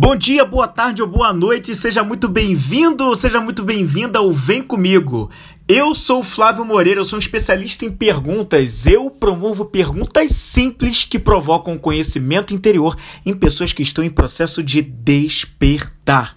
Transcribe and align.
Bom 0.00 0.14
dia, 0.14 0.44
boa 0.44 0.68
tarde 0.68 1.02
ou 1.02 1.08
boa 1.08 1.32
noite, 1.32 1.74
seja 1.74 2.04
muito 2.04 2.28
bem-vindo, 2.28 3.12
seja 3.16 3.40
muito 3.40 3.64
bem-vinda 3.64 4.20
ao 4.20 4.30
Vem 4.30 4.62
Comigo. 4.62 5.28
Eu 5.66 5.92
sou 5.92 6.22
Flávio 6.22 6.64
Moreira, 6.64 7.00
eu 7.00 7.04
sou 7.04 7.16
um 7.16 7.18
especialista 7.18 7.84
em 7.84 7.90
perguntas. 7.90 8.86
Eu 8.86 9.10
promovo 9.10 9.64
perguntas 9.64 10.30
simples 10.30 11.04
que 11.04 11.18
provocam 11.18 11.76
conhecimento 11.76 12.54
interior 12.54 12.96
em 13.26 13.34
pessoas 13.34 13.72
que 13.72 13.82
estão 13.82 14.04
em 14.04 14.08
processo 14.08 14.62
de 14.62 14.82
despertar. 14.82 16.36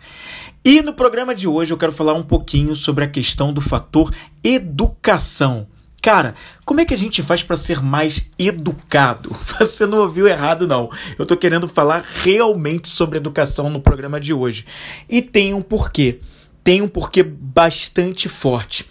E 0.66 0.82
no 0.82 0.96
programa 0.96 1.36
de 1.36 1.48
hoje 1.48 1.72
eu 1.72 1.78
quero 1.78 1.92
falar 1.92 2.16
um 2.16 2.24
pouquinho 2.24 2.76
sobre 2.76 3.04
a 3.04 3.08
questão 3.08 3.54
do 3.54 3.62
fator 3.62 4.12
educação. 4.44 5.68
Cara, 6.02 6.34
como 6.66 6.82
é 6.82 6.86
que 6.86 6.96
a 6.96 6.98
gente 6.98 7.22
faz 7.22 7.44
para 7.44 7.56
ser 7.56 7.80
mais 7.80 8.28
educado? 8.40 9.36
Você 9.60 9.86
não 9.86 10.00
ouviu 10.00 10.28
errado, 10.28 10.68
não. 10.68 10.90
Eu 11.18 11.28
tô 11.28 11.38
querendo 11.38 11.68
falar 11.68 12.04
realmente 12.24 12.90
sobre 12.90 13.18
educação 13.18 13.70
no 13.70 13.80
programa 13.80 14.20
de 14.20 14.34
hoje. 14.34 14.66
E 15.08 15.22
tem 15.22 15.54
um 15.54 15.62
porquê. 15.62 16.20
Tem 16.64 16.82
um 16.82 16.88
porquê 16.88 17.22
bastante 17.22 18.28
forte. 18.28 18.90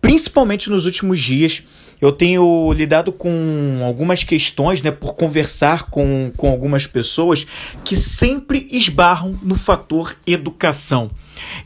Principalmente 0.00 0.68
nos 0.68 0.86
últimos 0.86 1.20
dias, 1.20 1.62
eu 2.04 2.12
tenho 2.12 2.72
lidado 2.72 3.10
com 3.12 3.80
algumas 3.82 4.24
questões, 4.24 4.82
né, 4.82 4.90
por 4.90 5.14
conversar 5.14 5.84
com, 5.84 6.30
com 6.36 6.50
algumas 6.50 6.86
pessoas 6.86 7.46
que 7.82 7.96
sempre 7.96 8.68
esbarram 8.70 9.38
no 9.42 9.54
fator 9.54 10.14
educação. 10.26 11.10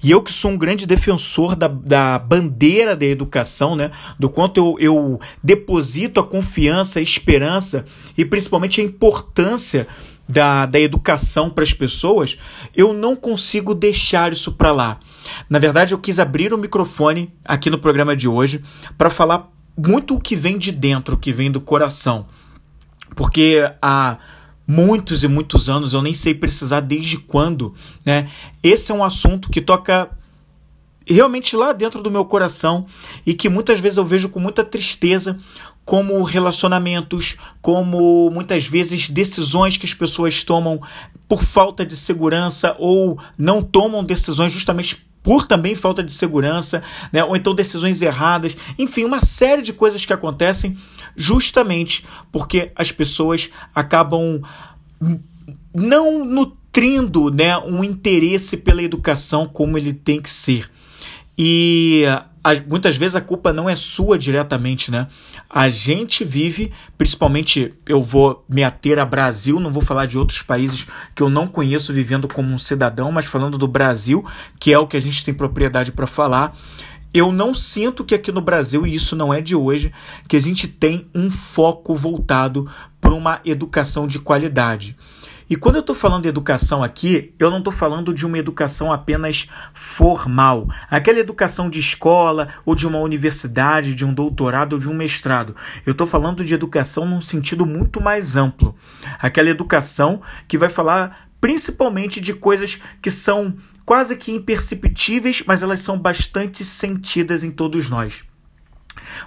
E 0.02 0.11
eu 0.11 0.23
que 0.23 0.33
sou 0.33 0.52
um 0.52 0.56
grande 0.56 0.87
defensor 0.87 1.56
da, 1.56 1.69
da 1.69 2.19
bandeira 2.19 2.95
da 2.97 3.05
educação, 3.05 3.77
né? 3.77 3.91
Do 4.19 4.30
quanto 4.30 4.59
eu, 4.59 4.77
eu 4.78 5.20
deposito 5.42 6.20
a 6.20 6.24
confiança, 6.24 6.98
a 6.98 7.02
esperança 7.02 7.84
e 8.16 8.25
principalmente 8.25 8.80
a 8.80 8.84
importância 8.84 9.86
da, 10.28 10.66
da 10.66 10.78
educação 10.78 11.48
para 11.50 11.64
as 11.64 11.73
pessoas, 11.73 12.39
eu 12.77 12.92
não 12.92 13.16
consigo 13.16 13.75
deixar 13.75 14.33
isso 14.33 14.52
para 14.52 14.70
lá. 14.70 15.00
Na 15.48 15.58
verdade, 15.58 15.92
eu 15.92 15.98
quis 15.98 16.19
abrir 16.19 16.52
o 16.52 16.58
microfone 16.58 17.33
aqui 17.45 17.70
no 17.70 17.78
programa 17.78 18.14
de 18.14 18.28
hoje 18.28 18.62
para 18.97 19.11
falar 19.11 19.50
muito 19.79 20.17
o 20.17 20.21
que 20.21 20.34
vem 20.34 20.59
de 20.59 20.73
dentro, 20.73 21.15
o 21.15 21.19
que 21.19 21.33
vem 21.33 21.51
do 21.51 21.61
coração. 21.61 22.27
Porque 23.15 23.71
há 23.81 24.19
muitos 24.67 25.23
e 25.23 25.29
muitos 25.29 25.69
anos, 25.69 25.95
eu 25.95 26.03
nem 26.03 26.12
sei 26.12 26.35
precisar 26.35 26.81
desde 26.81 27.17
quando, 27.17 27.75
né? 28.05 28.29
Esse 28.62 28.91
é 28.93 28.95
um 28.95 29.05
assunto 29.05 29.48
que 29.48 29.61
toca 29.61 30.11
realmente 31.07 31.57
lá 31.57 31.73
dentro 31.73 32.03
do 32.03 32.11
meu 32.11 32.25
coração 32.27 32.87
e 33.25 33.33
que 33.33 33.48
muitas 33.48 33.81
vezes 33.81 33.97
eu 33.97 34.05
vejo 34.05 34.29
com 34.29 34.39
muita 34.39 34.62
tristeza 34.62 35.39
como 35.85 36.23
relacionamentos, 36.23 37.37
como 37.63 38.31
muitas 38.31 38.67
vezes 38.67 39.09
decisões 39.09 39.79
que 39.79 39.87
as 39.87 39.95
pessoas 39.95 40.45
tomam 40.45 40.79
por 41.27 41.42
falta 41.42 41.87
de 41.87 41.97
segurança 41.97 42.77
ou 42.79 43.19
não 43.39 43.63
tomam 43.63 44.05
decisões 44.05 44.53
justamente 44.53 45.08
por 45.29 45.47
também 45.47 45.75
falta 45.75 46.03
de 46.03 46.11
segurança, 46.11 46.83
né? 47.12 47.23
ou 47.23 47.37
então 47.37 47.55
decisões 47.55 48.01
erradas, 48.01 48.57
enfim, 48.79 49.05
uma 49.05 49.21
série 49.21 49.61
de 49.61 49.75
coisas 49.75 50.07
que 50.07 50.12
acontecem 50.15 50.79
justamente 51.15 52.03
porque 52.33 52.73
as 52.75 52.91
pessoas 52.91 53.51
acabam 53.75 54.41
não 55.75 56.25
nutrindo 56.25 57.31
né, 57.31 57.59
um 57.59 57.85
interesse 57.85 58.57
pela 58.57 58.83
educação 58.83 59.47
como 59.47 59.77
ele 59.77 59.93
tem 59.93 60.19
que 60.19 60.31
ser. 60.31 60.70
E 61.37 62.05
muitas 62.69 62.97
vezes 62.97 63.17
a 63.17 63.20
culpa 63.20 63.53
não 63.53 63.69
é 63.69 63.77
sua 63.77 64.19
diretamente, 64.19 64.91
né? 64.91 65.08
A 65.48 65.69
gente 65.69 66.25
vive, 66.25 66.72
principalmente 66.97 67.75
eu 67.86 68.03
vou 68.03 68.45
me 68.48 68.64
ater 68.64 68.98
a 68.98 69.05
Brasil, 69.05 69.58
não 69.61 69.72
vou 69.72 69.83
falar 69.83 70.06
de 70.06 70.19
outros 70.19 70.42
países 70.42 70.86
que 71.14 71.22
eu 71.22 71.28
não 71.28 71.47
conheço 71.47 71.92
vivendo 71.92 72.28
como 72.28 72.53
um 72.53 72.58
cidadão, 72.58 73.11
mas 73.12 73.27
falando 73.27 73.58
do 73.58 73.69
Brasil, 73.69 74.25
que 74.58 74.72
é 74.72 74.78
o 74.78 74.86
que 74.86 74.97
a 74.97 75.00
gente 75.00 75.25
tem 75.25 75.34
propriedade 75.34 75.92
para 75.92 76.06
falar. 76.06 76.56
Eu 77.12 77.33
não 77.33 77.55
sinto 77.55 78.05
que 78.05 78.14
aqui 78.14 78.30
no 78.30 78.41
Brasil, 78.41 78.86
e 78.86 78.95
isso 78.95 79.17
não 79.17 79.33
é 79.33 79.41
de 79.41 79.56
hoje, 79.56 79.92
que 80.29 80.36
a 80.36 80.40
gente 80.40 80.68
tem 80.68 81.07
um 81.14 81.30
foco 81.30 81.96
voltado 81.96 82.70
para 83.01 83.14
uma 83.14 83.40
educação 83.45 84.07
de 84.07 84.18
qualidade. 84.18 84.95
E 85.51 85.57
quando 85.57 85.77
eu 85.77 85.81
estou 85.81 85.95
falando 85.95 86.25
de 86.25 86.29
educação 86.29 86.83
aqui, 86.83 87.35
eu 87.39 87.51
não 87.51 87.59
estou 87.59 87.73
falando 87.73 88.13
de 88.13 88.27
uma 88.27 88.36
educação 88.36 88.92
apenas 88.92 89.48
formal, 89.73 90.69
aquela 90.91 91.19
educação 91.19 91.70
de 91.70 91.81
escola 91.81 92.48
ou 92.67 92.75
de 92.75 92.86
uma 92.86 92.98
universidade, 92.98 93.95
de 93.95 94.05
um 94.05 94.13
doutorado 94.13 94.75
ou 94.75 94.79
de 94.79 94.89
um 94.91 94.95
mestrado. 94.95 95.57
Eu 95.87 95.92
estou 95.92 96.07
falando 96.07 96.45
de 96.45 96.53
educação 96.53 97.07
num 97.07 97.23
sentido 97.23 97.64
muito 97.64 97.98
mais 97.98 98.37
amplo, 98.37 98.75
aquela 99.19 99.48
educação 99.48 100.20
que 100.47 100.58
vai 100.58 100.69
falar 100.69 101.29
principalmente 101.41 102.20
de 102.20 102.35
coisas 102.35 102.79
que 103.01 103.11
são 103.11 103.57
quase 103.87 104.17
que 104.17 104.33
imperceptíveis, 104.33 105.42
mas 105.47 105.63
elas 105.63 105.81
são 105.81 105.98
bastante 105.98 106.63
sentidas 106.63 107.42
em 107.42 107.51
todos 107.51 107.89
nós. 107.89 108.25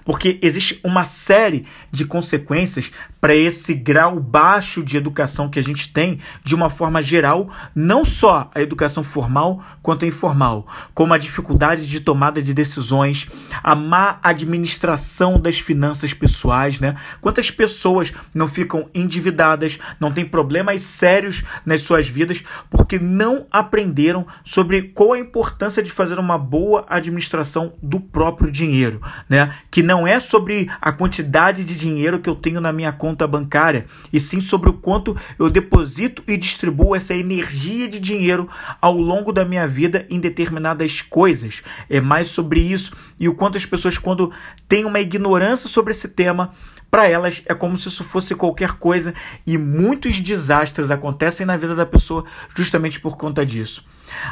Porque 0.03 0.39
existe 0.41 0.79
uma 0.83 1.05
série 1.05 1.65
de 1.91 2.05
consequências 2.05 2.91
para 3.19 3.35
esse 3.35 3.73
grau 3.73 4.19
baixo 4.19 4.83
de 4.83 4.97
educação 4.97 5.49
que 5.49 5.59
a 5.59 5.63
gente 5.63 5.93
tem, 5.93 6.19
de 6.43 6.55
uma 6.55 6.69
forma 6.69 7.01
geral, 7.01 7.49
não 7.75 8.03
só 8.03 8.49
a 8.53 8.61
educação 8.61 9.03
formal 9.03 9.63
quanto 9.81 10.05
a 10.05 10.07
informal, 10.07 10.65
como 10.93 11.13
a 11.13 11.17
dificuldade 11.17 11.87
de 11.87 11.99
tomada 11.99 12.41
de 12.41 12.53
decisões, 12.53 13.27
a 13.61 13.75
má 13.75 14.19
administração 14.23 15.39
das 15.39 15.59
finanças 15.59 16.13
pessoais, 16.13 16.79
né? 16.79 16.95
Quantas 17.19 17.51
pessoas 17.51 18.11
não 18.33 18.47
ficam 18.47 18.89
endividadas, 18.93 19.77
não 19.99 20.11
têm 20.11 20.25
problemas 20.25 20.81
sérios 20.81 21.43
nas 21.65 21.81
suas 21.81 22.09
vidas 22.09 22.43
porque 22.69 22.97
não 22.97 23.45
aprenderam 23.51 24.25
sobre 24.43 24.81
qual 24.81 25.13
a 25.13 25.19
importância 25.19 25.83
de 25.83 25.91
fazer 25.91 26.17
uma 26.17 26.37
boa 26.37 26.85
administração 26.89 27.73
do 27.81 27.99
próprio 27.99 28.51
dinheiro, 28.51 29.01
né? 29.29 29.53
Que 29.69 29.83
não 29.91 30.07
é 30.07 30.21
sobre 30.21 30.69
a 30.79 30.93
quantidade 30.93 31.65
de 31.65 31.75
dinheiro 31.75 32.21
que 32.21 32.29
eu 32.29 32.35
tenho 32.35 32.61
na 32.61 32.71
minha 32.71 32.93
conta 32.93 33.27
bancária, 33.27 33.85
e 34.13 34.21
sim 34.21 34.39
sobre 34.39 34.69
o 34.69 34.73
quanto 34.73 35.17
eu 35.37 35.49
deposito 35.49 36.23
e 36.25 36.37
distribuo 36.37 36.95
essa 36.95 37.13
energia 37.13 37.89
de 37.89 37.99
dinheiro 37.99 38.47
ao 38.79 38.93
longo 38.93 39.33
da 39.33 39.43
minha 39.43 39.67
vida 39.67 40.05
em 40.09 40.17
determinadas 40.17 41.01
coisas. 41.01 41.61
É 41.89 41.99
mais 41.99 42.29
sobre 42.29 42.61
isso 42.61 42.93
e 43.19 43.27
o 43.27 43.35
quanto 43.35 43.57
as 43.57 43.65
pessoas, 43.65 43.97
quando 43.97 44.31
têm 44.65 44.85
uma 44.85 45.01
ignorância 45.01 45.67
sobre 45.67 45.91
esse 45.91 46.07
tema, 46.07 46.53
para 46.89 47.09
elas 47.09 47.43
é 47.45 47.53
como 47.53 47.75
se 47.75 47.89
isso 47.89 48.05
fosse 48.05 48.33
qualquer 48.33 48.73
coisa 48.73 49.13
e 49.45 49.57
muitos 49.57 50.21
desastres 50.21 50.89
acontecem 50.89 51.45
na 51.45 51.57
vida 51.57 51.75
da 51.75 51.85
pessoa 51.85 52.23
justamente 52.55 52.97
por 52.97 53.17
conta 53.17 53.45
disso. 53.45 53.83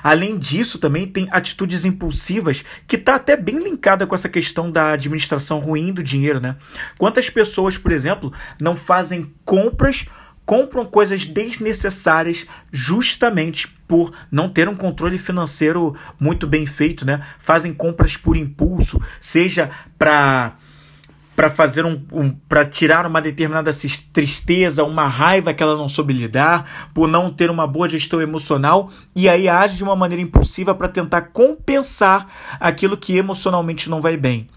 Além 0.04 0.38
disso, 0.38 0.80
também 0.80 1.08
tem 1.08 1.28
atitudes 1.32 1.86
impulsivas 1.86 2.64
que 2.88 2.96
está 2.96 3.16
até 3.16 3.36
bem 3.36 3.60
linkada 3.60 4.06
com 4.06 4.16
essa 4.16 4.30
questão 4.30 4.72
da 4.72 4.94
administração 4.94 5.60
ruim 5.60 5.94
do 5.94 6.04
dinheiro, 6.04 6.40
né? 6.40 6.56
Quantas 6.98 7.30
pessoas, 7.30 7.78
por 7.78 7.92
exemplo, 7.92 8.34
não 8.60 8.76
fazem 8.76 9.34
compras, 9.44 10.06
compram 10.46 10.86
coisas 10.86 11.28
desnecessárias 11.28 12.48
justamente 12.72 13.68
por 13.88 14.12
não 14.32 14.50
ter 14.50 14.68
um 14.68 14.76
controle 14.76 15.18
financeiro 15.18 15.96
muito 16.20 16.48
bem 16.48 16.66
feito, 16.66 17.06
né? 17.06 17.24
Fazem 17.38 17.74
compras 17.74 18.18
por 18.18 18.36
impulso, 18.36 19.02
seja 19.22 19.70
para 19.98 20.58
para 21.40 21.50
fazer 21.50 21.86
um, 21.86 22.06
um 22.12 22.32
para 22.32 22.66
tirar 22.66 23.06
uma 23.06 23.22
determinada 23.22 23.72
tristeza, 24.12 24.84
uma 24.84 25.08
raiva 25.08 25.54
que 25.54 25.64
ela 25.64 25.78
não 25.78 25.88
soube 25.88 26.12
lidar, 26.12 26.90
por 26.94 27.08
não 27.08 27.32
ter 27.32 27.50
uma 27.50 27.66
boa 27.66 27.88
gestão 27.88 28.22
emocional 28.22 28.90
e 29.16 29.30
aí 29.30 29.48
age 29.48 29.78
de 29.78 29.84
uma 29.86 29.96
maneira 29.96 30.22
impulsiva 30.22 30.76
para 30.76 30.90
tentar 30.90 31.22
compensar 31.32 32.28
aquilo 32.60 32.98
que 32.98 33.16
emocionalmente 33.16 33.90
não 33.90 34.02
vai 34.02 34.18
bem. 34.18 34.50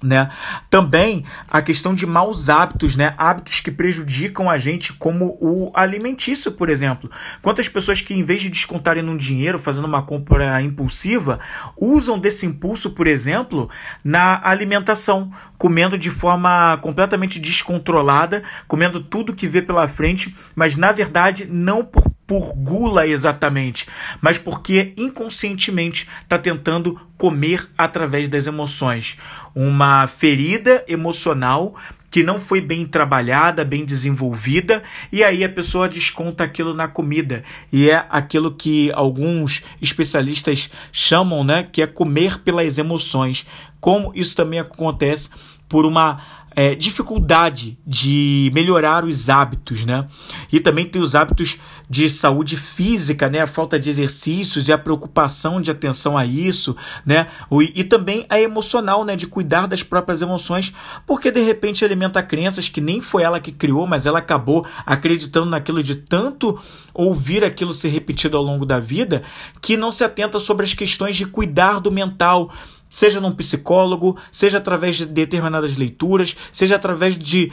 Né? 0.00 0.30
Também 0.70 1.24
a 1.50 1.60
questão 1.60 1.92
de 1.92 2.06
maus 2.06 2.48
hábitos, 2.48 2.94
né? 2.94 3.14
hábitos 3.18 3.60
que 3.60 3.70
prejudicam 3.70 4.48
a 4.48 4.56
gente, 4.56 4.92
como 4.92 5.36
o 5.40 5.72
alimentício, 5.74 6.52
por 6.52 6.68
exemplo. 6.68 7.10
Quantas 7.42 7.68
pessoas 7.68 8.00
que, 8.00 8.14
em 8.14 8.22
vez 8.22 8.40
de 8.40 8.48
descontarem 8.48 9.02
num 9.02 9.16
dinheiro, 9.16 9.58
fazendo 9.58 9.86
uma 9.86 10.02
compra 10.02 10.62
impulsiva, 10.62 11.40
usam 11.76 12.16
desse 12.16 12.46
impulso, 12.46 12.90
por 12.90 13.08
exemplo, 13.08 13.68
na 14.04 14.40
alimentação, 14.48 15.32
comendo 15.58 15.98
de 15.98 16.10
forma 16.10 16.78
completamente 16.80 17.40
descontrolada, 17.40 18.42
comendo 18.66 19.02
tudo 19.02 19.34
que 19.34 19.48
vê 19.48 19.60
pela 19.60 19.88
frente, 19.88 20.34
mas 20.54 20.76
na 20.76 20.92
verdade 20.92 21.46
não 21.50 21.84
por 21.84 22.04
por 22.28 22.52
gula 22.54 23.06
exatamente, 23.06 23.88
mas 24.20 24.36
porque 24.36 24.92
inconscientemente 24.98 26.06
está 26.20 26.38
tentando 26.38 27.00
comer 27.16 27.66
através 27.76 28.28
das 28.28 28.46
emoções. 28.46 29.16
Uma 29.54 30.06
ferida 30.06 30.84
emocional 30.86 31.74
que 32.10 32.22
não 32.22 32.40
foi 32.40 32.60
bem 32.60 32.86
trabalhada, 32.86 33.64
bem 33.64 33.84
desenvolvida, 33.84 34.82
e 35.12 35.22
aí 35.22 35.44
a 35.44 35.48
pessoa 35.48 35.88
desconta 35.88 36.44
aquilo 36.44 36.74
na 36.74 36.88
comida. 36.88 37.44
E 37.72 37.90
é 37.90 38.06
aquilo 38.08 38.54
que 38.54 38.90
alguns 38.92 39.62
especialistas 39.80 40.70
chamam, 40.90 41.44
né, 41.44 41.68
que 41.70 41.82
é 41.82 41.86
comer 41.86 42.38
pelas 42.38 42.78
emoções. 42.78 43.46
Como 43.80 44.12
isso 44.14 44.34
também 44.34 44.58
acontece 44.58 45.28
por 45.68 45.84
uma 45.84 46.20
é, 46.58 46.74
dificuldade 46.74 47.78
de 47.86 48.50
melhorar 48.52 49.04
os 49.04 49.30
hábitos, 49.30 49.84
né? 49.84 50.08
E 50.50 50.58
também 50.58 50.84
tem 50.84 51.00
os 51.00 51.14
hábitos 51.14 51.56
de 51.88 52.10
saúde 52.10 52.56
física, 52.56 53.30
né? 53.30 53.42
A 53.42 53.46
falta 53.46 53.78
de 53.78 53.88
exercícios 53.88 54.66
e 54.66 54.72
a 54.72 54.76
preocupação 54.76 55.60
de 55.60 55.70
atenção 55.70 56.18
a 56.18 56.26
isso, 56.26 56.76
né? 57.06 57.28
E 57.76 57.84
também 57.84 58.26
a 58.28 58.40
emocional, 58.40 59.04
né? 59.04 59.14
De 59.14 59.28
cuidar 59.28 59.68
das 59.68 59.84
próprias 59.84 60.20
emoções, 60.20 60.74
porque 61.06 61.30
de 61.30 61.40
repente 61.42 61.84
alimenta 61.84 62.20
crenças 62.24 62.68
que 62.68 62.80
nem 62.80 63.00
foi 63.00 63.22
ela 63.22 63.38
que 63.38 63.52
criou, 63.52 63.86
mas 63.86 64.04
ela 64.04 64.18
acabou 64.18 64.66
acreditando 64.84 65.46
naquilo 65.46 65.80
de 65.80 65.94
tanto 65.94 66.60
ouvir 66.92 67.44
aquilo 67.44 67.72
ser 67.72 67.90
repetido 67.90 68.36
ao 68.36 68.42
longo 68.42 68.66
da 68.66 68.80
vida, 68.80 69.22
que 69.62 69.76
não 69.76 69.92
se 69.92 70.02
atenta 70.02 70.40
sobre 70.40 70.66
as 70.66 70.74
questões 70.74 71.14
de 71.14 71.24
cuidar 71.24 71.78
do 71.78 71.92
mental, 71.92 72.50
seja 72.88 73.20
num 73.20 73.32
psicólogo, 73.32 74.16
seja 74.32 74.58
através 74.58 74.96
de 74.96 75.06
determinadas 75.06 75.76
leituras, 75.76 76.36
seja 76.52 76.76
através 76.76 77.18
de 77.18 77.52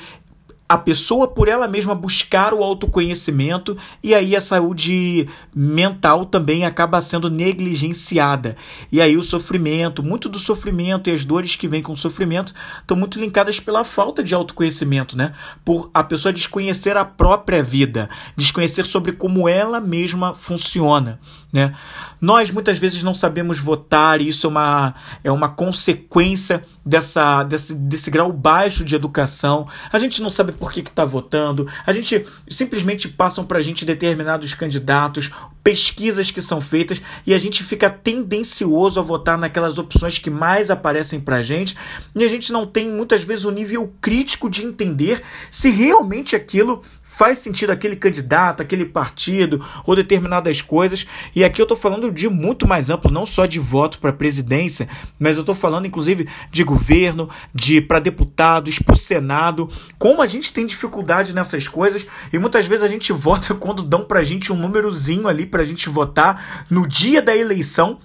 a 0.68 0.78
pessoa 0.80 1.28
por 1.28 1.48
ela 1.48 1.68
mesma 1.68 1.94
buscar 1.94 2.52
o 2.54 2.64
autoconhecimento 2.64 3.78
e 4.02 4.16
aí 4.16 4.36
a 4.36 4.42
saúde 4.42 5.30
mental 5.54 6.26
também 6.26 6.66
acaba 6.66 7.00
sendo 7.02 7.30
negligenciada. 7.30 8.56
E 8.92 9.00
aí 9.00 9.16
o 9.16 9.22
sofrimento, 9.22 10.02
muito 10.02 10.28
do 10.28 10.40
sofrimento 10.40 11.08
e 11.08 11.14
as 11.14 11.24
dores 11.24 11.56
que 11.56 11.68
vêm 11.68 11.84
com 11.84 11.94
o 11.94 11.98
sofrimento 11.98 12.54
estão 12.82 12.98
muito 12.98 13.20
linkadas 13.20 13.60
pela 13.60 13.84
falta 13.84 14.24
de 14.24 14.34
autoconhecimento, 14.34 15.16
né? 15.16 15.34
Por 15.64 15.90
a 15.94 16.04
pessoa 16.04 16.34
desconhecer 16.34 16.98
a 16.98 17.06
própria 17.06 17.62
vida, 17.62 18.10
desconhecer 18.36 18.86
sobre 18.86 19.12
como 19.12 19.48
ela 19.48 19.80
mesma 19.80 20.34
funciona, 20.34 21.20
né? 21.56 21.74
Nós 22.20 22.52
muitas 22.52 22.78
vezes 22.78 23.02
não 23.02 23.14
sabemos 23.14 23.60
votar, 23.60 24.20
e 24.20 24.28
isso 24.28 24.46
é 24.46 24.50
uma, 24.50 24.94
é 25.24 25.32
uma 25.32 25.48
consequência 25.48 26.66
dessa, 26.86 27.44
desse, 27.44 27.74
desse 27.74 28.12
grau 28.12 28.30
baixo 28.30 28.84
de 28.84 28.94
educação, 28.94 29.66
a 29.90 29.98
gente 29.98 30.22
não 30.22 30.30
sabe 30.30 30.52
por 30.52 30.70
que 30.70 30.82
está 30.82 31.06
votando, 31.06 31.66
a 31.88 31.94
gente 31.94 32.26
simplesmente 32.50 33.08
passam 33.08 33.46
para 33.46 33.60
a 33.60 33.62
gente 33.62 33.86
determinados 33.86 34.54
candidatos, 34.54 35.32
pesquisas 35.64 36.30
que 36.30 36.42
são 36.42 36.60
feitas 36.60 37.02
e 37.26 37.34
a 37.34 37.38
gente 37.38 37.64
fica 37.64 37.90
tendencioso 37.90 39.00
a 39.00 39.04
votar 39.04 39.38
naquelas 39.38 39.78
opções 39.78 40.20
que 40.20 40.30
mais 40.30 40.70
aparecem 40.70 41.22
para 41.22 41.38
a 41.38 41.42
gente 41.42 41.76
e 42.14 42.24
a 42.24 42.28
gente 42.28 42.52
não 42.52 42.68
tem 42.68 42.92
muitas 42.92 43.24
vezes 43.24 43.46
o 43.46 43.52
nível 43.52 43.94
crítico 44.02 44.50
de 44.50 44.66
entender 44.66 45.24
se 45.50 45.70
realmente 45.70 46.36
aquilo 46.36 46.84
faz 47.06 47.38
sentido 47.38 47.70
aquele 47.70 47.96
candidato, 47.96 48.62
aquele 48.62 48.84
partido 48.84 49.64
ou 49.86 49.96
determinadas 49.96 50.62
coisas. 50.62 51.06
E 51.36 51.44
aqui 51.44 51.62
eu 51.62 51.66
estou 51.66 51.78
falando 51.78 52.12
de 52.12 52.28
muito 52.28 52.68
mais 52.68 52.90
amplo, 52.90 53.12
não 53.12 53.28
só 53.28 53.46
de 53.46 53.60
voto 53.60 54.00
para 54.00 54.12
presidência, 54.12 54.90
mas 55.20 55.36
eu 55.38 55.42
estou 55.42 55.56
falando 55.56 55.86
inclusive 55.86 56.28
de 56.52 56.64
governo, 56.64 57.30
de 57.54 57.80
para 57.80 58.00
deputados, 58.00 58.80
para 58.80 58.96
o 58.96 58.98
Senado. 58.98 59.70
Como 60.00 60.22
a 60.22 60.28
gente 60.28 60.52
tem 60.52 60.66
dificuldade 60.66 61.34
nessas 61.34 61.68
coisas 61.68 62.06
e 62.34 62.40
muitas 62.40 62.66
vezes 62.66 62.84
a 62.84 62.88
gente 62.88 63.14
vota 63.14 63.54
quando 63.54 63.84
dão 63.84 64.04
para 64.04 64.24
gente 64.24 64.52
um 64.52 64.58
númerozinho 64.58 65.28
ali 65.28 65.46
para 65.46 65.62
a 65.62 65.66
gente 65.66 65.88
votar 65.88 66.66
no 66.70 66.88
dia 66.88 67.22
da 67.22 67.38
eleição 67.38 68.00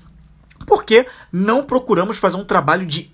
porque 0.66 1.06
não 1.32 1.62
procuramos 1.62 2.18
fazer 2.18 2.36
um 2.36 2.44
trabalho 2.44 2.84
de, 2.84 3.10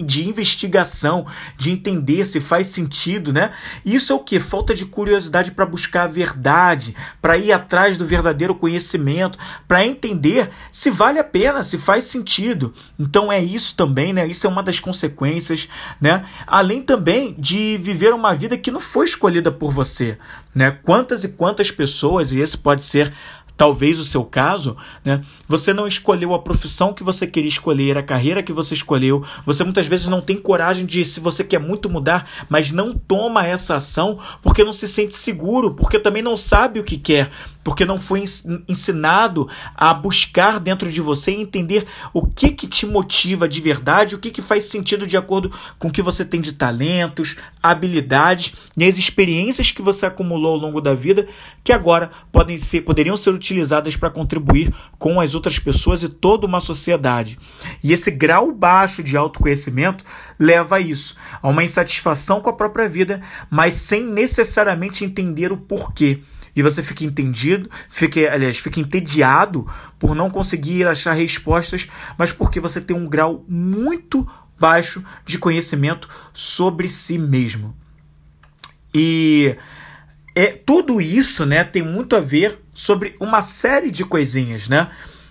de 0.00 0.28
investigação, 0.28 1.26
de 1.56 1.70
entender 1.70 2.24
se 2.24 2.40
faz 2.40 2.68
sentido, 2.68 3.32
né? 3.32 3.52
Isso 3.84 4.12
é 4.12 4.16
o 4.16 4.20
que? 4.20 4.38
Falta 4.40 4.74
de 4.74 4.86
curiosidade 4.86 5.50
para 5.50 5.66
buscar 5.66 6.04
a 6.04 6.08
verdade, 6.08 6.94
para 7.20 7.36
ir 7.36 7.52
atrás 7.52 7.96
do 7.96 8.06
verdadeiro 8.06 8.54
conhecimento, 8.54 9.38
para 9.66 9.86
entender 9.86 10.50
se 10.70 10.90
vale 10.90 11.18
a 11.18 11.24
pena, 11.24 11.62
se 11.62 11.78
faz 11.78 12.04
sentido. 12.04 12.72
Então 12.98 13.30
é 13.30 13.42
isso 13.42 13.76
também, 13.76 14.12
né? 14.12 14.26
Isso 14.26 14.46
é 14.46 14.50
uma 14.50 14.62
das 14.62 14.80
consequências, 14.80 15.68
né? 16.00 16.24
Além 16.46 16.82
também 16.82 17.34
de 17.38 17.78
viver 17.78 18.14
uma 18.14 18.34
vida 18.34 18.56
que 18.56 18.70
não 18.70 18.80
foi 18.80 19.06
escolhida 19.06 19.50
por 19.50 19.72
você, 19.72 20.18
né? 20.54 20.70
Quantas 20.82 21.24
e 21.24 21.28
quantas 21.28 21.70
pessoas, 21.70 22.32
e 22.32 22.38
esse 22.38 22.56
pode 22.56 22.84
ser 22.84 23.12
talvez 23.56 23.98
o 23.98 24.04
seu 24.04 24.24
caso, 24.24 24.76
né? 25.04 25.22
Você 25.48 25.72
não 25.72 25.86
escolheu 25.86 26.34
a 26.34 26.38
profissão 26.38 26.92
que 26.92 27.04
você 27.04 27.26
queria 27.26 27.48
escolher, 27.48 27.96
a 27.96 28.02
carreira 28.02 28.42
que 28.42 28.52
você 28.52 28.74
escolheu. 28.74 29.24
Você 29.46 29.62
muitas 29.62 29.86
vezes 29.86 30.06
não 30.06 30.20
tem 30.20 30.36
coragem 30.36 30.84
de, 30.84 31.04
se 31.04 31.20
você 31.20 31.44
quer 31.44 31.60
muito 31.60 31.88
mudar, 31.88 32.28
mas 32.48 32.72
não 32.72 32.92
toma 32.92 33.46
essa 33.46 33.76
ação 33.76 34.18
porque 34.42 34.64
não 34.64 34.72
se 34.72 34.88
sente 34.88 35.16
seguro, 35.16 35.74
porque 35.74 35.98
também 35.98 36.22
não 36.22 36.36
sabe 36.36 36.80
o 36.80 36.84
que 36.84 36.96
quer, 36.96 37.30
porque 37.64 37.84
não 37.84 37.98
foi 37.98 38.22
ensinado 38.68 39.48
a 39.74 39.92
buscar 39.94 40.60
dentro 40.60 40.92
de 40.92 41.00
você 41.00 41.32
e 41.32 41.40
entender 41.40 41.86
o 42.12 42.26
que 42.26 42.50
que 42.50 42.68
te 42.68 42.86
motiva 42.86 43.48
de 43.48 43.60
verdade, 43.60 44.14
o 44.14 44.18
que 44.18 44.30
que 44.30 44.42
faz 44.42 44.64
sentido 44.64 45.06
de 45.06 45.16
acordo 45.16 45.50
com 45.78 45.88
o 45.88 45.90
que 45.90 46.02
você 46.02 46.24
tem 46.24 46.40
de 46.40 46.52
talentos, 46.52 47.36
habilidades 47.62 48.52
e 48.76 48.84
as 48.84 48.98
experiências 48.98 49.70
que 49.70 49.80
você 49.80 50.04
acumulou 50.04 50.52
ao 50.52 50.58
longo 50.58 50.80
da 50.80 50.94
vida, 50.94 51.26
que 51.64 51.72
agora 51.72 52.10
podem 52.30 52.58
ser, 52.58 52.82
poderiam 52.82 53.16
ser 53.16 53.30
utilizadas 53.30 53.96
para 53.96 54.10
contribuir 54.10 54.72
com 54.98 55.18
as 55.18 55.34
outras 55.34 55.58
pessoas 55.58 56.02
e 56.02 56.08
toda 56.08 56.46
uma 56.46 56.60
sociedade. 56.60 57.38
E 57.82 57.92
esse 57.92 58.10
grau 58.10 58.52
baixo 58.52 59.02
de 59.02 59.16
autoconhecimento 59.16 60.04
leva 60.38 60.76
a 60.76 60.80
isso, 60.80 61.16
a 61.40 61.48
uma 61.48 61.64
insatisfação 61.64 62.40
com 62.40 62.50
a 62.50 62.52
própria 62.52 62.88
vida, 62.88 63.22
mas 63.50 63.74
sem 63.74 64.04
necessariamente 64.04 65.04
entender 65.04 65.52
o 65.52 65.56
porquê 65.56 66.20
e 66.54 66.62
você 66.62 66.82
fica 66.82 67.04
entendido, 67.04 67.68
fica, 67.88 68.32
aliás, 68.32 68.58
fica 68.58 68.80
entediado 68.80 69.66
por 69.98 70.14
não 70.14 70.30
conseguir 70.30 70.86
achar 70.86 71.12
respostas, 71.12 71.88
mas 72.16 72.32
porque 72.32 72.60
você 72.60 72.80
tem 72.80 72.96
um 72.96 73.08
grau 73.08 73.44
muito 73.48 74.26
baixo 74.58 75.04
de 75.26 75.38
conhecimento 75.38 76.08
sobre 76.32 76.88
si 76.88 77.18
mesmo. 77.18 77.76
E 78.94 79.56
é 80.34 80.46
tudo 80.46 81.00
isso, 81.00 81.44
né, 81.44 81.64
tem 81.64 81.82
muito 81.82 82.14
a 82.14 82.20
ver 82.20 82.60
sobre 82.72 83.16
uma 83.18 83.42
série 83.42 83.90
de 83.90 84.04
coisinhas, 84.04 84.68
né? 84.68 84.88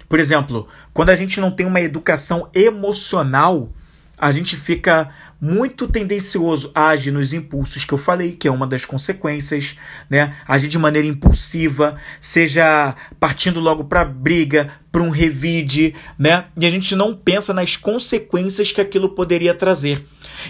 Por 0.08 0.20
exemplo, 0.20 0.68
quando 0.94 1.10
a 1.10 1.16
gente 1.16 1.40
não 1.40 1.50
tem 1.50 1.66
uma 1.66 1.81
educação 1.81 2.50
emocional, 2.54 3.72
a 4.18 4.31
gente 4.31 4.56
fica 4.56 5.10
muito 5.44 5.90
tendencioso 5.90 6.72
a 6.74 6.88
agir 6.88 7.12
nos 7.12 7.34
impulsos 7.34 7.84
que 7.84 7.94
eu 7.94 7.98
falei, 7.98 8.31
que 8.31 8.48
é 8.48 8.51
uma 8.51 8.66
das 8.66 8.86
consequências, 8.86 9.75
né? 10.10 10.34
Agir 10.48 10.69
de 10.69 10.80
maneira 10.80 11.06
impulsiva, 11.06 11.98
seja 12.22 12.95
partindo 13.19 13.60
logo 13.60 13.84
para 13.84 14.06
briga, 14.06 14.72
para 14.90 15.01
um 15.01 15.10
revide, 15.10 15.95
né? 16.18 16.45
E 16.56 16.66
a 16.66 16.69
gente 16.69 16.95
não 16.95 17.13
pensa 17.13 17.54
nas 17.54 17.75
consequências 17.75 18.72
que 18.72 18.80
aquilo 18.80 19.10
poderia 19.10 19.54
trazer. 19.54 20.06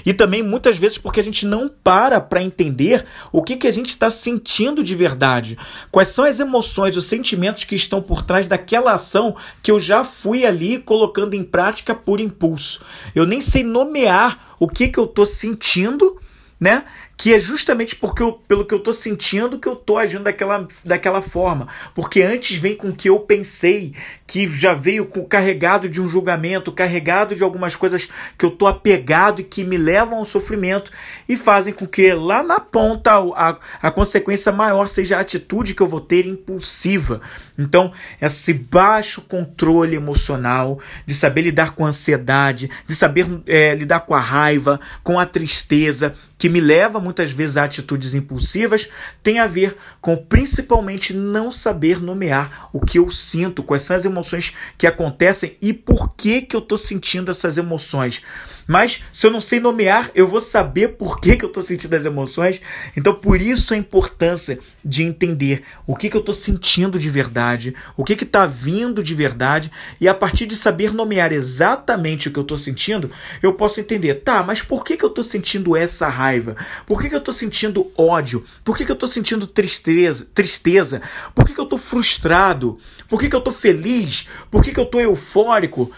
E 0.05 0.13
também 0.13 0.43
muitas 0.43 0.77
vezes 0.77 0.99
porque 0.99 1.19
a 1.19 1.23
gente 1.23 1.45
não 1.45 1.67
para 1.67 2.21
para 2.21 2.43
entender 2.43 3.03
o 3.31 3.41
que, 3.41 3.55
que 3.55 3.67
a 3.67 3.71
gente 3.71 3.89
está 3.89 4.11
sentindo 4.11 4.83
de 4.83 4.95
verdade. 4.95 5.57
Quais 5.89 6.09
são 6.09 6.25
as 6.25 6.39
emoções, 6.39 6.95
os 6.95 7.05
sentimentos 7.05 7.63
que 7.63 7.73
estão 7.73 7.99
por 7.99 8.21
trás 8.21 8.47
daquela 8.47 8.93
ação 8.93 9.35
que 9.63 9.71
eu 9.71 9.79
já 9.79 10.03
fui 10.03 10.45
ali 10.45 10.77
colocando 10.77 11.33
em 11.33 11.43
prática 11.43 11.95
por 11.95 12.19
impulso. 12.19 12.83
Eu 13.15 13.25
nem 13.25 13.41
sei 13.41 13.63
nomear 13.63 14.52
o 14.63 14.67
que, 14.67 14.87
que 14.87 14.97
eu 14.97 15.03
estou 15.03 15.25
sentindo, 15.25 16.17
né? 16.57 16.85
Que 17.23 17.33
é 17.33 17.39
justamente 17.39 17.95
porque 17.95 18.21
eu, 18.21 18.33
pelo 18.33 18.65
que 18.65 18.73
eu 18.73 18.79
estou 18.79 18.93
sentindo 18.93 19.57
que 19.57 19.65
eu 19.65 19.75
estou 19.75 19.97
agindo 19.97 20.25
daquela, 20.25 20.67
daquela 20.83 21.21
forma. 21.21 21.69
Porque 21.95 22.21
antes 22.21 22.57
vem 22.57 22.75
com 22.75 22.89
o 22.89 22.93
que 22.93 23.07
eu 23.07 23.17
pensei, 23.17 23.93
que 24.27 24.45
já 24.53 24.73
veio 24.73 25.05
com, 25.05 25.23
carregado 25.23 25.87
de 25.87 26.01
um 26.01 26.09
julgamento, 26.09 26.69
carregado 26.69 27.33
de 27.33 27.41
algumas 27.41 27.77
coisas 27.77 28.09
que 28.37 28.43
eu 28.43 28.49
estou 28.49 28.67
apegado 28.67 29.39
e 29.39 29.43
que 29.45 29.63
me 29.63 29.77
levam 29.77 30.17
ao 30.17 30.25
sofrimento 30.25 30.91
e 31.29 31.37
fazem 31.37 31.73
com 31.73 31.87
que 31.87 32.11
lá 32.11 32.43
na 32.43 32.59
ponta 32.59 33.11
a, 33.13 33.57
a 33.81 33.89
consequência 33.89 34.51
maior 34.51 34.89
seja 34.89 35.15
a 35.15 35.21
atitude 35.21 35.73
que 35.73 35.81
eu 35.81 35.87
vou 35.87 36.01
ter 36.01 36.25
impulsiva. 36.25 37.21
Então, 37.57 37.93
esse 38.21 38.53
baixo 38.53 39.21
controle 39.21 39.95
emocional, 39.95 40.77
de 41.05 41.13
saber 41.13 41.43
lidar 41.43 41.71
com 41.71 41.85
a 41.85 41.89
ansiedade, 41.89 42.69
de 42.85 42.93
saber 42.93 43.25
é, 43.45 43.73
lidar 43.73 44.01
com 44.01 44.13
a 44.13 44.19
raiva, 44.19 44.77
com 45.01 45.17
a 45.17 45.25
tristeza, 45.25 46.15
que 46.43 46.49
me 46.49 46.59
leva 46.59 46.99
muitas 47.13 47.31
vezes 47.31 47.57
atitudes 47.57 48.15
impulsivas, 48.15 48.89
tem 49.21 49.39
a 49.39 49.45
ver 49.45 49.77
com 50.01 50.17
principalmente 50.17 51.13
não 51.13 51.51
saber 51.51 52.01
nomear 52.01 52.69
o 52.73 52.79
que 52.83 52.97
eu 52.97 53.11
sinto, 53.11 53.61
quais 53.61 53.83
são 53.83 53.95
as 53.95 54.03
emoções 54.03 54.53
que 54.77 54.87
acontecem 54.87 55.55
e 55.61 55.71
por 55.71 56.15
que, 56.15 56.41
que 56.41 56.55
eu 56.55 56.59
estou 56.59 56.77
sentindo 56.77 57.29
essas 57.29 57.57
emoções. 57.57 58.23
Mas 58.67 59.03
se 59.11 59.27
eu 59.27 59.31
não 59.31 59.41
sei 59.41 59.59
nomear, 59.59 60.11
eu 60.15 60.27
vou 60.27 60.41
saber 60.41 60.89
por 60.89 61.19
que, 61.19 61.35
que 61.35 61.45
eu 61.45 61.49
estou 61.49 61.63
sentindo 61.63 61.95
as 61.95 62.05
emoções. 62.05 62.61
Então, 62.95 63.13
por 63.13 63.41
isso 63.41 63.73
a 63.73 63.77
importância 63.77 64.59
de 64.83 65.03
entender 65.03 65.63
o 65.85 65.95
que, 65.95 66.09
que 66.09 66.15
eu 66.15 66.21
estou 66.21 66.33
sentindo 66.33 66.97
de 66.99 67.09
verdade, 67.09 67.75
o 67.95 68.03
que 68.03 68.13
está 68.13 68.45
vindo 68.45 69.03
de 69.03 69.15
verdade, 69.15 69.71
e 69.99 70.07
a 70.07 70.13
partir 70.13 70.45
de 70.45 70.55
saber 70.55 70.93
nomear 70.93 71.31
exatamente 71.31 72.27
o 72.27 72.31
que 72.31 72.39
eu 72.39 72.43
estou 72.43 72.57
sentindo, 72.57 73.09
eu 73.41 73.53
posso 73.53 73.79
entender, 73.79 74.15
tá, 74.15 74.43
mas 74.43 74.61
por 74.61 74.83
que, 74.83 74.97
que 74.97 75.03
eu 75.03 75.09
estou 75.09 75.23
sentindo 75.23 75.75
essa 75.75 76.07
raiva? 76.07 76.55
Por 76.85 77.01
que, 77.01 77.09
que 77.09 77.15
eu 77.15 77.19
estou 77.19 77.33
sentindo 77.33 77.91
ódio? 77.97 78.43
Por 78.63 78.77
que, 78.77 78.85
que 78.85 78.91
eu 78.91 78.95
estou 78.95 79.07
sentindo 79.07 79.47
tristeza? 79.47 80.27
tristeza? 80.33 81.01
Por 81.33 81.45
que, 81.45 81.53
que 81.53 81.59
eu 81.59 81.65
estou 81.65 81.79
frustrado? 81.79 82.77
Por 83.07 83.19
que, 83.19 83.29
que 83.29 83.35
eu 83.35 83.39
estou 83.39 83.53
feliz? 83.53 84.27
Por 84.49 84.63
que, 84.63 84.71
que 84.71 84.79
eu 84.79 84.85
estou 84.85 85.01
eufórico? 85.01 85.91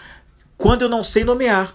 Quando 0.56 0.82
eu 0.82 0.88
não 0.88 1.04
sei 1.04 1.24
nomear. 1.24 1.74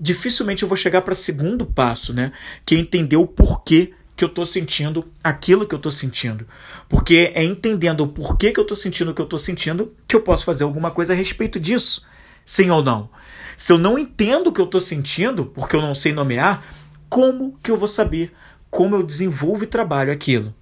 Dificilmente 0.00 0.62
eu 0.62 0.68
vou 0.68 0.76
chegar 0.76 1.02
para 1.02 1.14
segundo 1.14 1.66
passo, 1.66 2.12
né? 2.12 2.32
Que 2.64 2.74
é 2.74 2.78
entender 2.78 3.16
o 3.16 3.26
porquê 3.26 3.92
que 4.16 4.24
eu 4.24 4.28
estou 4.28 4.44
sentindo 4.44 5.06
aquilo 5.22 5.66
que 5.66 5.74
eu 5.74 5.78
estou 5.78 5.92
sentindo. 5.92 6.46
Porque 6.88 7.32
é 7.34 7.44
entendendo 7.44 8.02
o 8.02 8.08
porquê 8.08 8.50
que 8.50 8.58
eu 8.58 8.62
estou 8.62 8.76
sentindo 8.76 9.12
o 9.12 9.14
que 9.14 9.20
eu 9.20 9.24
estou 9.24 9.38
sentindo 9.38 9.94
que 10.06 10.16
eu 10.16 10.20
posso 10.20 10.44
fazer 10.44 10.64
alguma 10.64 10.90
coisa 10.90 11.12
a 11.12 11.16
respeito 11.16 11.60
disso. 11.60 12.04
Sim 12.44 12.70
ou 12.70 12.82
não? 12.82 13.08
Se 13.56 13.72
eu 13.72 13.78
não 13.78 13.98
entendo 13.98 14.48
o 14.48 14.52
que 14.52 14.60
eu 14.60 14.64
estou 14.64 14.80
sentindo, 14.80 15.46
porque 15.46 15.76
eu 15.76 15.80
não 15.80 15.94
sei 15.94 16.12
nomear, 16.12 16.64
como 17.08 17.58
que 17.62 17.70
eu 17.70 17.76
vou 17.76 17.88
saber 17.88 18.32
como 18.70 18.96
eu 18.96 19.02
desenvolvo 19.02 19.64
e 19.64 19.66
trabalho 19.66 20.12
aquilo? 20.12 20.54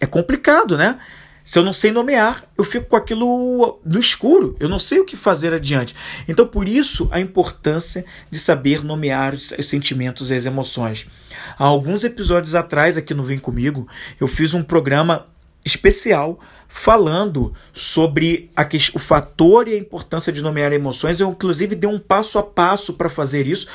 É 0.00 0.06
complicado, 0.06 0.76
né? 0.76 0.98
Se 1.46 1.60
eu 1.60 1.62
não 1.62 1.72
sei 1.72 1.92
nomear, 1.92 2.42
eu 2.58 2.64
fico 2.64 2.86
com 2.86 2.96
aquilo 2.96 3.80
no 3.84 4.00
escuro, 4.00 4.56
eu 4.58 4.68
não 4.68 4.80
sei 4.80 4.98
o 4.98 5.04
que 5.04 5.16
fazer 5.16 5.54
adiante. 5.54 5.94
Então, 6.26 6.44
por 6.44 6.66
isso, 6.66 7.08
a 7.12 7.20
importância 7.20 8.04
de 8.28 8.36
saber 8.40 8.82
nomear 8.82 9.32
os 9.32 9.54
sentimentos 9.62 10.32
e 10.32 10.34
as 10.34 10.44
emoções. 10.44 11.06
Há 11.56 11.64
alguns 11.64 12.02
episódios 12.02 12.56
atrás, 12.56 12.96
aqui 12.96 13.14
no 13.14 13.22
Vem 13.22 13.38
Comigo, 13.38 13.86
eu 14.18 14.26
fiz 14.26 14.54
um 14.54 14.62
programa 14.62 15.28
especial 15.66 16.38
falando 16.68 17.52
sobre 17.72 18.50
a, 18.56 18.66
o 18.94 18.98
fator 18.98 19.66
e 19.66 19.74
a 19.74 19.78
importância 19.78 20.32
de 20.32 20.42
nomear 20.42 20.72
emoções. 20.72 21.20
Eu, 21.20 21.30
inclusive, 21.30 21.74
dei 21.74 21.88
um 21.88 21.98
passo 21.98 22.38
a 22.38 22.42
passo 22.42 22.92
para 22.92 23.08
fazer 23.08 23.46
isso, 23.46 23.66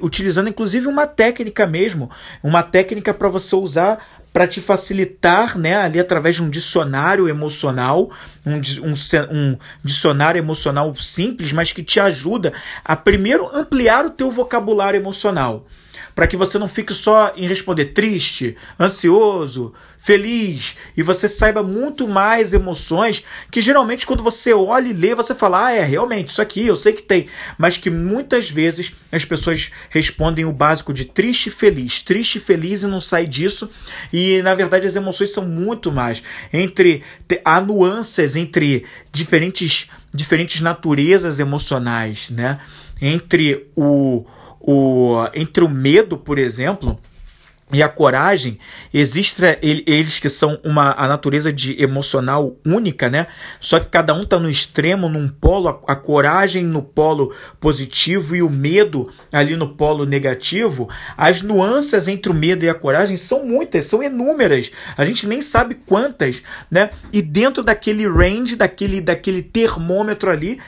utilizando, 0.00 0.48
inclusive, 0.48 0.86
uma 0.86 1.06
técnica 1.06 1.66
mesmo, 1.66 2.10
uma 2.42 2.62
técnica 2.62 3.12
para 3.12 3.28
você 3.28 3.54
usar 3.56 3.98
para 4.32 4.46
te 4.46 4.60
facilitar, 4.60 5.56
né, 5.56 5.76
ali 5.76 5.98
através 5.98 6.34
de 6.34 6.42
um 6.42 6.50
dicionário 6.50 7.26
emocional, 7.26 8.10
um, 8.44 8.56
um, 8.56 8.94
um 9.30 9.58
dicionário 9.82 10.38
emocional 10.38 10.94
simples, 10.94 11.52
mas 11.52 11.72
que 11.72 11.82
te 11.82 11.98
ajuda 11.98 12.52
a 12.84 12.94
primeiro 12.94 13.48
ampliar 13.56 14.04
o 14.04 14.10
teu 14.10 14.30
vocabulário 14.30 14.98
emocional 15.00 15.66
para 16.14 16.26
que 16.26 16.36
você 16.36 16.58
não 16.58 16.68
fique 16.68 16.94
só 16.94 17.32
em 17.36 17.46
responder 17.46 17.86
triste, 17.86 18.56
ansioso, 18.78 19.72
feliz. 19.98 20.76
E 20.96 21.02
você 21.02 21.28
saiba 21.28 21.62
muito 21.62 22.06
mais 22.06 22.52
emoções 22.52 23.24
que 23.50 23.60
geralmente 23.60 24.06
quando 24.06 24.22
você 24.22 24.52
olha 24.52 24.88
e 24.88 24.92
lê 24.92 25.14
você 25.14 25.34
fala, 25.34 25.66
ah, 25.66 25.72
é 25.72 25.84
realmente 25.84 26.28
isso 26.28 26.40
aqui, 26.40 26.66
eu 26.66 26.76
sei 26.76 26.92
que 26.92 27.02
tem, 27.02 27.26
mas 27.58 27.76
que 27.76 27.90
muitas 27.90 28.48
vezes 28.48 28.94
as 29.10 29.24
pessoas 29.24 29.72
respondem 29.90 30.44
o 30.44 30.52
básico 30.52 30.92
de 30.92 31.04
triste 31.04 31.48
e 31.48 31.50
feliz, 31.50 32.02
triste 32.02 32.36
e 32.36 32.40
feliz 32.40 32.82
e 32.82 32.86
não 32.86 33.00
sai 33.00 33.26
disso. 33.26 33.68
E 34.12 34.40
na 34.42 34.54
verdade 34.54 34.86
as 34.86 34.94
emoções 34.94 35.32
são 35.32 35.44
muito 35.44 35.90
mais. 35.90 36.22
Entre 36.52 37.02
há 37.44 37.60
nuances 37.60 38.36
entre 38.36 38.84
diferentes 39.10 39.88
diferentes 40.14 40.60
naturezas 40.60 41.38
emocionais, 41.38 42.30
né? 42.30 42.58
Entre 43.00 43.66
o 43.76 44.24
o, 44.60 45.26
entre 45.34 45.64
o 45.64 45.68
medo, 45.68 46.16
por 46.16 46.38
exemplo, 46.38 46.98
e 47.72 47.82
a 47.82 47.88
coragem, 47.88 48.60
existe 48.94 49.42
eles 49.60 50.20
que 50.20 50.28
são 50.28 50.56
uma 50.62 50.92
a 50.92 51.08
natureza 51.08 51.52
de 51.52 51.82
emocional 51.82 52.56
única, 52.64 53.10
né? 53.10 53.26
Só 53.58 53.80
que 53.80 53.88
cada 53.88 54.14
um 54.14 54.20
está 54.20 54.38
no 54.38 54.48
extremo, 54.48 55.08
num 55.08 55.28
polo, 55.28 55.68
a, 55.68 55.92
a, 55.92 55.96
coragem 55.96 56.62
no 56.62 56.80
polo 56.80 57.34
positivo 57.58 58.36
e 58.36 58.42
o 58.42 58.48
medo 58.48 59.10
ali 59.32 59.56
no 59.56 59.70
polo 59.70 60.06
negativo. 60.06 60.88
As 61.16 61.42
nuances 61.42 62.06
entre 62.06 62.30
o 62.30 62.34
medo 62.34 62.64
e 62.64 62.68
a 62.68 62.74
coragem 62.74 63.16
são 63.16 63.44
muitas, 63.44 63.86
são 63.86 64.00
inúmeras. 64.00 64.70
A 64.96 65.04
gente 65.04 65.26
nem 65.26 65.42
sabe 65.42 65.74
quantas, 65.74 66.44
né? 66.70 66.90
E 67.12 67.20
dentro 67.20 67.64
daquele 67.64 68.06
range, 68.06 68.54
daquele 68.54 69.00
daquele 69.00 69.42
termômetro 69.42 70.30
ali, 70.30 70.60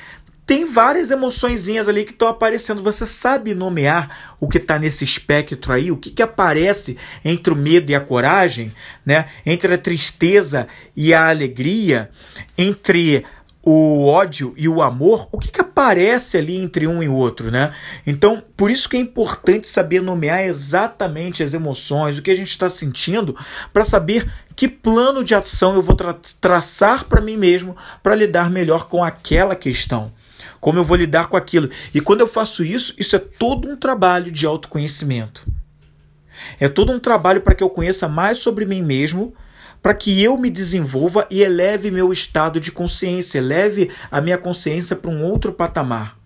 tem 0.49 0.65
várias 0.65 1.11
emoçõezinhas 1.11 1.91
ali 1.91 2.07
que 2.07 2.11
estão 2.11 2.27
aparecendo. 2.27 2.83
Você 2.83 3.05
sabe 3.05 3.55
nomear 3.55 4.35
o 4.41 4.49
que 4.49 4.57
está 4.57 4.79
nesse 4.79 5.05
espectro 5.05 5.75
aí? 5.75 5.93
O 5.93 5.97
que, 5.99 6.11
que 6.11 6.23
aparece 6.23 6.97
entre 7.23 7.53
o 7.53 7.57
medo 7.57 7.93
e 7.93 7.95
a 7.95 8.01
coragem? 8.01 8.73
Né? 9.05 9.27
Entre 9.45 9.75
a 9.75 9.77
tristeza 9.77 10.67
e 10.97 11.13
a 11.13 11.29
alegria? 11.29 12.11
Entre 12.57 13.27
o 13.63 14.07
ódio 14.07 14.55
e 14.57 14.67
o 14.67 14.81
amor? 14.81 15.29
O 15.31 15.39
que, 15.39 15.53
que 15.53 15.61
aparece 15.61 16.39
ali 16.39 16.57
entre 16.57 16.87
um 16.87 17.03
e 17.03 17.11
outro? 17.11 17.51
Né? 17.51 17.71
Então, 18.07 18.43
por 18.57 18.71
isso 18.71 18.89
que 18.89 18.97
é 18.97 19.01
importante 19.01 19.69
saber 19.69 20.01
nomear 20.01 20.45
exatamente 20.45 21.43
as 21.43 21.53
emoções, 21.53 22.17
o 22.17 22.23
que 22.23 22.31
a 22.31 22.35
gente 22.35 22.53
está 22.53 22.71
sentindo, 22.71 23.37
para 23.71 23.85
saber 23.85 24.27
que 24.57 24.67
plano 24.67 25.23
de 25.23 25.35
ação 25.35 25.75
eu 25.75 25.83
vou 25.83 25.95
tra 25.95 26.17
traçar 26.41 27.05
para 27.05 27.21
mim 27.21 27.37
mesmo 27.37 27.77
para 28.03 28.15
lidar 28.15 28.51
melhor 28.51 28.89
com 28.89 29.05
aquela 29.05 29.55
questão 29.55 30.11
como 30.61 30.79
eu 30.79 30.85
vou 30.85 30.97
lidar 30.97 31.29
com 31.29 31.37
aquilo. 31.37 31.71
E 31.95 32.01
quando 32.01 32.21
eu 32.21 32.29
faço 32.29 32.65
isso, 32.65 32.95
isso 32.99 33.17
é 33.17 33.19
todo 33.19 33.71
um 33.71 33.77
trabalho 33.77 34.31
de 34.31 34.47
autoconhecimento. 34.47 35.47
É 36.59 36.69
todo 36.69 36.93
um 36.93 36.99
trabalho 36.99 37.41
para 37.41 37.55
que 37.55 37.63
eu 37.63 37.71
conheça 37.71 38.09
mais 38.09 38.39
sobre 38.39 38.65
mim 38.65 38.83
mesmo, 38.83 39.35
para 39.83 39.95
que 39.95 40.23
eu 40.23 40.37
me 40.37 40.51
desenvolva 40.51 41.27
e 41.31 41.43
eleve 41.43 41.91
meu 41.91 42.13
estado 42.13 42.61
de 42.61 42.73
consciência, 42.73 43.39
eleve 43.39 43.91
a 44.11 44.21
minha 44.21 44.39
consciência 44.39 44.97
para 44.97 45.11
um 45.11 45.25
outro 45.25 45.53
patamar. 45.53 46.19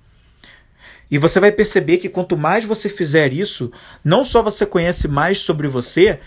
E 1.11 1.19
você 1.19 1.39
vai 1.39 1.53
perceber 1.53 1.99
que 1.99 2.09
quanto 2.09 2.39
mais 2.39 2.65
você 2.65 2.89
fizer 2.89 3.35
isso, 3.35 3.71
não 4.03 4.25
só 4.25 4.43
você 4.43 4.65
conhece 4.65 5.07
mais 5.07 5.41
sobre 5.41 5.69
você, 5.69 6.19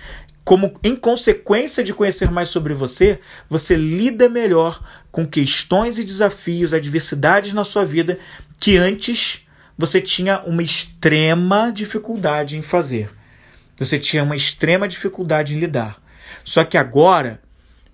como 0.45 0.79
em 0.83 0.95
consequência 0.95 1.83
de 1.83 1.91
conhecer 1.91 2.29
mais 2.29 2.49
sobre 2.49 2.75
você, 2.75 3.19
você 3.49 3.75
lida 3.75 4.29
melhor 4.29 4.79
com 5.11 5.25
questões 5.25 5.97
e 5.97 6.03
desafios, 6.03 6.71
adversidades 6.71 7.51
na 7.51 7.63
sua 7.63 7.83
vida 7.83 8.19
que 8.59 8.77
antes 8.77 9.43
você 9.75 9.99
tinha 9.99 10.41
uma 10.41 10.61
extrema 10.61 11.71
dificuldade 11.71 12.57
em 12.57 12.61
fazer. 12.61 13.09
Você 13.75 13.97
tinha 13.97 14.23
uma 14.23 14.35
extrema 14.35 14.87
dificuldade 14.87 15.55
em 15.55 15.59
lidar. 15.59 15.99
Só 16.43 16.63
que 16.63 16.77
agora, 16.77 17.41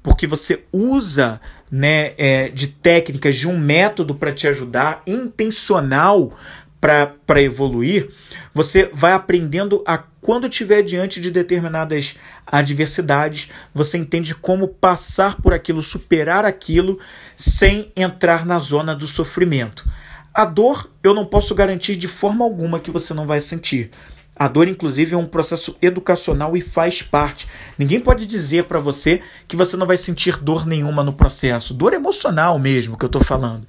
porque 0.04 0.28
você 0.28 0.66
usa 0.74 1.40
né, 1.72 2.14
é, 2.18 2.50
de 2.50 2.68
técnicas, 2.68 3.38
de 3.38 3.48
um 3.48 3.58
método 3.58 4.14
para 4.14 4.34
te 4.34 4.46
ajudar, 4.46 5.02
intencional 5.08 6.38
para 6.82 7.42
evoluir, 7.42 8.10
você 8.54 8.90
vai 8.92 9.14
aprendendo 9.14 9.84
a 9.86 10.00
quando 10.20 10.48
estiver 10.48 10.82
diante 10.82 11.22
de 11.22 11.32
determinadas 11.32 12.16
adversidades, 12.46 13.50
você 13.74 13.98
entende 13.98 14.36
como 14.36 14.68
passar 14.68 15.42
por 15.42 15.54
aquilo, 15.54 15.82
superar 15.82 16.46
aquilo, 16.46 17.00
sem 17.38 17.92
entrar 17.96 18.46
na 18.46 18.60
zona 18.60 18.96
do 18.96 19.08
sofrimento. 19.08 19.88
A 20.34 20.46
dor 20.46 20.90
eu 21.04 21.14
não 21.14 21.26
posso 21.26 21.56
garantir 21.56 21.96
de 21.96 22.08
forma 22.08 22.44
alguma 22.46 22.80
que 22.80 22.92
você 22.92 23.14
não 23.14 23.26
vai 23.26 23.40
sentir. 23.40 23.90
A 24.36 24.48
dor, 24.48 24.68
inclusive, 24.68 25.14
é 25.14 25.18
um 25.18 25.26
processo 25.26 25.76
educacional 25.82 26.56
e 26.56 26.62
faz 26.62 27.02
parte. 27.02 27.48
Ninguém 27.78 28.00
pode 28.00 28.26
dizer 28.26 28.64
para 28.64 28.80
você 28.80 29.22
que 29.48 29.56
você 29.56 29.76
não 29.76 29.86
vai 29.86 29.98
sentir 29.98 30.38
dor 30.38 30.66
nenhuma 30.66 31.04
no 31.04 31.14
processo. 31.14 31.74
Dor 31.74 31.94
emocional 31.94 32.58
mesmo 32.58 32.98
que 32.98 33.06
eu 33.06 33.08
estou 33.08 33.24
falando. 33.24 33.68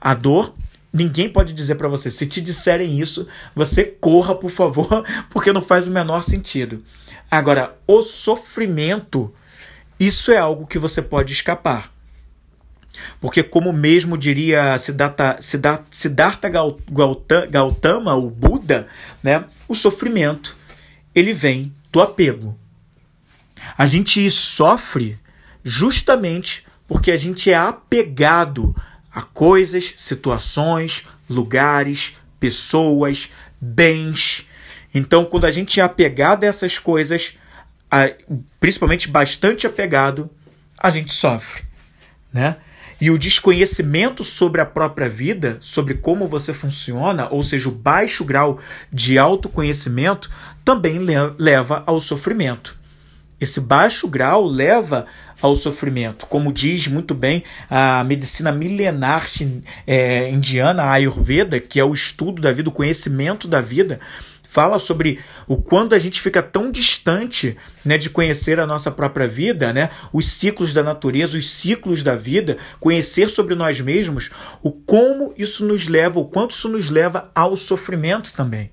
A 0.00 0.12
dor 0.12 0.54
Ninguém 0.92 1.28
pode 1.28 1.52
dizer 1.52 1.76
para 1.76 1.88
você. 1.88 2.10
Se 2.10 2.26
te 2.26 2.40
disserem 2.40 3.00
isso, 3.00 3.26
você 3.54 3.84
corra, 3.84 4.34
por 4.34 4.50
favor, 4.50 5.04
porque 5.30 5.52
não 5.52 5.62
faz 5.62 5.86
o 5.86 5.90
menor 5.90 6.22
sentido. 6.22 6.84
Agora, 7.30 7.78
o 7.86 8.02
sofrimento, 8.02 9.32
isso 9.98 10.30
é 10.30 10.36
algo 10.36 10.66
que 10.66 10.78
você 10.78 11.00
pode 11.00 11.32
escapar. 11.32 11.90
Porque, 13.20 13.42
como 13.42 13.72
mesmo 13.72 14.18
diria 14.18 14.78
Siddhartha, 14.78 15.38
Siddhartha, 15.40 15.86
Siddhartha 15.90 16.50
Gautama, 17.50 18.14
o 18.14 18.28
Buda, 18.28 18.86
né, 19.22 19.46
o 19.66 19.74
sofrimento 19.74 20.54
ele 21.14 21.32
vem 21.32 21.74
do 21.90 22.00
apego. 22.00 22.58
A 23.76 23.86
gente 23.86 24.30
sofre 24.30 25.18
justamente 25.62 26.66
porque 26.86 27.10
a 27.10 27.16
gente 27.16 27.50
é 27.50 27.54
apegado 27.54 28.74
a 29.14 29.22
coisas, 29.22 29.94
situações, 29.96 31.04
lugares, 31.28 32.16
pessoas, 32.40 33.30
bens. 33.60 34.46
Então, 34.94 35.24
quando 35.24 35.44
a 35.44 35.50
gente 35.50 35.80
é 35.80 35.82
apegado 35.82 36.44
a 36.44 36.46
essas 36.46 36.78
coisas, 36.78 37.36
principalmente 38.58 39.08
bastante 39.08 39.66
apegado, 39.66 40.30
a 40.78 40.90
gente 40.90 41.12
sofre, 41.12 41.62
né? 42.32 42.56
E 43.00 43.10
o 43.10 43.18
desconhecimento 43.18 44.22
sobre 44.22 44.60
a 44.60 44.66
própria 44.66 45.08
vida, 45.08 45.58
sobre 45.60 45.94
como 45.94 46.28
você 46.28 46.54
funciona, 46.54 47.28
ou 47.30 47.42
seja, 47.42 47.68
o 47.68 47.72
baixo 47.72 48.24
grau 48.24 48.60
de 48.92 49.18
autoconhecimento, 49.18 50.30
também 50.64 50.98
leva 51.36 51.82
ao 51.84 51.98
sofrimento. 51.98 52.80
Esse 53.42 53.60
baixo 53.60 54.06
grau 54.06 54.46
leva 54.46 55.04
ao 55.40 55.56
sofrimento. 55.56 56.26
Como 56.26 56.52
diz 56.52 56.86
muito 56.86 57.12
bem 57.12 57.42
a 57.68 58.04
medicina 58.04 58.52
milenar 58.52 59.26
é, 59.84 60.30
indiana, 60.30 60.84
a 60.84 60.92
Ayurveda, 60.92 61.58
que 61.58 61.80
é 61.80 61.84
o 61.84 61.92
estudo 61.92 62.40
da 62.40 62.52
vida, 62.52 62.68
o 62.68 62.72
conhecimento 62.72 63.48
da 63.48 63.60
vida, 63.60 63.98
fala 64.44 64.78
sobre 64.78 65.18
o 65.48 65.56
quando 65.56 65.92
a 65.92 65.98
gente 65.98 66.20
fica 66.20 66.40
tão 66.40 66.70
distante 66.70 67.56
né, 67.84 67.98
de 67.98 68.08
conhecer 68.08 68.60
a 68.60 68.66
nossa 68.66 68.92
própria 68.92 69.26
vida, 69.26 69.72
né, 69.72 69.90
os 70.12 70.30
ciclos 70.30 70.72
da 70.72 70.84
natureza, 70.84 71.36
os 71.36 71.50
ciclos 71.50 72.04
da 72.04 72.14
vida, 72.14 72.56
conhecer 72.78 73.28
sobre 73.28 73.56
nós 73.56 73.80
mesmos, 73.80 74.30
o 74.62 74.70
como 74.70 75.34
isso 75.36 75.64
nos 75.64 75.88
leva, 75.88 76.20
o 76.20 76.26
quanto 76.26 76.52
isso 76.52 76.68
nos 76.68 76.90
leva 76.90 77.28
ao 77.34 77.56
sofrimento 77.56 78.32
também. 78.34 78.70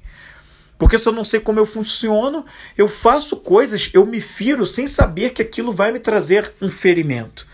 Porque 0.80 0.98
se 0.98 1.10
eu 1.10 1.12
não 1.12 1.26
sei 1.26 1.42
como 1.42 1.60
eu 1.60 1.66
funciono, 1.66 2.46
eu 2.78 2.88
faço 2.88 3.36
coisas, 3.36 3.90
eu 3.94 4.06
me 4.06 4.22
firo 4.22 4.66
sem 4.66 4.88
saber 4.88 5.32
que 5.32 5.42
aquilo 5.42 5.74
vai 5.74 5.92
me 5.92 6.00
trazer 6.00 6.54
um 6.62 6.70
ferimento. 6.70 7.46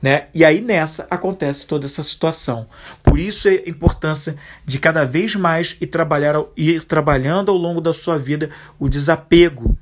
Né? 0.00 0.28
E 0.34 0.42
aí 0.42 0.62
nessa 0.62 1.06
acontece 1.10 1.66
toda 1.66 1.84
essa 1.84 2.02
situação. 2.02 2.66
Por 3.02 3.20
isso 3.20 3.46
é 3.46 3.62
a 3.66 3.68
importância 3.68 4.36
de 4.64 4.78
cada 4.78 5.04
vez 5.04 5.36
mais 5.36 5.76
ir, 5.82 5.88
trabalhar, 5.88 6.42
ir 6.56 6.82
trabalhando 6.84 7.50
ao 7.50 7.58
longo 7.58 7.82
da 7.82 7.92
sua 7.92 8.18
vida 8.18 8.48
o 8.78 8.88
desapego. 8.88 9.76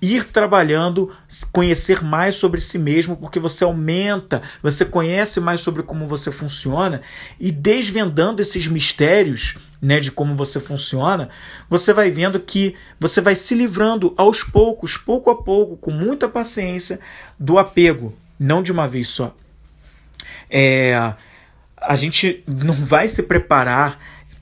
Ir 0.00 0.24
trabalhando, 0.24 1.12
conhecer 1.52 2.02
mais 2.02 2.34
sobre 2.34 2.60
si 2.60 2.76
mesmo, 2.76 3.16
porque 3.16 3.38
você 3.38 3.62
aumenta, 3.62 4.42
você 4.60 4.84
conhece 4.84 5.38
mais 5.38 5.60
sobre 5.60 5.84
como 5.84 6.08
você 6.08 6.32
funciona 6.32 7.00
e 7.38 7.52
desvendando 7.52 8.42
esses 8.42 8.66
mistérios 8.66 9.56
né, 9.82 9.98
de 9.98 10.12
como 10.12 10.36
você 10.36 10.60
funciona, 10.60 11.28
você 11.68 11.92
vai 11.92 12.10
vendo 12.10 12.38
que 12.38 12.76
você 13.00 13.20
vai 13.20 13.34
se 13.34 13.54
livrando 13.54 14.14
aos 14.16 14.44
poucos, 14.44 14.96
pouco 14.96 15.28
a 15.28 15.42
pouco, 15.42 15.76
com 15.76 15.90
muita 15.90 16.28
paciência, 16.28 17.00
do 17.38 17.58
apego, 17.58 18.14
não 18.38 18.62
de 18.62 18.70
uma 18.70 18.86
vez 18.86 19.08
só 19.08 19.34
é, 20.52 21.14
a 21.76 21.96
gente 21.96 22.44
não 22.46 22.74
vai 22.74 23.08
se 23.08 23.22
preparar 23.22 23.98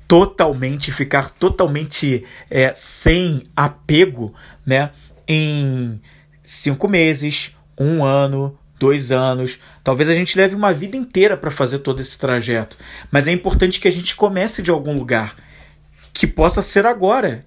totalmente, 0.09 0.91
ficar 0.91 1.31
totalmente 1.31 2.25
é, 2.51 2.73
sem 2.75 3.45
apego, 3.55 4.35
né? 4.67 4.91
Em 5.27 6.01
cinco 6.43 6.89
meses, 6.89 7.57
um 7.79 8.05
ano, 8.05 8.59
dois 8.81 9.13
anos. 9.13 9.59
Talvez 9.85 10.09
a 10.09 10.15
gente 10.15 10.37
leve 10.37 10.57
uma 10.57 10.73
vida 10.73 10.97
inteira 10.97 11.37
para 11.37 11.51
fazer 11.51 11.81
todo 11.81 12.01
esse 12.01 12.19
trajeto. 12.19 12.77
Mas 13.11 13.29
é 13.29 13.33
importante 13.33 13.79
que 13.79 13.87
a 13.87 13.93
gente 13.93 14.17
comece 14.17 14.63
de 14.63 14.71
algum 14.71 14.97
lugar. 14.97 15.37
Que 16.13 16.27
possa 16.27 16.63
ser 16.63 16.87
agora. 16.87 17.45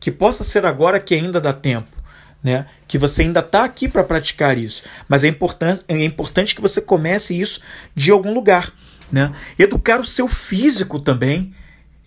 Que 0.00 0.10
possa 0.10 0.42
ser 0.42 0.66
agora 0.66 1.00
que 1.00 1.14
ainda 1.14 1.40
dá 1.40 1.52
tempo 1.52 2.02
né? 2.42 2.66
Que 2.88 2.98
você 2.98 3.22
ainda 3.22 3.38
está 3.38 3.62
aqui 3.62 3.88
para 3.88 4.02
praticar 4.02 4.58
isso, 4.58 4.82
mas 5.08 5.22
é 5.22 5.28
importante, 5.28 5.84
é 5.86 6.04
importante 6.04 6.56
que 6.56 6.60
você 6.60 6.80
comece 6.80 7.40
isso 7.40 7.60
de 7.94 8.10
algum 8.10 8.34
lugar, 8.34 8.72
né? 9.12 9.32
Educar 9.56 10.00
o 10.00 10.04
seu 10.04 10.26
físico 10.26 10.98
também, 10.98 11.54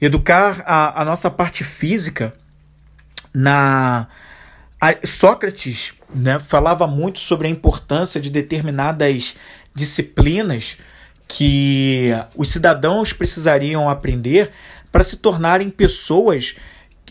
educar 0.02 0.62
a, 0.66 1.02
a 1.02 1.06
nossa 1.06 1.32
parte 1.32 1.64
física. 1.64 2.34
Na 3.34 4.10
a, 4.80 4.96
Sócrates, 5.06 5.94
né? 6.14 6.40
Falava 6.40 6.88
muito 6.88 7.20
sobre 7.20 7.48
a 7.48 7.52
importância 7.52 8.20
de 8.20 8.30
determinadas 8.30 9.36
disciplinas 9.74 10.78
que 11.28 12.12
os 12.36 12.50
cidadãos 12.50 13.12
precisariam 13.14 13.90
aprender 13.90 14.52
para 14.92 15.04
se 15.04 15.18
tornarem 15.18 15.70
pessoas 15.70 16.56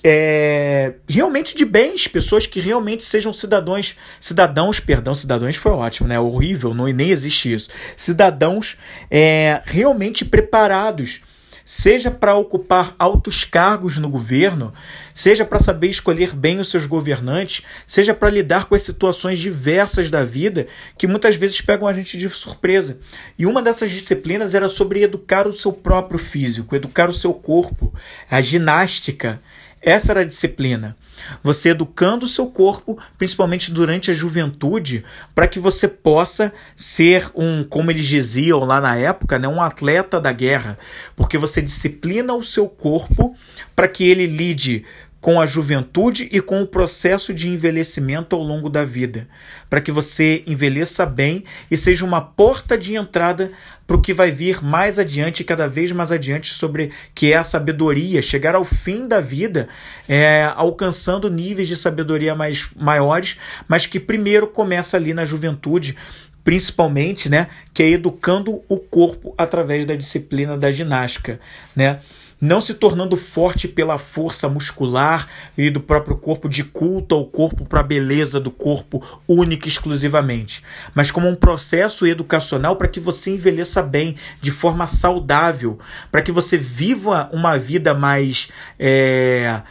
é, 0.06 0.94
realmente 1.08 1.56
de 1.56 1.64
bens, 1.64 2.06
pessoas 2.06 2.46
que 2.46 2.60
realmente 2.60 3.02
sejam 3.02 3.32
cidadãos, 3.32 3.96
cidadãos, 4.20 4.78
perdão, 4.78 5.14
cidadãos 5.14 5.56
foi 5.56 5.72
ótimo, 5.72 6.06
né? 6.06 6.20
Horrível, 6.20 6.74
não 6.74 6.84
nem 6.86 7.08
existe 7.08 7.54
isso. 7.54 7.70
Cidadãos 7.96 8.76
é, 9.10 9.62
realmente 9.64 10.22
preparados, 10.22 11.22
seja 11.64 12.10
para 12.10 12.34
ocupar 12.34 12.94
altos 12.98 13.44
cargos 13.44 13.96
no 13.96 14.10
governo, 14.10 14.74
seja 15.14 15.44
para 15.44 15.60
saber 15.60 15.86
escolher 15.86 16.34
bem 16.34 16.58
os 16.58 16.68
seus 16.68 16.84
governantes, 16.84 17.62
seja 17.86 18.12
para 18.12 18.28
lidar 18.28 18.66
com 18.66 18.74
as 18.74 18.82
situações 18.82 19.38
diversas 19.38 20.10
da 20.10 20.24
vida 20.24 20.66
que 20.98 21.06
muitas 21.06 21.36
vezes 21.36 21.60
pegam 21.60 21.86
a 21.86 21.92
gente 21.92 22.18
de 22.18 22.28
surpresa. 22.28 22.98
E 23.38 23.46
uma 23.46 23.62
dessas 23.62 23.92
disciplinas 23.92 24.54
era 24.54 24.68
sobre 24.68 25.02
educar 25.02 25.46
o 25.46 25.52
seu 25.52 25.72
próprio 25.72 26.18
físico, 26.18 26.74
educar 26.74 27.08
o 27.08 27.14
seu 27.14 27.32
corpo, 27.32 27.94
a 28.28 28.40
ginástica. 28.40 29.40
Essa 29.80 30.12
era 30.12 30.20
a 30.20 30.24
disciplina. 30.24 30.96
Você 31.42 31.70
educando 31.70 32.26
o 32.26 32.28
seu 32.28 32.46
corpo, 32.46 32.98
principalmente 33.16 33.70
durante 33.70 34.10
a 34.10 34.14
juventude, 34.14 35.04
para 35.34 35.46
que 35.46 35.58
você 35.58 35.88
possa 35.88 36.52
ser 36.76 37.30
um, 37.34 37.64
como 37.64 37.90
eles 37.90 38.06
diziam 38.06 38.60
lá 38.60 38.80
na 38.80 38.96
época, 38.96 39.38
né, 39.38 39.48
um 39.48 39.60
atleta 39.60 40.20
da 40.20 40.32
guerra. 40.32 40.78
Porque 41.16 41.38
você 41.38 41.62
disciplina 41.62 42.34
o 42.34 42.42
seu 42.42 42.68
corpo 42.68 43.34
para 43.74 43.88
que 43.88 44.08
ele 44.08 44.26
lide 44.26 44.84
com 45.24 45.40
a 45.40 45.46
juventude 45.46 46.28
e 46.30 46.38
com 46.38 46.60
o 46.60 46.66
processo 46.66 47.32
de 47.32 47.48
envelhecimento 47.48 48.36
ao 48.36 48.42
longo 48.42 48.68
da 48.68 48.84
vida, 48.84 49.26
para 49.70 49.80
que 49.80 49.90
você 49.90 50.44
envelheça 50.46 51.06
bem 51.06 51.44
e 51.70 51.78
seja 51.78 52.04
uma 52.04 52.20
porta 52.20 52.76
de 52.76 52.94
entrada 52.94 53.50
para 53.86 53.96
o 53.96 54.02
que 54.02 54.12
vai 54.12 54.30
vir 54.30 54.62
mais 54.62 54.98
adiante, 54.98 55.42
cada 55.42 55.66
vez 55.66 55.90
mais 55.92 56.12
adiante, 56.12 56.52
sobre 56.52 56.90
que 57.14 57.32
é 57.32 57.36
a 57.38 57.42
sabedoria, 57.42 58.20
chegar 58.20 58.54
ao 58.54 58.64
fim 58.64 59.08
da 59.08 59.18
vida, 59.18 59.66
é, 60.06 60.44
alcançando 60.56 61.30
níveis 61.30 61.68
de 61.68 61.76
sabedoria 61.78 62.34
mais 62.34 62.68
maiores, 62.76 63.38
mas 63.66 63.86
que 63.86 63.98
primeiro 63.98 64.46
começa 64.46 64.98
ali 64.98 65.14
na 65.14 65.24
juventude, 65.24 65.96
principalmente, 66.44 67.30
né, 67.30 67.48
que 67.72 67.82
é 67.82 67.88
educando 67.88 68.60
o 68.68 68.76
corpo 68.76 69.34
através 69.38 69.86
da 69.86 69.96
disciplina 69.96 70.54
da 70.54 70.70
ginástica, 70.70 71.40
né? 71.74 72.00
Não 72.40 72.60
se 72.60 72.74
tornando 72.74 73.16
forte 73.16 73.66
pela 73.66 73.98
força 73.98 74.48
muscular 74.48 75.26
e 75.56 75.70
do 75.70 75.80
próprio 75.80 76.16
corpo 76.16 76.48
de 76.48 76.64
culto 76.64 77.14
ao 77.14 77.24
corpo 77.24 77.64
para 77.64 77.80
a 77.80 77.84
beleza 77.84 78.38
do 78.40 78.50
corpo 78.50 79.02
única 79.26 79.68
exclusivamente, 79.68 80.62
mas 80.94 81.10
como 81.10 81.28
um 81.28 81.34
processo 81.34 82.06
educacional 82.06 82.76
para 82.76 82.88
que 82.88 83.00
você 83.00 83.30
envelheça 83.30 83.82
bem, 83.82 84.16
de 84.40 84.50
forma 84.50 84.86
saudável, 84.86 85.78
para 86.10 86.22
que 86.22 86.32
você 86.32 86.56
viva 86.56 87.28
uma 87.32 87.58
vida 87.58 87.94
mais 87.94 88.48
é, 88.78 89.62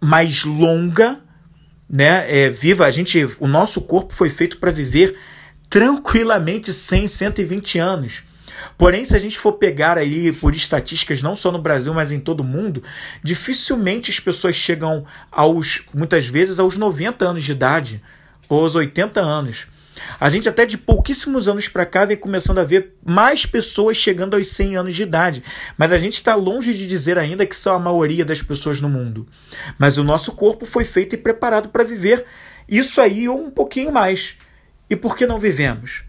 mais 0.00 0.44
longa, 0.44 1.20
né? 1.88 2.24
É, 2.28 2.50
viva 2.50 2.84
a 2.86 2.90
gente, 2.90 3.26
o 3.40 3.46
nosso 3.46 3.80
corpo 3.80 4.12
foi 4.12 4.28
feito 4.28 4.58
para 4.58 4.70
viver 4.70 5.16
tranquilamente 5.70 6.72
100, 6.72 7.08
120 7.08 7.78
anos. 7.78 8.22
Porém, 8.76 9.04
se 9.04 9.16
a 9.16 9.18
gente 9.18 9.38
for 9.38 9.54
pegar 9.54 9.98
aí 9.98 10.32
por 10.32 10.54
estatísticas, 10.54 11.22
não 11.22 11.36
só 11.36 11.50
no 11.50 11.60
Brasil, 11.60 11.92
mas 11.94 12.12
em 12.12 12.20
todo 12.20 12.44
mundo, 12.44 12.82
dificilmente 13.22 14.10
as 14.10 14.20
pessoas 14.20 14.54
chegam 14.56 15.04
aos, 15.30 15.84
muitas 15.92 16.26
vezes, 16.26 16.58
aos 16.58 16.76
90 16.76 17.24
anos 17.24 17.44
de 17.44 17.52
idade 17.52 18.02
ou 18.48 18.60
aos 18.60 18.74
80 18.74 19.20
anos. 19.20 19.66
A 20.18 20.28
gente 20.28 20.48
até 20.48 20.66
de 20.66 20.76
pouquíssimos 20.76 21.48
anos 21.48 21.68
para 21.68 21.86
cá 21.86 22.04
vem 22.04 22.16
começando 22.16 22.58
a 22.58 22.64
ver 22.64 22.94
mais 23.04 23.46
pessoas 23.46 23.96
chegando 23.96 24.34
aos 24.34 24.48
100 24.48 24.76
anos 24.76 24.94
de 24.94 25.02
idade, 25.02 25.42
mas 25.78 25.92
a 25.92 25.98
gente 25.98 26.14
está 26.14 26.34
longe 26.34 26.74
de 26.74 26.86
dizer 26.86 27.18
ainda 27.18 27.46
que 27.46 27.56
são 27.56 27.74
a 27.74 27.78
maioria 27.78 28.24
das 28.24 28.42
pessoas 28.42 28.80
no 28.80 28.88
mundo. 28.88 29.26
Mas 29.78 29.98
o 29.98 30.04
nosso 30.04 30.32
corpo 30.32 30.66
foi 30.66 30.84
feito 30.84 31.14
e 31.14 31.18
preparado 31.18 31.68
para 31.68 31.84
viver 31.84 32.24
isso 32.68 33.00
aí 33.00 33.28
ou 33.28 33.40
um 33.40 33.50
pouquinho 33.50 33.92
mais. 33.92 34.36
E 34.88 34.96
por 34.96 35.16
que 35.16 35.26
não 35.26 35.38
vivemos? 35.38 36.03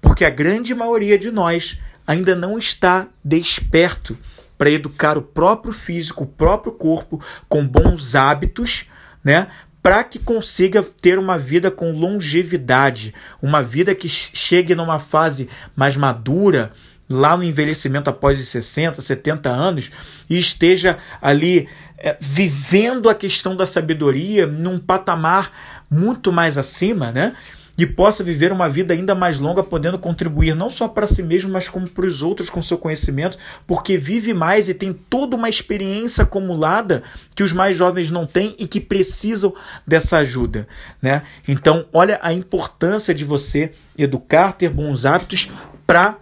Porque 0.00 0.24
a 0.24 0.30
grande 0.30 0.74
maioria 0.74 1.18
de 1.18 1.30
nós 1.30 1.78
ainda 2.06 2.34
não 2.34 2.58
está 2.58 3.08
desperto 3.24 4.16
para 4.56 4.70
educar 4.70 5.18
o 5.18 5.22
próprio 5.22 5.72
físico, 5.72 6.24
o 6.24 6.28
próprio 6.28 6.72
corpo 6.72 7.20
com 7.48 7.66
bons 7.66 8.14
hábitos, 8.14 8.86
né? 9.22 9.48
Para 9.82 10.02
que 10.02 10.18
consiga 10.18 10.82
ter 10.82 11.18
uma 11.18 11.38
vida 11.38 11.70
com 11.70 11.92
longevidade, 11.92 13.14
uma 13.42 13.62
vida 13.62 13.94
que 13.94 14.08
chegue 14.08 14.74
numa 14.74 14.98
fase 14.98 15.48
mais 15.76 15.96
madura, 15.96 16.72
lá 17.08 17.36
no 17.36 17.44
envelhecimento 17.44 18.08
após 18.08 18.40
os 18.40 18.48
60, 18.48 19.02
70 19.02 19.50
anos, 19.50 19.90
e 20.28 20.38
esteja 20.38 20.96
ali 21.20 21.68
é, 21.98 22.16
vivendo 22.18 23.08
a 23.08 23.14
questão 23.14 23.54
da 23.54 23.66
sabedoria 23.66 24.46
num 24.46 24.78
patamar 24.78 25.52
muito 25.90 26.32
mais 26.32 26.56
acima, 26.56 27.12
né? 27.12 27.34
E 27.76 27.86
possa 27.86 28.22
viver 28.22 28.52
uma 28.52 28.68
vida 28.68 28.94
ainda 28.94 29.14
mais 29.14 29.38
longa, 29.40 29.62
podendo 29.62 29.98
contribuir 29.98 30.54
não 30.54 30.70
só 30.70 30.86
para 30.86 31.06
si 31.06 31.22
mesmo, 31.22 31.50
mas 31.50 31.68
como 31.68 31.88
para 31.88 32.06
os 32.06 32.22
outros 32.22 32.48
com 32.48 32.62
seu 32.62 32.78
conhecimento, 32.78 33.36
porque 33.66 33.98
vive 33.98 34.32
mais 34.32 34.68
e 34.68 34.74
tem 34.74 34.92
toda 34.92 35.34
uma 35.36 35.48
experiência 35.48 36.22
acumulada 36.22 37.02
que 37.34 37.42
os 37.42 37.52
mais 37.52 37.76
jovens 37.76 38.10
não 38.10 38.26
têm 38.26 38.54
e 38.58 38.66
que 38.66 38.80
precisam 38.80 39.52
dessa 39.86 40.18
ajuda, 40.18 40.68
né? 41.02 41.22
Então, 41.48 41.86
olha 41.92 42.18
a 42.22 42.32
importância 42.32 43.14
de 43.14 43.24
você 43.24 43.72
educar, 43.98 44.52
ter 44.52 44.70
bons 44.70 45.04
hábitos 45.04 45.50
para 45.86 46.16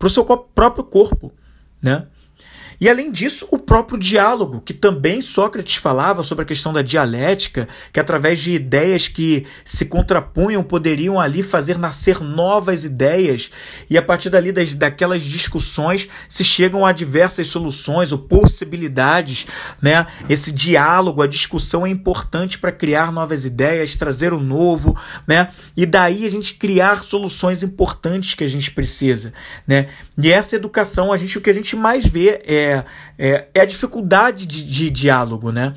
o 0.00 0.08
seu 0.08 0.24
próprio 0.24 0.84
corpo, 0.84 1.32
né? 1.82 2.06
E 2.80 2.88
além 2.88 3.10
disso, 3.10 3.46
o 3.50 3.58
próprio 3.58 3.98
diálogo, 3.98 4.60
que 4.60 4.72
também 4.72 5.20
Sócrates 5.20 5.76
falava 5.76 6.24
sobre 6.24 6.44
a 6.44 6.46
questão 6.46 6.72
da 6.72 6.80
dialética, 6.80 7.68
que 7.92 8.00
através 8.00 8.40
de 8.40 8.54
ideias 8.54 9.06
que 9.06 9.46
se 9.64 9.84
contrapunham 9.84 10.62
poderiam 10.62 11.20
ali 11.20 11.42
fazer 11.42 11.76
nascer 11.76 12.20
novas 12.20 12.84
ideias, 12.84 13.50
e 13.90 13.98
a 13.98 14.02
partir 14.02 14.30
dali 14.30 14.50
das, 14.50 14.74
daquelas 14.74 15.22
discussões 15.22 16.08
se 16.26 16.42
chegam 16.42 16.86
a 16.86 16.92
diversas 16.92 17.48
soluções 17.48 18.12
ou 18.12 18.18
possibilidades, 18.18 19.46
né? 19.82 20.06
Esse 20.26 20.50
diálogo, 20.50 21.20
a 21.20 21.26
discussão 21.26 21.86
é 21.86 21.90
importante 21.90 22.58
para 22.58 22.72
criar 22.72 23.12
novas 23.12 23.44
ideias, 23.44 23.94
trazer 23.94 24.32
o 24.32 24.40
novo, 24.40 24.98
né? 25.26 25.50
E 25.76 25.84
daí 25.84 26.24
a 26.24 26.30
gente 26.30 26.54
criar 26.54 27.04
soluções 27.04 27.62
importantes 27.62 28.34
que 28.34 28.44
a 28.44 28.48
gente 28.48 28.70
precisa, 28.70 29.34
né? 29.66 29.88
E 30.16 30.32
essa 30.32 30.56
educação, 30.56 31.12
a 31.12 31.16
gente 31.18 31.36
o 31.36 31.40
que 31.40 31.50
a 31.50 31.54
gente 31.54 31.76
mais 31.76 32.06
vê 32.06 32.40
é, 32.44 32.69
é, 33.18 33.46
é 33.54 33.60
a 33.60 33.64
dificuldade 33.64 34.46
de, 34.46 34.64
de, 34.64 34.90
diálogo, 34.90 35.50
né? 35.50 35.74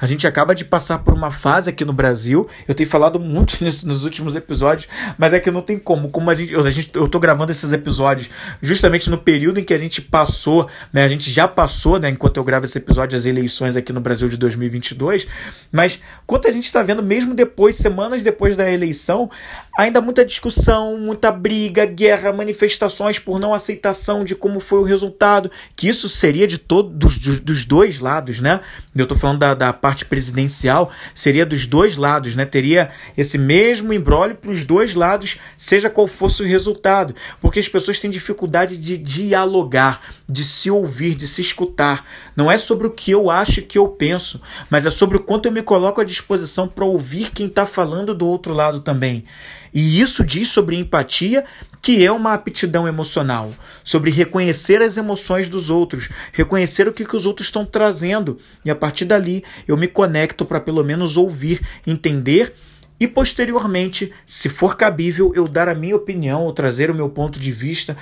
A 0.00 0.06
gente 0.06 0.26
acaba 0.26 0.54
de 0.54 0.64
passar 0.64 0.98
por 0.98 1.14
uma 1.14 1.30
fase 1.30 1.70
aqui 1.70 1.84
no 1.84 1.92
Brasil, 1.92 2.48
eu 2.66 2.74
tenho 2.74 2.88
falado 2.88 3.18
muito 3.18 3.62
nisso 3.64 3.86
nos 3.86 4.04
últimos 4.04 4.34
episódios, 4.34 4.88
mas 5.18 5.32
é 5.32 5.40
que 5.40 5.50
não 5.50 5.62
tem 5.62 5.78
como, 5.78 6.08
como 6.08 6.30
a 6.30 6.34
gente, 6.34 6.54
a 6.54 6.70
gente 6.70 6.90
eu 6.94 7.08
tô 7.08 7.18
gravando 7.18 7.52
esses 7.52 7.72
episódios 7.72 8.30
justamente 8.60 9.10
no 9.10 9.18
período 9.18 9.60
em 9.60 9.64
que 9.64 9.74
a 9.74 9.78
gente 9.78 10.00
passou, 10.00 10.68
né? 10.92 11.04
A 11.04 11.08
gente 11.08 11.30
já 11.30 11.48
passou, 11.48 11.98
né, 11.98 12.08
enquanto 12.08 12.36
eu 12.36 12.44
gravo 12.44 12.64
esse 12.64 12.78
episódio, 12.78 13.16
as 13.16 13.26
eleições 13.26 13.76
aqui 13.76 13.92
no 13.92 14.00
Brasil 14.00 14.28
de 14.28 14.36
2022, 14.36 15.26
mas 15.72 16.00
quanto 16.26 16.48
a 16.48 16.50
gente 16.50 16.64
está 16.64 16.82
vendo 16.82 17.02
mesmo 17.02 17.34
depois, 17.34 17.76
semanas 17.76 18.22
depois 18.22 18.56
da 18.56 18.70
eleição, 18.70 19.30
ainda 19.76 20.00
muita 20.00 20.24
discussão, 20.24 20.96
muita 20.98 21.30
briga, 21.30 21.84
guerra, 21.86 22.32
manifestações 22.32 23.18
por 23.18 23.38
não 23.38 23.54
aceitação 23.54 24.24
de 24.24 24.34
como 24.34 24.60
foi 24.60 24.78
o 24.78 24.82
resultado, 24.82 25.50
que 25.74 25.88
isso 25.88 26.08
seria 26.08 26.35
de 26.44 26.58
todos 26.58 27.16
dos, 27.18 27.38
dos 27.38 27.64
dois 27.64 28.00
lados, 28.00 28.40
né? 28.40 28.58
Eu 28.96 29.04
estou 29.04 29.16
falando 29.16 29.38
da, 29.38 29.54
da 29.54 29.72
parte 29.72 30.04
presidencial, 30.04 30.90
seria 31.14 31.46
dos 31.46 31.66
dois 31.66 31.96
lados, 31.96 32.34
né? 32.34 32.44
Teria 32.44 32.90
esse 33.16 33.38
mesmo 33.38 33.92
embrólio 33.92 34.34
para 34.34 34.50
os 34.50 34.64
dois 34.64 34.96
lados, 34.96 35.38
seja 35.56 35.88
qual 35.88 36.08
fosse 36.08 36.42
o 36.42 36.46
resultado, 36.46 37.14
porque 37.40 37.60
as 37.60 37.68
pessoas 37.68 38.00
têm 38.00 38.10
dificuldade 38.10 38.76
de 38.76 38.96
dialogar, 38.96 40.00
de 40.28 40.44
se 40.44 40.68
ouvir, 40.68 41.14
de 41.14 41.28
se 41.28 41.40
escutar. 41.40 42.04
Não 42.34 42.50
é 42.50 42.58
sobre 42.58 42.88
o 42.88 42.90
que 42.90 43.12
eu 43.12 43.30
acho 43.30 43.60
e 43.60 43.62
que 43.62 43.78
eu 43.78 43.86
penso, 43.86 44.40
mas 44.68 44.84
é 44.84 44.90
sobre 44.90 45.16
o 45.18 45.20
quanto 45.20 45.46
eu 45.46 45.52
me 45.52 45.62
coloco 45.62 46.00
à 46.00 46.04
disposição 46.04 46.66
para 46.66 46.84
ouvir 46.84 47.30
quem 47.30 47.46
está 47.46 47.64
falando 47.64 48.12
do 48.14 48.26
outro 48.26 48.52
lado 48.52 48.80
também. 48.80 49.24
E 49.72 50.00
isso 50.00 50.24
diz 50.24 50.48
sobre 50.48 50.74
empatia, 50.74 51.44
que 51.86 52.04
é 52.04 52.10
uma 52.10 52.34
aptidão 52.34 52.88
emocional, 52.88 53.52
sobre 53.84 54.10
reconhecer 54.10 54.82
as 54.82 54.96
emoções 54.96 55.48
dos 55.48 55.70
outros, 55.70 56.08
reconhecer 56.32 56.88
o 56.88 56.92
que, 56.92 57.04
que 57.04 57.14
os 57.14 57.26
outros 57.26 57.46
estão 57.46 57.64
trazendo, 57.64 58.40
e 58.64 58.70
a 58.72 58.74
partir 58.74 59.04
dali 59.04 59.44
eu 59.68 59.76
me 59.76 59.86
conecto 59.86 60.44
para 60.44 60.58
pelo 60.58 60.82
menos 60.82 61.16
ouvir, 61.16 61.60
entender 61.86 62.52
e 62.98 63.06
posteriormente, 63.06 64.12
se 64.26 64.48
for 64.48 64.76
cabível, 64.76 65.30
eu 65.36 65.46
dar 65.46 65.68
a 65.68 65.76
minha 65.76 65.94
opinião 65.94 66.42
ou 66.42 66.52
trazer 66.52 66.90
o 66.90 66.94
meu 66.94 67.08
ponto 67.08 67.38
de 67.38 67.52
vista, 67.52 67.96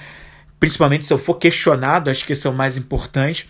principalmente 0.59 1.05
se 1.05 1.13
eu 1.13 1.19
for 1.19 1.35
questionado, 1.35 2.09
acho 2.09 2.25
que 2.25 2.33
esse 2.33 2.47
é 2.47 2.51
o 2.51 2.55
mais 2.55 2.79
importante 2.79 3.47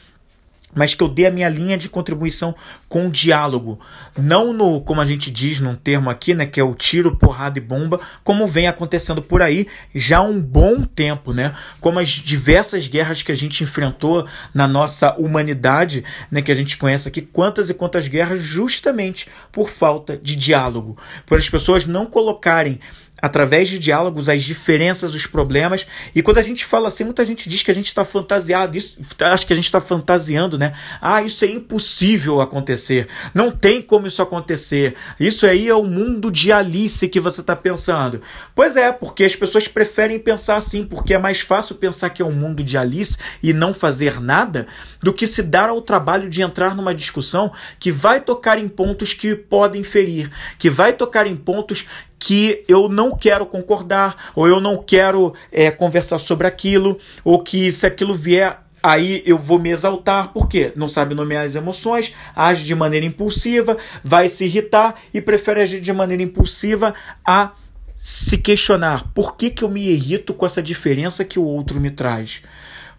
mas 0.74 0.94
que 0.94 1.02
eu 1.02 1.08
dê 1.08 1.26
a 1.26 1.30
minha 1.30 1.48
linha 1.48 1.76
de 1.76 1.88
contribuição 1.88 2.54
com 2.88 3.06
o 3.06 3.10
diálogo, 3.10 3.78
não 4.16 4.52
no, 4.52 4.80
como 4.80 5.00
a 5.00 5.04
gente 5.04 5.30
diz 5.30 5.60
num 5.60 5.74
termo 5.74 6.10
aqui, 6.10 6.34
né, 6.34 6.46
que 6.46 6.60
é 6.60 6.64
o 6.64 6.74
tiro, 6.74 7.16
porrada 7.16 7.58
e 7.58 7.62
bomba, 7.62 8.00
como 8.22 8.46
vem 8.46 8.66
acontecendo 8.66 9.22
por 9.22 9.42
aí 9.42 9.66
já 9.94 10.18
há 10.18 10.22
um 10.22 10.40
bom 10.40 10.82
tempo, 10.82 11.32
né? 11.32 11.54
Como 11.80 11.98
as 11.98 12.08
diversas 12.08 12.88
guerras 12.88 13.22
que 13.22 13.32
a 13.32 13.34
gente 13.34 13.62
enfrentou 13.62 14.26
na 14.52 14.66
nossa 14.66 15.14
humanidade, 15.14 16.04
né, 16.30 16.42
que 16.42 16.52
a 16.52 16.54
gente 16.54 16.76
conhece 16.76 17.08
aqui, 17.08 17.22
quantas 17.22 17.70
e 17.70 17.74
quantas 17.74 18.08
guerras 18.08 18.40
justamente 18.40 19.28
por 19.50 19.70
falta 19.70 20.16
de 20.16 20.36
diálogo, 20.36 20.96
por 21.26 21.38
as 21.38 21.48
pessoas 21.48 21.86
não 21.86 22.06
colocarem 22.06 22.80
através 23.20 23.68
de 23.68 23.78
diálogos, 23.78 24.28
as 24.28 24.42
diferenças, 24.42 25.14
os 25.14 25.26
problemas. 25.26 25.86
E 26.14 26.22
quando 26.22 26.38
a 26.38 26.42
gente 26.42 26.64
fala 26.64 26.88
assim, 26.88 27.04
muita 27.04 27.24
gente 27.24 27.48
diz 27.48 27.62
que 27.62 27.70
a 27.70 27.74
gente 27.74 27.86
está 27.86 28.04
fantasiado, 28.04 28.76
isso, 28.76 28.98
acho 29.20 29.46
que 29.46 29.52
a 29.52 29.56
gente 29.56 29.64
está 29.64 29.80
fantasiando, 29.80 30.58
né? 30.58 30.72
Ah, 31.00 31.22
isso 31.22 31.44
é 31.44 31.48
impossível 31.48 32.40
acontecer. 32.40 33.08
Não 33.32 33.50
tem 33.50 33.80
como 33.80 34.06
isso 34.06 34.20
acontecer. 34.20 34.94
Isso 35.18 35.46
aí 35.46 35.68
é 35.68 35.74
o 35.74 35.84
mundo 35.84 36.30
de 36.30 36.52
Alice 36.52 37.08
que 37.08 37.20
você 37.20 37.40
está 37.40 37.56
pensando. 37.56 38.20
Pois 38.54 38.76
é, 38.76 38.92
porque 38.92 39.24
as 39.24 39.34
pessoas 39.34 39.66
preferem 39.68 40.18
pensar 40.18 40.56
assim, 40.56 40.84
porque 40.84 41.14
é 41.14 41.18
mais 41.18 41.40
fácil 41.40 41.76
pensar 41.76 42.10
que 42.10 42.20
é 42.20 42.24
um 42.24 42.32
mundo 42.32 42.62
de 42.62 42.76
Alice 42.76 43.16
e 43.42 43.52
não 43.52 43.72
fazer 43.72 44.20
nada 44.20 44.66
do 45.00 45.12
que 45.12 45.26
se 45.26 45.42
dar 45.42 45.68
ao 45.68 45.80
trabalho 45.80 46.28
de 46.28 46.42
entrar 46.42 46.74
numa 46.74 46.94
discussão 46.94 47.52
que 47.78 47.90
vai 47.90 48.20
tocar 48.20 48.58
em 48.58 48.68
pontos 48.68 49.14
que 49.14 49.34
podem 49.34 49.82
ferir, 49.82 50.30
que 50.58 50.68
vai 50.68 50.92
tocar 50.92 51.26
em 51.26 51.36
pontos 51.36 51.86
que 52.18 52.64
eu 52.68 52.88
não 52.88 53.16
quero 53.16 53.46
concordar, 53.46 54.32
ou 54.34 54.48
eu 54.48 54.60
não 54.60 54.82
quero 54.82 55.34
é, 55.52 55.70
conversar 55.70 56.18
sobre 56.18 56.46
aquilo, 56.46 56.98
ou 57.24 57.42
que 57.42 57.70
se 57.72 57.86
aquilo 57.86 58.14
vier 58.14 58.64
aí 58.82 59.22
eu 59.24 59.38
vou 59.38 59.58
me 59.58 59.70
exaltar, 59.70 60.30
porque 60.34 60.70
não 60.76 60.88
sabe 60.88 61.14
nomear 61.14 61.46
as 61.46 61.54
emoções, 61.54 62.12
age 62.36 62.64
de 62.64 62.74
maneira 62.74 63.06
impulsiva, 63.06 63.78
vai 64.02 64.28
se 64.28 64.44
irritar 64.44 64.96
e 65.12 65.22
prefere 65.22 65.62
agir 65.62 65.80
de 65.80 65.90
maneira 65.90 66.22
impulsiva 66.22 66.94
a 67.26 67.52
se 67.96 68.36
questionar. 68.36 69.10
Por 69.14 69.36
que, 69.36 69.48
que 69.48 69.64
eu 69.64 69.70
me 69.70 69.88
irrito 69.88 70.34
com 70.34 70.44
essa 70.44 70.62
diferença 70.62 71.24
que 71.24 71.38
o 71.38 71.44
outro 71.44 71.80
me 71.80 71.90
traz. 71.90 72.42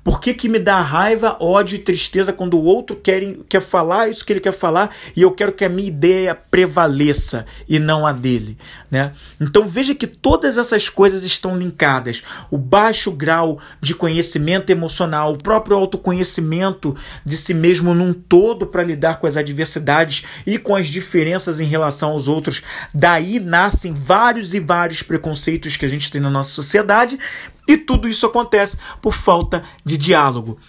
Por 0.05 0.21
que, 0.21 0.35
que 0.35 0.47
me 0.47 0.59
dá 0.59 0.81
raiva, 0.81 1.35
ódio 1.39 1.77
e 1.77 1.79
tristeza 1.79 2.31
quando 2.31 2.59
o 2.59 2.63
outro 2.63 2.95
quer, 2.95 3.37
quer 3.49 3.59
falar 3.59 4.07
isso 4.07 4.23
que 4.23 4.31
ele 4.31 4.39
quer 4.39 4.53
falar 4.53 4.95
e 5.15 5.23
eu 5.23 5.31
quero 5.31 5.51
que 5.51 5.65
a 5.65 5.69
minha 5.69 5.87
ideia 5.87 6.35
prevaleça 6.35 7.43
e 7.67 7.79
não 7.79 8.05
a 8.05 8.11
dele? 8.11 8.55
Né? 8.91 9.13
Então 9.41 9.67
veja 9.67 9.95
que 9.95 10.05
todas 10.05 10.59
essas 10.59 10.89
coisas 10.89 11.23
estão 11.23 11.57
linkadas. 11.57 12.21
O 12.51 12.57
baixo 12.57 13.11
grau 13.11 13.57
de 13.81 13.95
conhecimento 13.95 14.69
emocional, 14.69 15.33
o 15.33 15.39
próprio 15.39 15.75
autoconhecimento 15.75 16.95
de 17.25 17.35
si 17.35 17.55
mesmo 17.55 17.95
num 17.95 18.13
todo 18.13 18.67
para 18.67 18.83
lidar 18.83 19.19
com 19.19 19.25
as 19.25 19.35
adversidades 19.35 20.23
e 20.45 20.59
com 20.59 20.75
as 20.75 20.85
diferenças 20.85 21.59
em 21.59 21.65
relação 21.65 22.11
aos 22.11 22.27
outros. 22.27 22.61
Daí 22.93 23.39
nascem 23.39 23.91
vários 23.91 24.53
e 24.53 24.59
vários 24.59 25.01
preconceitos 25.01 25.75
que 25.75 25.85
a 25.85 25.89
gente 25.89 26.11
tem 26.11 26.21
na 26.21 26.29
nossa 26.29 26.51
sociedade, 26.51 27.17
e 27.67 27.77
tudo 27.77 28.07
isso 28.07 28.25
acontece 28.25 28.77
por 29.01 29.13
falta 29.13 29.63
de 29.83 29.97
diálogo. 29.97 30.59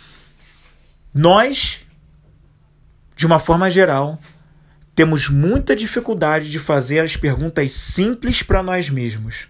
Nós, 1.13 1.81
de 3.15 3.27
uma 3.27 3.39
forma 3.39 3.71
geral, 3.71 4.19
temos 4.95 5.29
muita 5.29 5.77
dificuldade 5.77 6.51
de 6.51 6.59
fazer 6.59 7.01
as 7.01 7.17
perguntas 7.17 7.73
simples 7.73 8.43
para 8.43 8.63
nós 8.63 8.89
mesmos. 8.89 9.49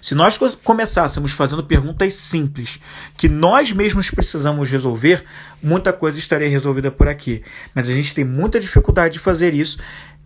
Se 0.00 0.14
nós 0.14 0.38
começássemos 0.62 1.32
fazendo 1.32 1.64
perguntas 1.64 2.14
simples 2.14 2.78
que 3.16 3.28
nós 3.28 3.72
mesmos 3.72 4.10
precisamos 4.10 4.70
resolver, 4.70 5.24
muita 5.62 5.92
coisa 5.92 6.18
estaria 6.18 6.48
resolvida 6.48 6.90
por 6.90 7.08
aqui. 7.08 7.42
Mas 7.74 7.88
a 7.88 7.92
gente 7.92 8.14
tem 8.14 8.24
muita 8.24 8.60
dificuldade 8.60 9.14
de 9.14 9.18
fazer 9.18 9.54
isso 9.54 9.78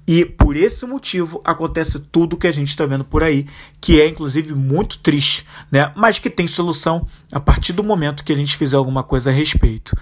e 0.06 0.24
por 0.24 0.56
esse 0.56 0.86
motivo 0.86 1.40
acontece 1.44 1.98
tudo 1.98 2.36
que 2.36 2.46
a 2.46 2.52
gente 2.52 2.68
está 2.68 2.86
vendo 2.86 3.04
por 3.04 3.24
aí, 3.24 3.46
que 3.80 4.00
é 4.00 4.06
inclusive 4.06 4.54
muito 4.54 4.98
triste, 4.98 5.44
né? 5.70 5.92
mas 5.96 6.18
que 6.18 6.30
tem 6.30 6.46
solução 6.46 7.06
a 7.32 7.40
partir 7.40 7.72
do 7.72 7.82
momento 7.82 8.22
que 8.22 8.32
a 8.32 8.36
gente 8.36 8.56
fizer 8.56 8.76
alguma 8.76 9.02
coisa 9.02 9.30
a 9.30 9.32
respeito. 9.32 9.96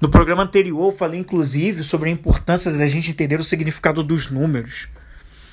No 0.00 0.10
programa 0.10 0.42
anterior, 0.42 0.92
eu 0.92 0.96
falei 0.96 1.18
inclusive 1.18 1.82
sobre 1.82 2.10
a 2.10 2.12
importância 2.12 2.70
da 2.70 2.86
gente 2.86 3.10
entender 3.10 3.40
o 3.40 3.44
significado 3.44 4.02
dos 4.02 4.30
números, 4.30 4.88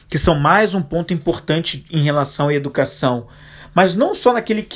que 0.10 0.18
são 0.18 0.38
mais 0.38 0.74
um 0.74 0.82
ponto 0.82 1.14
importante 1.14 1.86
em 1.90 2.04
relação 2.04 2.50
à 2.50 2.54
educação 2.54 3.28
mas 3.74 3.96
não 3.96 4.14
só 4.14 4.34
naquele, 4.34 4.68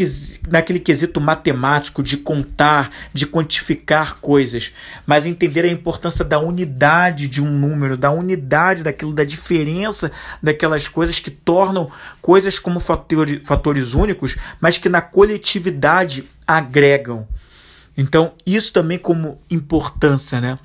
naquele 0.49 0.79
quesito 0.79 1.21
matemático 1.21 2.01
de 2.01 2.17
contar, 2.17 2.89
de 3.13 3.25
quantificar 3.25 4.15
coisas, 4.15 4.71
mas 5.05 5.25
entender 5.25 5.65
a 5.65 5.71
importância 5.71 6.25
da 6.25 6.39
unidade 6.39 7.27
de 7.27 7.41
um 7.41 7.49
número, 7.49 7.95
da 7.95 8.11
unidade 8.11 8.83
daquilo, 8.83 9.13
da 9.13 9.23
diferença 9.23 10.11
daquelas 10.41 10.87
coisas 10.87 11.19
que 11.19 11.29
tornam 11.29 11.91
coisas 12.21 12.57
como 12.59 12.79
fatores, 12.79 13.45
fatores 13.45 13.93
únicos, 13.93 14.35
mas 14.59 14.77
que 14.77 14.89
na 14.89 15.01
coletividade 15.01 16.27
agregam. 16.45 17.27
Então, 17.95 18.33
isso 18.45 18.71
também 18.71 18.99
como 18.99 19.41
importância, 19.49 20.39
né? 20.39 20.59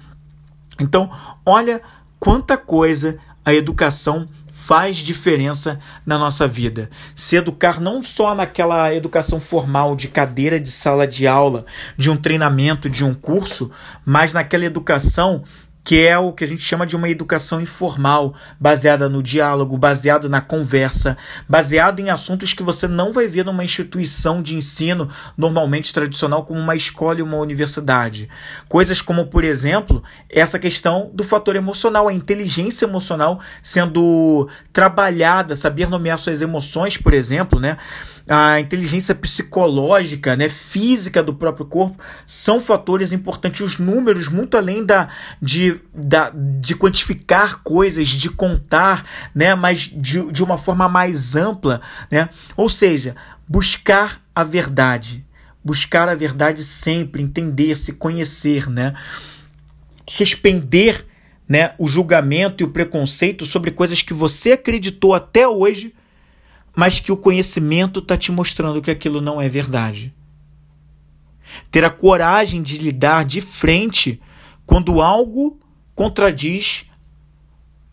Então, 0.79 1.11
olha 1.45 1.81
quanta 2.21 2.57
coisa 2.57 3.19
a 3.45 3.53
educação 3.53 4.29
faz 4.65 4.99
diferença 4.99 5.81
na 6.07 6.17
nossa 6.17 6.47
vida. 6.47 6.89
Se 7.17 7.37
educar 7.37 7.81
não 7.81 8.01
só 8.01 8.33
naquela 8.33 8.95
educação 8.95 9.41
formal 9.41 9.97
de 9.97 10.07
cadeira 10.07 10.61
de 10.61 10.71
sala 10.71 11.05
de 11.05 11.27
aula, 11.27 11.65
de 11.97 12.09
um 12.09 12.17
treinamento, 12.17 12.89
de 12.89 13.05
um 13.05 13.13
curso, 13.13 13.73
mas 14.05 14.33
naquela 14.33 14.65
educação 14.65 15.43
que 15.85 16.07
é 16.07 16.17
o 16.17 16.33
que 16.33 16.45
a 16.45 16.47
gente 16.47 16.63
chama 16.63 16.87
de 16.87 16.95
uma 16.95 17.09
educação 17.09 17.61
informal, 17.61 18.35
baseada 18.59 19.09
no 19.09 19.23
diálogo, 19.23 19.77
baseada 19.77 20.29
na 20.29 20.41
conversa, 20.41 21.17
baseado 21.49 21.99
em 21.99 22.11
assuntos 22.11 22.53
que 22.53 22.63
você 22.63 22.87
não 22.87 23.13
vai 23.13 23.27
ver 23.27 23.45
numa 23.45 23.65
instituição 23.65 24.41
de 24.41 24.55
ensino 24.55 25.09
normalmente 25.37 25.93
tradicional 25.93 26.45
como 26.45 26.61
uma 26.61 26.77
escola 26.77 27.19
e 27.19 27.23
uma 27.23 27.39
universidade. 27.39 28.29
Coisas 28.69 29.03
como, 29.03 29.27
por 29.27 29.43
exemplo, 29.43 30.03
essa 30.29 30.59
questão 30.59 31.11
do 31.13 31.25
fator 31.25 31.57
emocional, 31.57 32.09
a 32.09 32.13
inteligência 32.13 32.85
emocional 32.85 33.41
sendo 33.61 34.49
trabalhada, 34.73 35.57
saber 35.57 35.89
nomear 35.89 36.19
suas 36.19 36.43
emoções, 36.43 36.97
por 36.97 37.13
exemplo, 37.13 37.59
né? 37.59 37.77
A 38.29 38.61
inteligência 38.61 39.15
psicológica, 39.15 40.37
né, 40.37 40.49
física 40.49 41.23
do 41.23 41.35
próprio 41.35 41.67
corpo, 41.67 42.03
são 42.27 42.61
fatores 42.61 43.13
importantes. 43.13 43.61
Os 43.61 43.79
números, 43.79 44.29
muito 44.29 44.57
além 44.57 44.85
da, 44.85 45.09
de, 45.41 45.81
da, 45.95 46.31
de 46.35 46.75
quantificar 46.77 47.63
coisas, 47.63 48.09
de 48.09 48.31
contar, 48.31 49.05
né, 49.35 49.55
mas 49.55 49.91
de, 49.93 50.31
de 50.31 50.43
uma 50.43 50.57
forma 50.57 50.89
mais 50.89 51.35
ampla. 51.35 51.81
Né? 52.11 52.29
Ou 52.57 52.69
seja, 52.69 53.17
buscar 53.49 54.21
a 54.35 54.45
verdade. 54.45 55.25
Buscar 55.65 56.09
a 56.09 56.15
verdade 56.15 56.65
sempre, 56.65 57.23
entender, 57.23 57.77
se 57.77 57.93
conhecer, 57.93 58.69
né? 58.69 58.95
suspender 60.07 61.07
né, 61.49 61.75
o 61.79 61.87
julgamento 61.87 62.63
e 62.63 62.67
o 62.67 62.71
preconceito 62.71 63.45
sobre 63.45 63.71
coisas 63.71 64.03
que 64.03 64.15
você 64.15 64.53
acreditou 64.53 65.15
até 65.15 65.47
hoje 65.47 65.95
mas 66.75 67.01
que 67.01 67.13
o 67.13 67.17
conhecimento 67.17 68.01
está 68.01 68.17
te 68.17 68.33
mostrando 68.33 68.81
que 68.81 68.91
aquilo 68.91 69.21
não 69.21 69.41
é 69.41 69.49
verdade. 69.49 70.15
Ter 71.71 71.85
a 71.85 71.91
coragem 71.91 72.63
de 72.63 72.79
lidar 72.79 73.25
de 73.25 73.41
frente 73.41 74.21
quando 74.65 75.03
algo 75.03 75.61
contradiz 75.95 76.87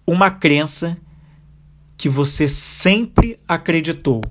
uma 0.08 0.32
crença 0.32 0.98
que 1.98 2.08
você 2.08 2.48
sempre 2.48 3.40
acreditou. 3.48 4.22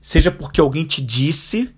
Seja 0.00 0.30
porque 0.30 0.60
alguém 0.60 0.86
te 0.86 1.02
disse 1.02 1.74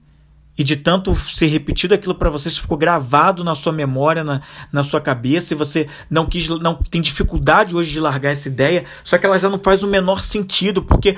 e 0.61 0.63
de 0.63 0.77
tanto 0.77 1.17
ser 1.17 1.47
repetido 1.47 1.95
aquilo 1.95 2.15
para 2.15 2.29
você, 2.29 2.51
isso 2.51 2.61
ficou 2.61 2.77
gravado 2.77 3.43
na 3.43 3.55
sua 3.55 3.73
memória, 3.73 4.23
na, 4.23 4.43
na 4.71 4.83
sua 4.83 5.01
cabeça, 5.01 5.55
e 5.55 5.57
você 5.57 5.89
não 6.11 6.27
quis, 6.27 6.51
não 6.51 6.75
tem 6.75 7.01
dificuldade 7.01 7.75
hoje 7.75 7.91
de 7.91 7.99
largar 7.99 8.33
essa 8.33 8.47
ideia, 8.47 8.85
só 9.03 9.17
que 9.17 9.25
ela 9.25 9.39
já 9.39 9.49
não 9.49 9.59
faz 9.59 9.83
o 9.83 9.87
menor 9.87 10.23
sentido, 10.23 10.83
porque 10.83 11.17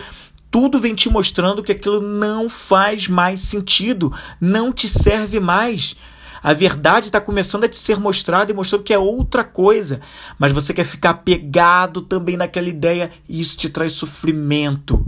tudo 0.48 0.78
vem 0.78 0.94
te 0.94 1.10
mostrando 1.10 1.60
que 1.60 1.72
aquilo 1.72 2.00
não 2.00 2.48
faz 2.48 3.08
mais 3.08 3.40
sentido, 3.40 4.14
não 4.40 4.72
te 4.72 4.86
serve 4.86 5.40
mais. 5.40 5.96
A 6.40 6.52
verdade 6.52 7.06
está 7.06 7.20
começando 7.20 7.64
a 7.64 7.68
te 7.68 7.76
ser 7.76 7.98
mostrada 7.98 8.52
e 8.52 8.54
mostrando 8.54 8.84
que 8.84 8.94
é 8.94 8.98
outra 8.98 9.42
coisa, 9.42 10.00
mas 10.38 10.52
você 10.52 10.72
quer 10.72 10.84
ficar 10.84 11.14
pegado 11.14 12.00
também 12.00 12.36
naquela 12.36 12.68
ideia 12.68 13.10
e 13.28 13.40
isso 13.40 13.56
te 13.56 13.68
traz 13.68 13.94
sofrimento 13.94 15.04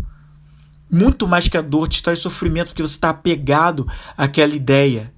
muito 0.95 1.27
mais 1.27 1.49
que 1.49 1.57
a 1.57 1.63
dor, 1.63 1.89
te 1.89 2.03
traz 2.03 2.21
sofrimento 2.21 2.69
porque 2.69 2.83
você 2.83 2.95
está 2.95 3.11
apegado 3.11 3.87
àquela 4.17 4.55
ideia. 4.55 5.13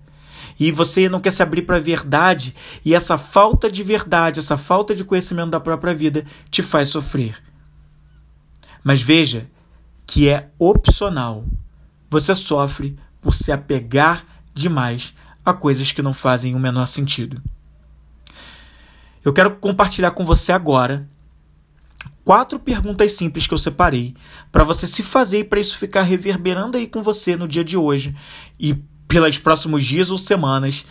E 0.59 0.73
você 0.73 1.09
não 1.09 1.21
quer 1.21 1.33
se 1.33 1.43
abrir 1.43 1.63
para 1.63 1.77
a 1.77 1.81
verdade, 1.81 2.55
e 2.83 2.95
essa 2.95 3.19
falta 3.19 3.71
de 3.71 3.83
verdade, 3.83 4.41
essa 4.41 4.57
falta 4.57 4.95
de 4.95 5.05
conhecimento 5.05 5.51
da 5.51 5.61
própria 5.61 5.95
vida 5.95 6.25
te 6.51 6.63
faz 6.63 6.89
sofrer. 6.89 7.37
Mas 8.83 9.03
veja 9.03 9.51
que 10.07 10.29
é 10.29 10.49
opcional. 10.59 11.45
Você 12.09 12.35
sofre 12.35 12.97
por 13.21 13.35
se 13.35 13.53
apegar 13.53 14.25
demais 14.55 15.13
a 15.45 15.53
coisas 15.53 15.93
que 15.93 16.01
não 16.01 16.15
fazem 16.15 16.55
o 16.55 16.59
menor 16.59 16.87
sentido. 16.87 17.43
Eu 19.23 19.33
quero 19.33 19.57
compartilhar 19.57 20.13
com 20.13 20.25
você 20.25 20.53
agora 20.53 21.07
quatro 22.27 22.59
perguntas 22.59 23.13
simples 23.13 23.47
que 23.47 23.55
eu 23.55 23.59
separei 23.59 24.13
para 24.51 24.65
você 24.65 24.85
se 24.85 25.05
fazer 25.05 25.39
e 25.39 25.45
para 25.45 25.61
isso 25.61 25.79
ficar 25.79 26.03
reverberando 26.03 26.77
aí 26.77 26.89
com 26.89 27.01
você 27.01 27.37
no 27.37 27.47
dia 27.47 27.63
de 27.63 27.77
hoje 27.77 28.17
e 28.59 28.75
pelos 29.07 29.39
próximos 29.39 29.85
dias 29.85 30.11
ou 30.11 30.19
semanas 30.19 30.85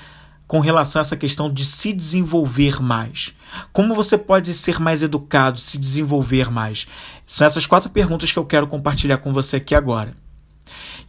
com 0.48 0.62
relação 0.62 1.02
a 1.02 1.04
essa 1.04 1.18
questão 1.18 1.52
de 1.52 1.66
se 1.66 1.92
desenvolver 1.92 2.82
mais. 2.82 3.36
Como 3.74 3.94
você 3.94 4.18
pode 4.18 4.54
ser 4.54 4.80
mais 4.80 5.04
educado, 5.04 5.60
se 5.60 5.78
desenvolver 5.78 6.50
mais? 6.50 6.88
São 7.28 7.46
essas 7.46 7.66
quatro 7.66 7.90
perguntas 7.90 8.32
que 8.32 8.40
eu 8.40 8.46
quero 8.46 8.66
compartilhar 8.66 9.18
com 9.18 9.34
você 9.34 9.58
aqui 9.58 9.76
agora. 9.76 10.16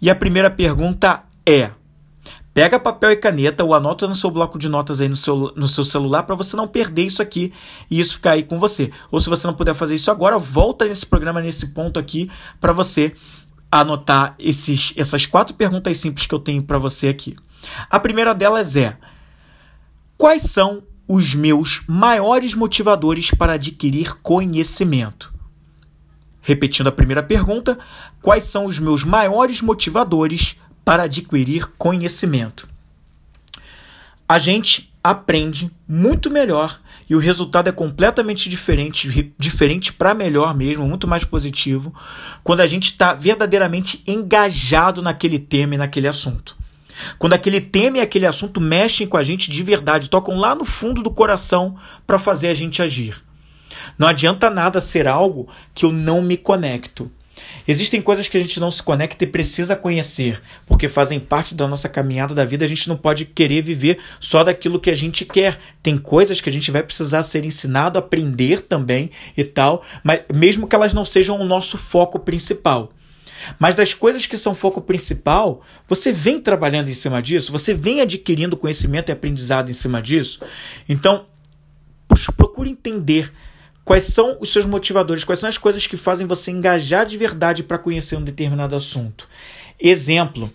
E 0.03 0.11
a 0.11 0.15
primeira 0.17 0.51
pergunta 0.51 1.23
é: 1.47 1.71
Pega 2.57 2.81
papel 2.81 3.11
e 3.11 3.17
caneta 3.17 3.63
ou 3.63 3.75
anota 3.75 4.09
no 4.09 4.15
seu 4.15 4.31
bloco 4.31 4.59
de 4.59 4.67
notas 4.67 5.03
aí 5.03 5.11
no 5.11 5.15
seu, 5.15 5.53
no 5.55 5.69
seu 5.69 5.85
celular 5.85 6.23
para 6.23 6.35
você 6.35 6.57
não 6.57 6.67
perder 6.67 7.03
isso 7.03 7.21
aqui 7.21 7.53
e 7.91 8.01
isso 8.01 8.15
ficar 8.15 8.31
aí 8.31 8.43
com 8.43 8.59
você. 8.59 8.91
Ou 9.11 9.21
se 9.21 9.29
você 9.29 9.47
não 9.47 9.53
puder 9.53 9.75
fazer 9.75 9.95
isso 9.95 10.11
agora, 10.11 10.39
volta 10.39 10.87
nesse 10.87 11.05
programa, 11.05 11.43
nesse 11.43 11.67
ponto 11.67 12.01
aqui, 12.01 12.31
para 12.59 12.73
você 12.73 13.15
anotar 13.71 14.35
esses, 14.39 14.95
essas 14.97 15.27
quatro 15.27 15.55
perguntas 15.55 15.99
simples 15.99 16.25
que 16.25 16.35
eu 16.35 16.39
tenho 16.39 16.63
para 16.63 16.79
você 16.79 17.09
aqui. 17.09 17.37
A 17.91 18.01
primeira 18.01 18.35
delas 18.35 18.75
é: 18.75 18.97
Quais 20.17 20.41
são 20.41 20.83
os 21.07 21.35
meus 21.35 21.83
maiores 21.87 22.55
motivadores 22.55 23.31
para 23.33 23.53
adquirir 23.53 24.15
conhecimento? 24.23 25.31
Repetindo 26.41 26.87
a 26.87 26.93
primeira 26.93 27.23
pergunta, 27.23 27.79
quais 28.23 28.45
são 28.45 28.65
os 28.65 28.79
meus 28.79 29.05
maiores 29.05 29.61
motivadores 29.61 30.57
para 30.87 31.03
adquirir 31.03 31.67
conhecimento. 31.77 32.69
A 34.29 34.39
gente 34.39 34.95
aprende 35.03 35.69
muito 35.89 36.31
melhor 36.31 36.81
e 37.11 37.17
o 37.17 37.19
resultado 37.19 37.67
é 37.67 37.73
completamente 37.73 38.49
diferente, 38.49 39.35
diferente 39.37 39.93
para 39.93 40.15
melhor 40.15 40.55
mesmo, 40.55 40.87
muito 40.87 41.09
mais 41.09 41.25
positivo, 41.25 41.93
quando 42.45 42.61
a 42.61 42.67
gente 42.69 42.85
está 42.85 43.15
verdadeiramente 43.15 44.01
engajado 44.07 45.03
naquele 45.03 45.41
tema 45.41 45.75
e 45.75 45.79
naquele 45.79 46.07
assunto. 46.07 46.57
Quando 47.19 47.33
aquele 47.33 47.61
tema 47.61 47.99
e 47.99 48.01
aquele 48.01 48.25
assunto 48.25 48.61
mexem 48.61 49.09
com 49.09 49.17
a 49.17 49.25
gente 49.25 49.51
de 49.51 49.63
verdade, 49.65 50.09
tocam 50.09 50.39
lá 50.39 50.55
no 50.55 50.65
fundo 50.65 51.03
do 51.03 51.11
coração 51.11 51.77
para 52.07 52.17
fazer 52.17 52.47
a 52.47 52.55
gente 52.55 52.81
agir. 52.81 53.25
Não 53.99 54.07
adianta 54.07 54.49
nada 54.49 54.81
ser 54.81 55.09
algo 55.09 55.49
que 55.75 55.85
eu 55.85 55.91
não 55.91 56.23
me 56.23 56.37
conecto. 56.37 57.11
Existem 57.67 58.01
coisas 58.01 58.29
que 58.29 58.37
a 58.37 58.41
gente 58.41 58.59
não 58.61 58.71
se 58.71 58.83
conecta 58.83 59.25
e 59.25 59.27
precisa 59.27 59.77
conhecer, 59.77 60.41
porque 60.67 60.89
fazem 60.89 61.21
parte 61.21 61.55
da 61.55 61.67
nossa 61.67 61.89
caminhada 61.89 62.35
da 62.35 62.45
vida. 62.45 62.65
A 62.65 62.69
gente 62.69 62.89
não 62.89 62.97
pode 62.97 63.25
querer 63.25 63.63
viver 63.63 63.99
só 64.21 64.43
daquilo 64.45 64.81
que 64.81 64.91
a 64.91 64.95
gente 64.95 65.25
quer. 65.25 65.59
Tem 65.83 65.97
coisas 65.99 66.41
que 66.41 66.49
a 66.49 66.53
gente 66.53 66.71
vai 66.71 66.83
precisar 66.83 67.23
ser 67.23 67.45
ensinado, 67.45 67.99
aprender 67.99 68.63
também 68.63 69.11
e 69.37 69.45
tal, 69.45 69.83
mas 70.03 70.21
mesmo 70.33 70.67
que 70.67 70.75
elas 70.75 70.93
não 70.93 71.05
sejam 71.05 71.41
o 71.41 71.45
nosso 71.45 71.77
foco 71.79 72.19
principal. 72.19 72.93
Mas 73.59 73.75
das 73.75 73.95
coisas 73.95 74.27
que 74.27 74.37
são 74.37 74.55
foco 74.55 74.81
principal, 74.81 75.63
você 75.89 76.13
vem 76.13 76.41
trabalhando 76.41 76.89
em 76.89 76.95
cima 76.95 77.23
disso, 77.23 77.53
você 77.53 77.75
vem 77.75 78.01
adquirindo 78.01 78.57
conhecimento 78.57 79.11
e 79.11 79.13
aprendizado 79.13 79.71
em 79.71 79.75
cima 79.75 80.01
disso. 80.01 80.41
Então, 80.89 81.27
procure 82.37 82.71
entender 82.71 83.33
Quais 83.87 84.03
são 84.03 84.37
os 84.41 84.53
seus 84.53 84.67
motivadores? 84.67 85.23
Quais 85.23 85.39
são 85.39 85.49
as 85.49 85.57
coisas 85.57 85.87
que 85.87 85.97
fazem 85.97 86.27
você 86.27 86.51
engajar 86.51 87.07
de 87.07 87.17
verdade 87.17 87.63
para 87.63 87.79
conhecer 87.79 88.17
um 88.17 88.25
determinado 88.25 88.75
assunto? 88.75 89.29
Exemplo: 89.79 90.53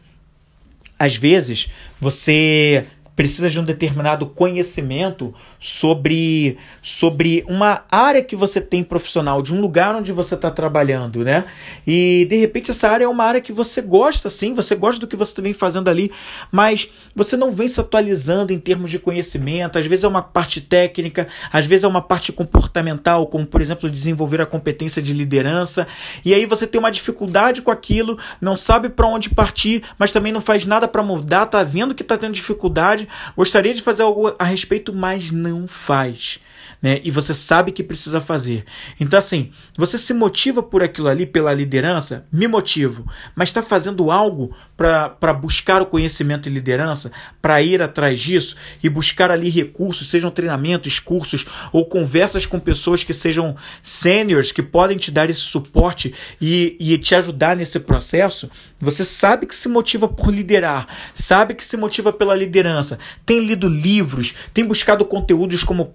às 1.00 1.16
vezes 1.16 1.72
você 1.98 2.86
precisa 3.22 3.52
de 3.52 3.60
um 3.60 3.64
determinado 3.64 4.26
conhecimento 4.26 5.32
sobre, 5.60 6.58
sobre 6.82 7.46
uma 7.48 7.84
área 7.92 8.24
que 8.24 8.36
você 8.36 8.60
tem 8.60 8.84
profissional, 8.84 9.44
de 9.44 9.54
um 9.54 9.62
lugar 9.62 9.94
onde 9.94 10.12
você 10.12 10.34
está 10.34 10.50
trabalhando, 10.50 11.24
né? 11.24 11.44
E 11.86 12.26
de 12.28 12.38
repente 12.38 12.72
essa 12.72 12.90
área 12.90 13.06
é 13.06 13.08
uma 13.08 13.24
área 13.24 13.40
que 13.40 13.54
você 13.54 13.80
gosta, 13.80 14.28
sim, 14.28 14.56
você 14.56 14.74
gosta 14.74 15.00
do 15.00 15.06
que 15.06 15.16
você 15.16 15.40
vem 15.40 15.54
fazendo 15.54 15.88
ali, 15.88 16.12
mas 16.52 16.90
você 17.16 17.38
não 17.38 17.52
vem 17.52 17.68
se 17.68 17.80
atualizando 17.80 18.52
em 18.54 18.58
termos 18.58 18.90
de 18.90 18.98
conhecimento. 18.98 19.78
Às 19.78 19.86
vezes 19.86 20.04
é 20.04 20.08
uma 20.08 20.24
parte 20.24 20.60
técnica, 20.60 21.28
às 21.54 21.68
vezes 21.68 21.84
é 21.84 21.88
uma 21.88 22.02
parte 22.02 22.32
comportamental, 22.32 23.28
como 23.28 23.46
por 23.46 23.62
exemplo 23.62 23.88
desenvolver 23.88 24.42
a 24.42 24.48
competência 24.48 25.00
de 25.00 25.14
liderança, 25.14 25.86
e 26.26 26.34
aí 26.34 26.48
você 26.48 26.66
tem 26.66 26.80
uma 26.80 26.90
dificuldade 26.90 27.62
com 27.62 27.70
aquilo, 27.70 28.18
não 28.42 28.58
sabe 28.58 28.90
para 28.90 29.06
onde 29.06 29.30
partir, 29.30 29.84
mas 30.00 30.12
também 30.12 30.32
não 30.32 30.42
faz 30.42 30.66
nada 30.66 30.88
para 30.88 31.04
mudar, 31.04 31.46
tá 31.46 31.62
vendo 31.62 31.94
que 31.94 32.02
está 32.02 32.18
tendo 32.18 32.34
dificuldade 32.34 33.08
gostaria 33.36 33.74
de 33.74 33.82
fazer 33.82 34.04
algo 34.04 34.36
a 34.38 34.44
respeito, 34.44 34.94
mas 34.94 35.32
não 35.32 35.68
faz 35.68 36.40
né? 36.82 37.00
E 37.04 37.12
você 37.12 37.34
sabe 37.34 37.72
que 37.72 37.84
precisa 37.84 38.20
fazer. 38.20 38.66
Então, 39.00 39.20
assim, 39.20 39.52
você 39.78 39.98
se 39.98 40.14
motiva 40.14 40.64
por 40.64 40.82
aquilo 40.82 41.08
ali, 41.08 41.26
pela 41.26 41.54
liderança? 41.54 42.26
Me 42.32 42.48
motivo. 42.48 43.06
Mas 43.36 43.50
está 43.50 43.62
fazendo 43.62 44.10
algo 44.10 44.56
para 44.76 45.34
buscar 45.34 45.82
o 45.82 45.86
conhecimento 45.86 46.50
e 46.50 46.52
liderança, 46.52 47.12
para 47.42 47.62
ir 47.62 47.82
atrás 47.82 48.20
disso 48.20 48.56
e 48.82 48.90
buscar 48.90 49.30
ali 49.30 49.50
recursos, 49.50 50.10
sejam 50.10 50.32
treinamentos, 50.32 50.98
cursos 50.98 51.46
ou 51.72 51.86
conversas 51.86 52.46
com 52.46 52.60
pessoas 52.60 53.04
que 53.04 53.14
sejam 53.14 53.56
seniors, 53.84 54.52
que 54.52 54.64
podem 54.64 54.98
te 54.98 55.12
dar 55.12 55.30
esse 55.30 55.40
suporte 55.40 56.14
e, 56.40 56.76
e 56.80 56.98
te 56.98 57.14
ajudar 57.14 57.56
nesse 57.56 57.80
processo? 57.80 58.50
Você 58.80 59.06
sabe 59.06 59.46
que 59.46 59.54
se 59.54 59.70
motiva 59.70 60.08
por 60.08 60.34
liderar, 60.34 60.88
sabe 61.14 61.54
que 61.54 61.64
se 61.64 61.78
motiva 61.78 62.12
pela 62.12 62.36
liderança, 62.36 62.98
tem 63.24 63.46
lido 63.46 63.68
livros, 63.68 64.34
tem 64.52 64.66
buscado 64.66 65.06
conteúdos 65.06 65.64
como 65.64 65.86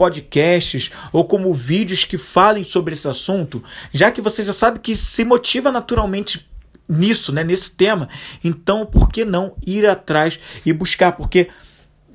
podcasts 0.76 0.90
ou 1.12 1.24
como 1.24 1.52
vídeos 1.54 2.04
que 2.04 2.18
falem 2.18 2.62
sobre 2.62 2.94
esse 2.94 3.08
assunto, 3.08 3.62
já 3.92 4.10
que 4.10 4.20
você 4.20 4.44
já 4.44 4.52
sabe 4.52 4.78
que 4.80 4.94
se 4.94 5.24
motiva 5.24 5.72
naturalmente 5.72 6.46
nisso, 6.88 7.32
né, 7.32 7.42
nesse 7.42 7.72
tema, 7.72 8.08
então 8.44 8.86
por 8.86 9.08
que 9.08 9.24
não 9.24 9.56
ir 9.66 9.86
atrás 9.86 10.38
e 10.64 10.72
buscar? 10.72 11.12
Porque 11.12 11.48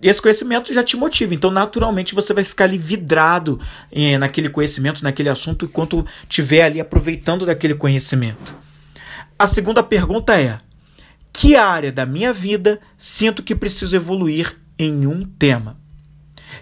esse 0.01 0.21
conhecimento 0.21 0.73
já 0.73 0.83
te 0.83 0.97
motiva. 0.97 1.33
Então, 1.35 1.51
naturalmente, 1.51 2.15
você 2.15 2.33
vai 2.33 2.43
ficar 2.43 2.63
ali 2.63 2.77
vidrado 2.77 3.59
eh, 3.91 4.17
naquele 4.17 4.49
conhecimento, 4.49 5.03
naquele 5.03 5.29
assunto, 5.29 5.65
enquanto 5.65 6.03
estiver 6.23 6.63
ali 6.63 6.81
aproveitando 6.81 7.45
daquele 7.45 7.75
conhecimento. 7.75 8.55
A 9.37 9.45
segunda 9.45 9.83
pergunta 9.83 10.41
é: 10.41 10.59
que 11.31 11.55
área 11.55 11.91
da 11.91 12.03
minha 12.03 12.33
vida 12.33 12.79
sinto 12.97 13.43
que 13.43 13.53
preciso 13.53 13.95
evoluir 13.95 14.57
em 14.79 15.05
um 15.05 15.23
tema? 15.23 15.80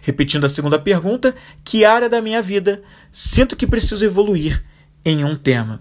Repetindo 0.01 0.45
a 0.45 0.49
segunda 0.49 0.79
pergunta, 0.79 1.35
que 1.63 1.85
área 1.85 2.09
da 2.09 2.21
minha 2.21 2.41
vida 2.41 2.81
sinto 3.11 3.55
que 3.55 3.67
preciso 3.67 4.03
evoluir 4.03 4.63
em 5.05 5.23
um 5.23 5.35
tema? 5.35 5.79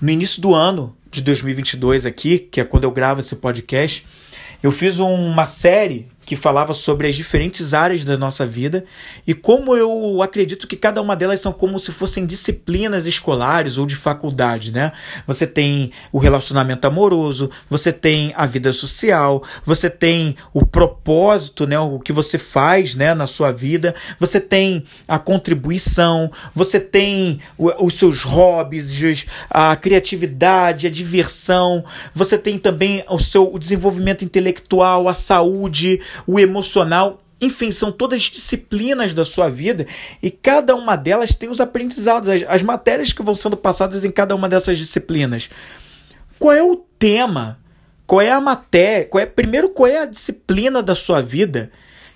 No 0.00 0.10
início 0.10 0.42
do 0.42 0.54
ano 0.54 0.96
de 1.10 1.20
2022 1.20 2.06
aqui, 2.06 2.38
que 2.38 2.60
é 2.60 2.64
quando 2.64 2.84
eu 2.84 2.90
gravo 2.90 3.20
esse 3.20 3.36
podcast, 3.36 4.06
eu 4.62 4.70
fiz 4.70 4.98
uma 4.98 5.46
série 5.46 6.11
que 6.24 6.36
falava 6.36 6.72
sobre 6.72 7.08
as 7.08 7.14
diferentes 7.14 7.74
áreas 7.74 8.04
da 8.04 8.16
nossa 8.16 8.46
vida 8.46 8.84
e 9.26 9.34
como 9.34 9.76
eu 9.76 10.22
acredito 10.22 10.66
que 10.66 10.76
cada 10.76 11.00
uma 11.02 11.16
delas 11.16 11.40
são 11.40 11.52
como 11.52 11.78
se 11.78 11.92
fossem 11.92 12.24
disciplinas 12.24 13.06
escolares 13.06 13.78
ou 13.78 13.86
de 13.86 13.96
faculdade, 13.96 14.72
né? 14.72 14.92
Você 15.26 15.46
tem 15.46 15.90
o 16.12 16.18
relacionamento 16.18 16.86
amoroso, 16.86 17.50
você 17.68 17.92
tem 17.92 18.32
a 18.36 18.46
vida 18.46 18.72
social, 18.72 19.42
você 19.64 19.90
tem 19.90 20.36
o 20.52 20.64
propósito, 20.64 21.66
né, 21.66 21.78
o 21.78 21.98
que 21.98 22.12
você 22.12 22.38
faz, 22.38 22.94
né, 22.94 23.14
na 23.14 23.26
sua 23.26 23.50
vida, 23.50 23.94
você 24.18 24.40
tem 24.40 24.84
a 25.06 25.18
contribuição, 25.18 26.30
você 26.54 26.78
tem 26.80 27.40
os 27.58 27.94
seus 27.94 28.22
hobbies, 28.22 29.26
a 29.50 29.74
criatividade, 29.76 30.86
a 30.86 30.90
diversão, 30.90 31.84
você 32.14 32.38
tem 32.38 32.58
também 32.58 33.04
o 33.08 33.18
seu 33.18 33.58
desenvolvimento 33.58 34.24
intelectual, 34.24 35.08
a 35.08 35.14
saúde, 35.14 36.00
o 36.26 36.38
emocional. 36.38 37.22
Enfim, 37.40 37.72
são 37.72 37.90
todas 37.90 38.22
disciplinas 38.22 39.12
da 39.14 39.24
sua 39.24 39.48
vida 39.48 39.86
e 40.22 40.30
cada 40.30 40.76
uma 40.76 40.94
delas 40.94 41.34
tem 41.34 41.48
os 41.48 41.60
aprendizados, 41.60 42.28
as, 42.28 42.42
as 42.46 42.62
matérias 42.62 43.12
que 43.12 43.22
vão 43.22 43.34
sendo 43.34 43.56
passadas 43.56 44.04
em 44.04 44.10
cada 44.10 44.34
uma 44.34 44.48
dessas 44.48 44.78
disciplinas. 44.78 45.50
Qual 46.38 46.52
é 46.52 46.62
o 46.62 46.76
tema? 46.98 47.58
Qual 48.06 48.20
é 48.20 48.30
a 48.30 48.40
matéria? 48.40 49.06
Qual 49.06 49.22
é, 49.22 49.26
primeiro, 49.26 49.70
qual 49.70 49.88
é 49.88 49.98
a 49.98 50.06
disciplina 50.06 50.82
da 50.82 50.94
sua 50.94 51.20
vida 51.20 51.70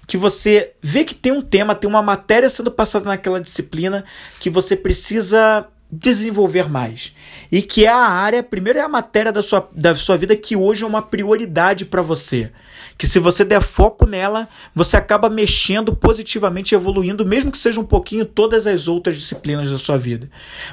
que 0.07 0.17
você 0.17 0.73
vê 0.81 1.05
que 1.05 1.15
tem 1.15 1.33
um 1.33 1.43
tema, 1.43 1.75
tem 1.75 1.91
uma 1.91 2.03
matéria 2.03 2.49
sendo 2.49 2.71
passada 2.71 3.07
naquela 3.07 3.41
disciplina 3.41 4.05
que 4.39 4.49
você 4.49 4.77
precisa 4.77 5.67
desenvolver 5.91 6.69
mais. 6.69 7.15
E 7.51 7.63
que 7.63 7.85
é 7.85 7.89
a 7.89 7.97
área, 7.97 8.43
primeiro 8.43 8.79
é 8.79 8.83
a 8.83 8.89
matéria 8.89 9.33
da 9.33 9.43
sua, 9.43 9.69
da 9.73 9.95
sua 9.95 10.17
vida 10.17 10.37
que 10.37 10.57
hoje 10.57 10.85
é 10.85 10.87
uma 10.87 11.03
prioridade 11.03 11.85
para 11.85 12.03
você. 12.03 12.51
Que 12.99 13.07
se 13.07 13.19
você 13.19 13.45
der 13.45 13.63
foco 13.63 14.07
nela, 14.07 14.49
você 14.75 14.97
acaba 14.97 15.31
mexendo 15.31 15.95
positivamente, 15.95 16.75
evoluindo, 16.75 17.25
mesmo 17.25 17.53
que 17.53 17.59
seja 17.59 17.81
um 17.81 17.85
pouquinho 17.85 18.25
todas 18.25 18.67
as 18.67 18.89
outras 18.89 19.17
disciplinas 19.17 19.71
da 19.71 19.79
sua 19.79 19.97
vida. 19.97 20.29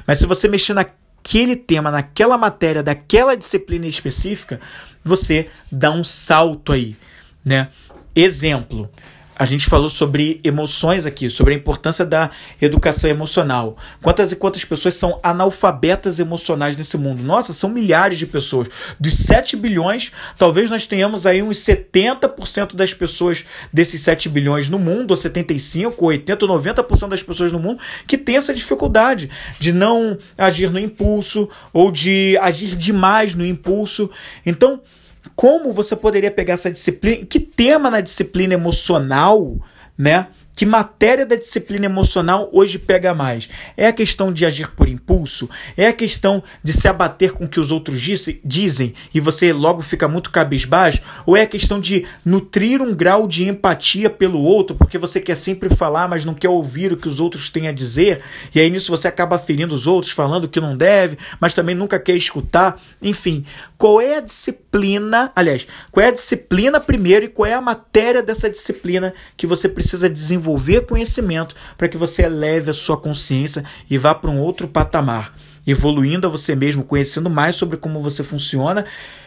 Mas 0.06 0.18
se 0.18 0.26
você 0.26 0.48
mexer 0.48 0.74
naquele 0.74 1.54
tema, 1.54 1.90
naquela 1.90 2.36
matéria, 2.36 2.82
daquela 2.82 3.36
disciplina 3.36 3.86
específica, 3.86 4.60
você 5.04 5.48
dá 5.70 5.90
um 5.90 6.02
salto 6.02 6.72
aí, 6.72 6.96
né? 7.44 7.68
Exemplo, 8.16 8.90
a 9.36 9.44
gente 9.44 9.66
falou 9.66 9.88
sobre 9.88 10.40
emoções 10.44 11.06
aqui, 11.06 11.28
sobre 11.28 11.54
a 11.54 11.56
importância 11.56 12.04
da 12.04 12.30
educação 12.60 13.10
emocional. 13.10 13.76
Quantas 14.00 14.32
e 14.32 14.36
quantas 14.36 14.64
pessoas 14.64 14.94
são 14.94 15.18
analfabetas 15.22 16.18
emocionais 16.18 16.76
nesse 16.76 16.96
mundo? 16.96 17.22
Nossa, 17.22 17.52
são 17.52 17.68
milhares 17.68 18.18
de 18.18 18.26
pessoas. 18.26 18.68
Dos 18.98 19.14
7 19.14 19.56
bilhões, 19.56 20.12
talvez 20.38 20.70
nós 20.70 20.86
tenhamos 20.86 21.26
aí 21.26 21.42
uns 21.42 21.58
70% 21.58 22.74
das 22.74 22.94
pessoas 22.94 23.44
desses 23.72 24.00
7 24.02 24.28
bilhões 24.28 24.68
no 24.68 24.78
mundo, 24.78 25.10
ou 25.10 25.16
75, 25.16 26.04
80, 26.04 26.46
90% 26.46 27.08
das 27.08 27.22
pessoas 27.22 27.50
no 27.50 27.58
mundo 27.58 27.80
que 28.06 28.16
tem 28.16 28.36
essa 28.36 28.54
dificuldade 28.54 29.30
de 29.58 29.72
não 29.72 30.16
agir 30.38 30.70
no 30.70 30.78
impulso 30.78 31.48
ou 31.72 31.90
de 31.90 32.38
agir 32.40 32.76
demais 32.76 33.34
no 33.34 33.44
impulso. 33.44 34.10
Então, 34.46 34.80
como 35.34 35.72
você 35.72 35.96
poderia 35.96 36.30
pegar 36.30 36.54
essa 36.54 36.70
disciplina, 36.70 37.24
que 37.26 37.40
tema 37.40 37.90
na 37.90 38.00
disciplina 38.00 38.54
emocional, 38.54 39.56
né? 39.96 40.28
Que 40.56 40.64
matéria 40.64 41.26
da 41.26 41.34
disciplina 41.34 41.86
emocional 41.86 42.48
hoje 42.52 42.78
pega 42.78 43.12
mais? 43.12 43.48
É 43.76 43.88
a 43.88 43.92
questão 43.92 44.32
de 44.32 44.46
agir 44.46 44.70
por 44.70 44.88
impulso? 44.88 45.50
É 45.76 45.88
a 45.88 45.92
questão 45.92 46.44
de 46.62 46.72
se 46.72 46.86
abater 46.86 47.32
com 47.32 47.44
o 47.44 47.48
que 47.48 47.58
os 47.58 47.72
outros 47.72 48.00
dizem 48.44 48.94
e 49.12 49.18
você 49.18 49.52
logo 49.52 49.82
fica 49.82 50.06
muito 50.06 50.30
cabisbaixo? 50.30 51.02
Ou 51.26 51.36
é 51.36 51.42
a 51.42 51.46
questão 51.46 51.80
de 51.80 52.06
nutrir 52.24 52.80
um 52.80 52.94
grau 52.94 53.26
de 53.26 53.48
empatia 53.48 54.08
pelo 54.08 54.40
outro, 54.40 54.76
porque 54.76 54.96
você 54.96 55.20
quer 55.20 55.34
sempre 55.34 55.74
falar, 55.74 56.06
mas 56.06 56.24
não 56.24 56.34
quer 56.34 56.48
ouvir 56.48 56.92
o 56.92 56.96
que 56.96 57.08
os 57.08 57.18
outros 57.18 57.50
têm 57.50 57.66
a 57.66 57.72
dizer? 57.72 58.22
E 58.54 58.60
aí 58.60 58.70
nisso 58.70 58.92
você 58.92 59.08
acaba 59.08 59.40
ferindo 59.40 59.74
os 59.74 59.88
outros, 59.88 60.12
falando 60.12 60.48
que 60.48 60.60
não 60.60 60.76
deve, 60.76 61.18
mas 61.40 61.52
também 61.52 61.74
nunca 61.74 61.98
quer 61.98 62.14
escutar? 62.14 62.80
Enfim, 63.02 63.44
qual 63.76 64.00
é 64.00 64.18
a 64.18 64.20
disciplina? 64.20 65.32
Aliás, 65.34 65.66
qual 65.90 66.06
é 66.06 66.10
a 66.10 66.12
disciplina 66.12 66.78
primeiro 66.78 67.24
e 67.24 67.28
qual 67.28 67.46
é 67.46 67.54
a 67.54 67.60
matéria 67.60 68.22
dessa 68.22 68.48
disciplina 68.48 69.12
que 69.36 69.48
você 69.48 69.68
precisa 69.68 70.08
desenvolver? 70.08 70.43
Desenvolver 70.44 70.82
conhecimento 70.82 71.54
para 71.78 71.88
que 71.88 71.96
você 71.96 72.22
eleve 72.22 72.70
a 72.70 72.74
sua 72.74 72.96
consciência 72.96 73.64
e 73.88 73.96
vá 73.96 74.14
para 74.14 74.30
um 74.30 74.38
outro 74.38 74.68
patamar, 74.68 75.34
evoluindo 75.66 76.26
a 76.26 76.30
você 76.30 76.54
mesmo, 76.54 76.84
conhecendo 76.84 77.30
mais 77.30 77.56
sobre 77.56 77.78
como 77.78 78.02
você 78.02 78.22
funciona, 78.22 78.84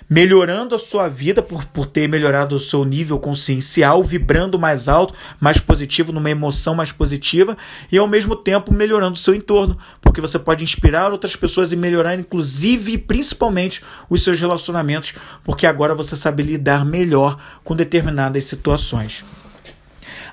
melhorando 0.07 0.75
a 0.75 0.79
sua 0.79 1.09
vida 1.09 1.41
por, 1.41 1.65
por 1.65 1.87
ter 1.87 2.07
melhorado 2.07 2.55
o 2.55 2.59
seu 2.59 2.85
nível 2.85 3.19
consciencial, 3.19 4.03
vibrando 4.03 4.59
mais 4.59 4.87
alto, 4.87 5.15
mais 5.39 5.59
positivo, 5.59 6.11
numa 6.11 6.29
emoção 6.29 6.75
mais 6.75 6.91
positiva 6.91 7.57
e 7.91 7.97
ao 7.97 8.07
mesmo 8.07 8.35
tempo 8.35 8.71
melhorando 8.71 9.15
o 9.15 9.19
seu 9.19 9.33
entorno, 9.33 9.77
porque 9.99 10.21
você 10.21 10.37
pode 10.37 10.63
inspirar 10.63 11.11
outras 11.11 11.35
pessoas 11.35 11.71
e 11.71 11.75
melhorar, 11.75 12.17
inclusive 12.17 12.93
e 12.93 12.97
principalmente, 12.97 13.81
os 14.07 14.23
seus 14.23 14.39
relacionamentos, 14.39 15.15
porque 15.43 15.65
agora 15.65 15.95
você 15.95 16.15
sabe 16.15 16.43
lidar 16.43 16.85
melhor 16.85 17.37
com 17.63 17.75
determinadas 17.75 18.45
situações. 18.45 19.25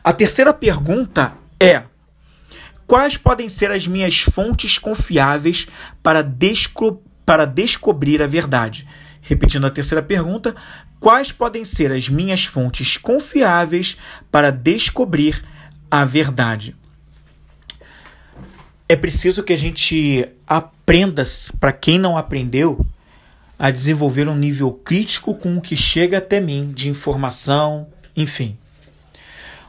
A 0.05 0.13
terceira 0.13 0.53
pergunta 0.53 1.33
é: 1.59 1.85
quais 2.87 3.17
podem 3.17 3.49
ser 3.49 3.71
as 3.71 3.87
minhas 3.87 4.21
fontes 4.21 4.77
confiáveis 4.77 5.67
para, 6.03 6.23
desco 6.23 7.03
para 7.25 7.47
descobrir 7.47 8.23
a 8.23 8.27
verdade? 8.27 8.87
Repetindo 9.23 9.67
a 9.67 9.71
terceira 9.71 10.03
pergunta, 10.03 10.55
quais 11.01 11.33
podem 11.33 11.65
ser 11.65 11.91
as 11.91 12.07
minhas 12.11 12.45
fontes 12.45 12.99
confiáveis 12.99 13.97
para 14.31 14.53
descobrir 14.53 15.43
a 15.91 16.05
verdade? 16.05 16.77
É 18.87 18.95
preciso 18.95 19.43
que 19.43 19.55
a 19.55 19.59
gente 19.59 20.29
aprenda, 20.47 21.25
para 21.59 21.73
quem 21.73 21.99
não 21.99 22.19
aprendeu, 22.19 22.87
a 23.59 23.71
desenvolver 23.71 24.29
um 24.29 24.37
nível 24.37 24.71
crítico 24.71 25.35
com 25.35 25.57
o 25.57 25.63
que 25.63 25.75
chega 25.75 26.19
até 26.19 26.39
mim 26.39 26.71
de 26.75 26.91
informação, 26.91 27.89
enfim 28.15 28.59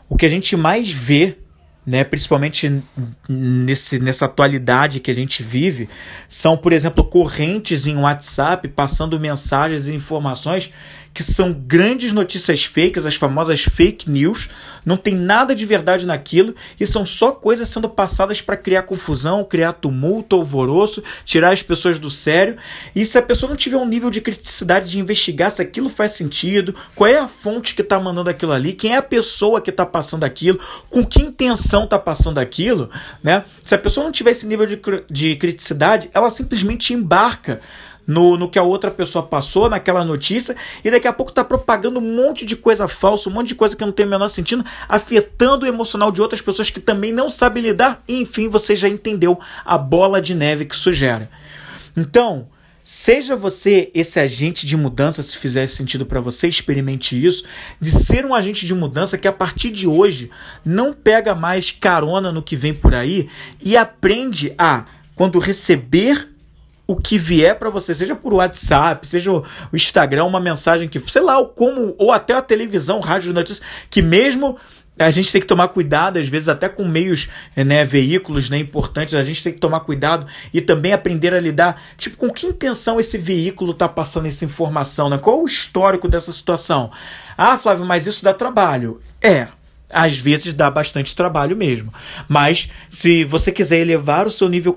o 0.09 0.15
que 0.15 0.25
a 0.25 0.29
gente 0.29 0.55
mais 0.55 0.91
vê, 0.91 1.37
né, 1.85 2.03
principalmente 2.03 2.81
nesse, 3.29 3.99
nessa 3.99 4.25
atualidade 4.25 4.99
que 4.99 5.11
a 5.11 5.15
gente 5.15 5.43
vive, 5.43 5.87
são, 6.27 6.57
por 6.57 6.73
exemplo, 6.73 7.03
correntes 7.03 7.85
em 7.85 7.97
WhatsApp 7.97 8.67
passando 8.69 9.19
mensagens 9.19 9.87
e 9.87 9.93
informações 9.93 10.71
que 11.15 11.23
são 11.23 11.53
grandes 11.53 12.11
notícias 12.11 12.65
fakes, 12.65 13.05
as 13.05 13.15
famosas 13.15 13.61
fake 13.61 14.11
news, 14.11 14.49
não 14.85 14.97
tem 14.97 15.15
nada 15.15 15.55
de 15.55 15.65
verdade 15.65 16.05
naquilo 16.05 16.53
e 16.77 16.85
são 16.85 17.05
só 17.05 17.31
coisas 17.31 17.69
sendo 17.69 17.87
passadas 17.87 18.41
para 18.41 18.57
criar 18.57 18.83
confusão, 18.83 19.45
criar 19.45 19.71
tumulto, 19.71 20.35
alvoroço, 20.35 21.01
tirar 21.23 21.53
as 21.53 21.63
pessoas 21.63 21.97
do 21.97 22.09
sério. 22.09 22.57
E 22.93 23.05
se 23.05 23.17
a 23.17 23.21
pessoa 23.21 23.49
não 23.49 23.55
tiver 23.55 23.77
um 23.77 23.87
nível 23.87 24.09
de 24.09 24.19
criticidade 24.19 24.91
de 24.91 24.99
investigar 24.99 25.49
se 25.49 25.61
aquilo 25.61 25.89
faz 25.89 26.11
sentido, 26.11 26.75
qual 26.93 27.09
é 27.09 27.17
a 27.17 27.29
fonte 27.29 27.75
que 27.75 27.81
está 27.81 27.97
mandando 27.97 28.29
aquilo 28.29 28.51
ali, 28.51 28.73
quem 28.73 28.93
é 28.93 28.97
a 28.97 29.01
pessoa 29.01 29.61
que 29.61 29.69
está 29.69 29.85
passando 29.85 30.25
aquilo, 30.25 30.59
com 30.89 31.05
que 31.05 31.21
intenção 31.21 31.85
está 31.85 31.97
passando 31.97 32.39
aquilo, 32.39 32.89
né? 33.23 33.45
Se 33.63 33.73
a 33.73 33.77
pessoa 33.77 34.03
não 34.03 34.11
tiver 34.11 34.31
esse 34.31 34.45
nível 34.45 34.65
de, 34.65 34.81
de 35.09 35.37
criticidade, 35.37 36.09
ela 36.13 36.29
simplesmente 36.29 36.93
embarca 36.93 37.61
no, 38.07 38.37
no 38.37 38.49
que 38.49 38.59
a 38.59 38.63
outra 38.63 38.91
pessoa 38.91 39.25
passou, 39.25 39.69
naquela 39.69 40.03
notícia, 40.03 40.55
e 40.83 40.91
daqui 40.91 41.07
a 41.07 41.13
pouco 41.13 41.31
está 41.31 41.43
propagando 41.43 41.99
um 41.99 42.15
monte 42.15 42.45
de 42.45 42.55
coisa 42.55 42.87
falsa, 42.87 43.29
um 43.29 43.33
monte 43.33 43.49
de 43.49 43.55
coisa 43.55 43.75
que 43.75 43.85
não 43.85 43.91
tem 43.91 44.05
o 44.05 44.09
menor 44.09 44.27
sentido, 44.27 44.63
afetando 44.87 45.65
o 45.65 45.69
emocional 45.69 46.11
de 46.11 46.21
outras 46.21 46.41
pessoas 46.41 46.69
que 46.69 46.79
também 46.79 47.11
não 47.11 47.29
sabem 47.29 47.63
lidar, 47.63 48.03
e 48.07 48.21
enfim, 48.21 48.49
você 48.49 48.75
já 48.75 48.87
entendeu 48.87 49.39
a 49.63 49.77
bola 49.77 50.21
de 50.21 50.33
neve 50.33 50.65
que 50.65 50.75
isso 50.75 50.91
gera. 50.93 51.29
Então, 51.95 52.47
Seja 52.87 53.35
você 53.35 53.89
esse 53.95 54.19
agente 54.19 54.67
de 54.67 54.77
mudança, 54.77 55.23
se 55.23 55.35
fizer 55.39 55.65
sentido 55.65 56.05
para 56.05 56.21
você, 56.21 56.47
experimente 56.47 57.17
isso, 57.17 57.43
de 57.81 57.89
ser 57.89 58.23
um 58.23 58.31
agente 58.31 58.63
de 58.63 58.75
mudança 58.75 59.17
que 59.17 59.27
a 59.27 59.33
partir 59.33 59.71
de 59.71 59.87
hoje 59.87 60.29
não 60.63 60.93
pega 60.93 61.33
mais 61.33 61.71
carona 61.71 62.31
no 62.31 62.43
que 62.43 62.55
vem 62.55 62.75
por 62.75 62.93
aí 62.93 63.27
e 63.59 63.75
aprende 63.75 64.53
a, 64.55 64.85
quando 65.15 65.39
receber 65.39 66.29
o 66.87 66.95
que 66.95 67.17
vier 67.17 67.57
para 67.57 67.69
você, 67.69 67.95
seja 67.95 68.15
por 68.15 68.33
WhatsApp, 68.33 69.07
seja 69.07 69.31
o 69.31 69.43
Instagram, 69.73 70.25
uma 70.25 70.39
mensagem 70.39 70.87
que, 70.87 70.99
sei 70.99 71.21
lá, 71.21 71.37
ou 71.39 71.47
como, 71.47 71.95
ou 71.97 72.11
até 72.11 72.33
a 72.33 72.41
televisão, 72.41 72.99
rádio 72.99 73.33
notícias, 73.33 73.65
que 73.89 74.01
mesmo 74.01 74.57
a 74.97 75.09
gente 75.09 75.31
tem 75.31 75.41
que 75.41 75.47
tomar 75.47 75.67
cuidado, 75.69 76.17
às 76.17 76.27
vezes, 76.27 76.47
até 76.47 76.69
com 76.69 76.85
meios, 76.85 77.27
né, 77.55 77.83
veículos 77.83 78.49
né, 78.49 78.57
importantes, 78.57 79.13
a 79.13 79.21
gente 79.21 79.43
tem 79.43 79.51
que 79.51 79.59
tomar 79.59 79.81
cuidado 79.81 80.25
e 80.53 80.61
também 80.61 80.93
aprender 80.93 81.33
a 81.33 81.39
lidar, 81.39 81.81
tipo, 81.97 82.15
com 82.15 82.31
que 82.31 82.47
intenção 82.47 82.99
esse 82.99 83.17
veículo 83.17 83.71
está 83.71 83.89
passando 83.89 84.27
essa 84.27 84.45
informação, 84.45 85.09
né? 85.09 85.17
Qual 85.17 85.41
o 85.41 85.45
histórico 85.45 86.07
dessa 86.07 86.31
situação? 86.31 86.91
Ah, 87.37 87.57
Flávio, 87.57 87.85
mas 87.85 88.07
isso 88.07 88.23
dá 88.23 88.33
trabalho. 88.33 89.01
É, 89.21 89.49
às 89.89 90.17
vezes 90.17 90.53
dá 90.53 90.69
bastante 90.69 91.15
trabalho 91.15 91.55
mesmo. 91.55 91.93
Mas 92.27 92.69
se 92.89 93.23
você 93.23 93.51
quiser 93.51 93.79
elevar 93.79 94.27
o 94.27 94.31
seu 94.31 94.49
nível 94.49 94.75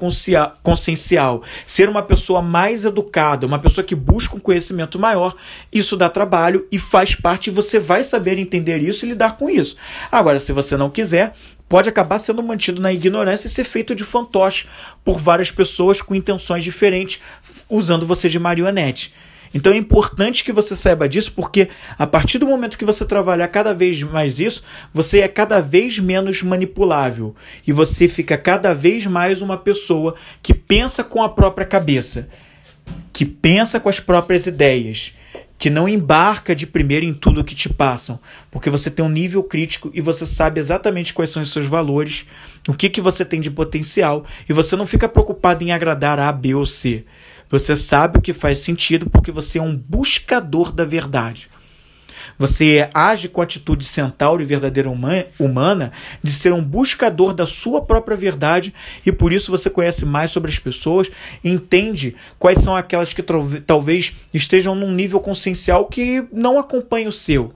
consciencial, 0.62 1.42
ser 1.66 1.88
uma 1.88 2.02
pessoa 2.02 2.42
mais 2.42 2.84
educada, 2.84 3.46
uma 3.46 3.58
pessoa 3.58 3.84
que 3.84 3.94
busca 3.94 4.36
um 4.36 4.40
conhecimento 4.40 4.98
maior, 4.98 5.34
isso 5.72 5.96
dá 5.96 6.08
trabalho 6.08 6.66
e 6.70 6.78
faz 6.78 7.14
parte, 7.14 7.50
você 7.50 7.78
vai 7.78 8.04
saber 8.04 8.38
entender 8.38 8.78
isso 8.78 9.04
e 9.04 9.08
lidar 9.08 9.36
com 9.36 9.48
isso. 9.48 9.76
Agora, 10.10 10.38
se 10.38 10.52
você 10.52 10.76
não 10.76 10.90
quiser, 10.90 11.32
pode 11.68 11.88
acabar 11.88 12.18
sendo 12.18 12.42
mantido 12.42 12.80
na 12.80 12.92
ignorância 12.92 13.46
e 13.46 13.50
ser 13.50 13.64
feito 13.64 13.94
de 13.94 14.04
fantoche 14.04 14.66
por 15.04 15.18
várias 15.18 15.50
pessoas 15.50 16.00
com 16.00 16.14
intenções 16.14 16.64
diferentes, 16.64 17.20
usando 17.68 18.06
você 18.06 18.28
de 18.28 18.38
marionete. 18.38 19.12
Então 19.52 19.72
é 19.72 19.76
importante 19.76 20.44
que 20.44 20.52
você 20.52 20.76
saiba 20.76 21.08
disso, 21.08 21.32
porque 21.34 21.68
a 21.98 22.06
partir 22.06 22.38
do 22.38 22.46
momento 22.46 22.78
que 22.78 22.84
você 22.84 23.04
trabalhar 23.04 23.48
cada 23.48 23.72
vez 23.72 24.02
mais 24.02 24.38
isso, 24.38 24.62
você 24.92 25.20
é 25.20 25.28
cada 25.28 25.60
vez 25.60 25.98
menos 25.98 26.42
manipulável 26.42 27.34
e 27.66 27.72
você 27.72 28.08
fica 28.08 28.36
cada 28.36 28.74
vez 28.74 29.06
mais 29.06 29.42
uma 29.42 29.56
pessoa 29.56 30.14
que 30.42 30.54
pensa 30.54 31.02
com 31.02 31.22
a 31.22 31.28
própria 31.28 31.66
cabeça, 31.66 32.28
que 33.12 33.24
pensa 33.24 33.80
com 33.80 33.88
as 33.88 34.00
próprias 34.00 34.46
ideias, 34.46 35.12
que 35.58 35.68
não 35.68 35.88
embarca 35.88 36.54
de 36.54 36.66
primeiro 36.66 37.04
em 37.04 37.12
tudo 37.12 37.42
que 37.42 37.54
te 37.54 37.68
passam, 37.68 38.20
porque 38.48 38.70
você 38.70 38.88
tem 38.90 39.04
um 39.04 39.08
nível 39.08 39.42
crítico 39.42 39.90
e 39.92 40.00
você 40.00 40.24
sabe 40.24 40.60
exatamente 40.60 41.12
quais 41.12 41.30
são 41.30 41.42
os 41.42 41.52
seus 41.52 41.66
valores, 41.66 42.24
o 42.68 42.72
que, 42.72 42.88
que 42.88 43.00
você 43.00 43.24
tem 43.24 43.40
de 43.40 43.50
potencial, 43.50 44.24
e 44.48 44.52
você 44.52 44.76
não 44.76 44.86
fica 44.86 45.08
preocupado 45.08 45.64
em 45.64 45.72
agradar 45.72 46.20
A, 46.20 46.30
B 46.30 46.54
ou 46.54 46.64
C. 46.64 47.04
Você 47.50 47.74
sabe 47.74 48.18
o 48.18 48.22
que 48.22 48.32
faz 48.32 48.58
sentido 48.58 49.08
porque 49.08 49.32
você 49.32 49.58
é 49.58 49.62
um 49.62 49.76
buscador 49.76 50.70
da 50.70 50.84
verdade. 50.84 51.48
Você 52.38 52.88
age 52.94 53.28
com 53.28 53.40
a 53.40 53.44
atitude 53.44 53.84
centauro 53.84 54.40
e 54.40 54.44
verdadeira 54.44 54.88
humana 54.88 55.92
de 56.22 56.30
ser 56.30 56.52
um 56.52 56.62
buscador 56.62 57.32
da 57.32 57.46
sua 57.46 57.82
própria 57.82 58.16
verdade 58.16 58.72
e 59.04 59.10
por 59.10 59.32
isso 59.32 59.50
você 59.50 59.68
conhece 59.68 60.04
mais 60.04 60.30
sobre 60.30 60.50
as 60.50 60.58
pessoas, 60.58 61.10
entende 61.42 62.14
quais 62.38 62.58
são 62.58 62.76
aquelas 62.76 63.12
que 63.12 63.24
talvez 63.66 64.14
estejam 64.32 64.74
num 64.74 64.92
nível 64.92 65.20
consciencial 65.20 65.86
que 65.86 66.24
não 66.32 66.58
acompanha 66.58 67.08
o 67.08 67.12
seu. 67.12 67.52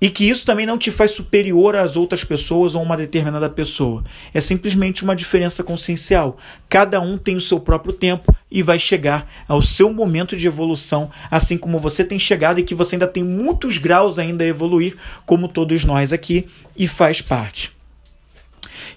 E 0.00 0.08
que 0.08 0.28
isso 0.28 0.46
também 0.46 0.64
não 0.64 0.78
te 0.78 0.92
faz 0.92 1.10
superior 1.10 1.74
às 1.74 1.96
outras 1.96 2.22
pessoas 2.22 2.76
ou 2.76 2.82
uma 2.82 2.96
determinada 2.96 3.50
pessoa. 3.50 4.04
É 4.32 4.40
simplesmente 4.40 5.02
uma 5.02 5.16
diferença 5.16 5.64
consciencial. 5.64 6.36
Cada 6.68 7.00
um 7.00 7.18
tem 7.18 7.34
o 7.34 7.40
seu 7.40 7.58
próprio 7.58 7.92
tempo 7.92 8.34
e 8.48 8.62
vai 8.62 8.78
chegar 8.78 9.28
ao 9.48 9.60
seu 9.60 9.92
momento 9.92 10.36
de 10.36 10.46
evolução, 10.46 11.10
assim 11.28 11.58
como 11.58 11.80
você 11.80 12.04
tem 12.04 12.18
chegado 12.18 12.60
e 12.60 12.62
que 12.62 12.76
você 12.76 12.94
ainda 12.94 13.08
tem 13.08 13.24
muitos 13.24 13.76
graus 13.76 14.20
ainda 14.20 14.44
a 14.44 14.46
evoluir, 14.46 14.96
como 15.26 15.48
todos 15.48 15.84
nós 15.84 16.12
aqui, 16.12 16.46
e 16.76 16.86
faz 16.86 17.20
parte. 17.20 17.72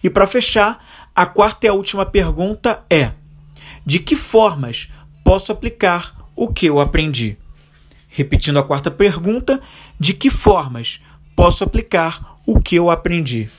E 0.04 0.10
para 0.10 0.28
fechar, 0.28 0.86
a 1.16 1.26
quarta 1.26 1.66
e 1.66 1.70
a 1.70 1.74
última 1.74 2.06
pergunta 2.06 2.84
é: 2.90 3.12
de 3.86 4.00
que 4.00 4.16
formas 4.16 4.88
posso 5.24 5.52
aplicar 5.52 6.16
o 6.36 6.48
que 6.48 6.66
eu 6.66 6.80
aprendi? 6.80 7.38
Repetindo 8.12 8.60
a 8.60 8.64
quarta 8.64 8.92
pergunta, 8.92 9.62
de 9.98 10.14
que 10.14 10.30
formas 10.30 11.00
posso 11.36 11.64
aplicar 11.64 12.36
o 12.46 12.60
que 12.60 12.76
eu 12.76 12.90
aprendi? 12.90 13.50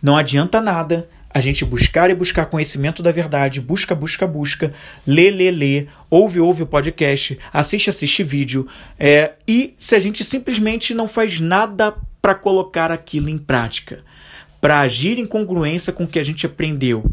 Não 0.00 0.16
adianta 0.16 0.60
nada 0.60 1.08
a 1.32 1.40
gente 1.40 1.64
buscar 1.64 2.10
e 2.10 2.14
buscar 2.14 2.46
conhecimento 2.46 3.02
da 3.02 3.12
verdade, 3.12 3.60
busca, 3.60 3.94
busca, 3.94 4.26
busca, 4.26 4.72
lê, 5.06 5.30
lê, 5.30 5.50
lê, 5.50 5.86
ouve, 6.08 6.40
ouve 6.40 6.62
o 6.62 6.66
podcast, 6.66 7.38
assiste, 7.52 7.90
assiste 7.90 8.24
vídeo, 8.24 8.66
é, 8.98 9.34
e 9.46 9.74
se 9.78 9.94
a 9.94 10.00
gente 10.00 10.24
simplesmente 10.24 10.92
não 10.92 11.06
faz 11.06 11.38
nada 11.38 11.94
para 12.20 12.34
colocar 12.34 12.90
aquilo 12.90 13.28
em 13.28 13.38
prática 13.38 14.02
para 14.60 14.80
agir 14.80 15.18
em 15.18 15.24
congruência 15.24 15.92
com 15.92 16.04
o 16.04 16.06
que 16.06 16.18
a 16.18 16.22
gente 16.22 16.44
aprendeu. 16.44 17.04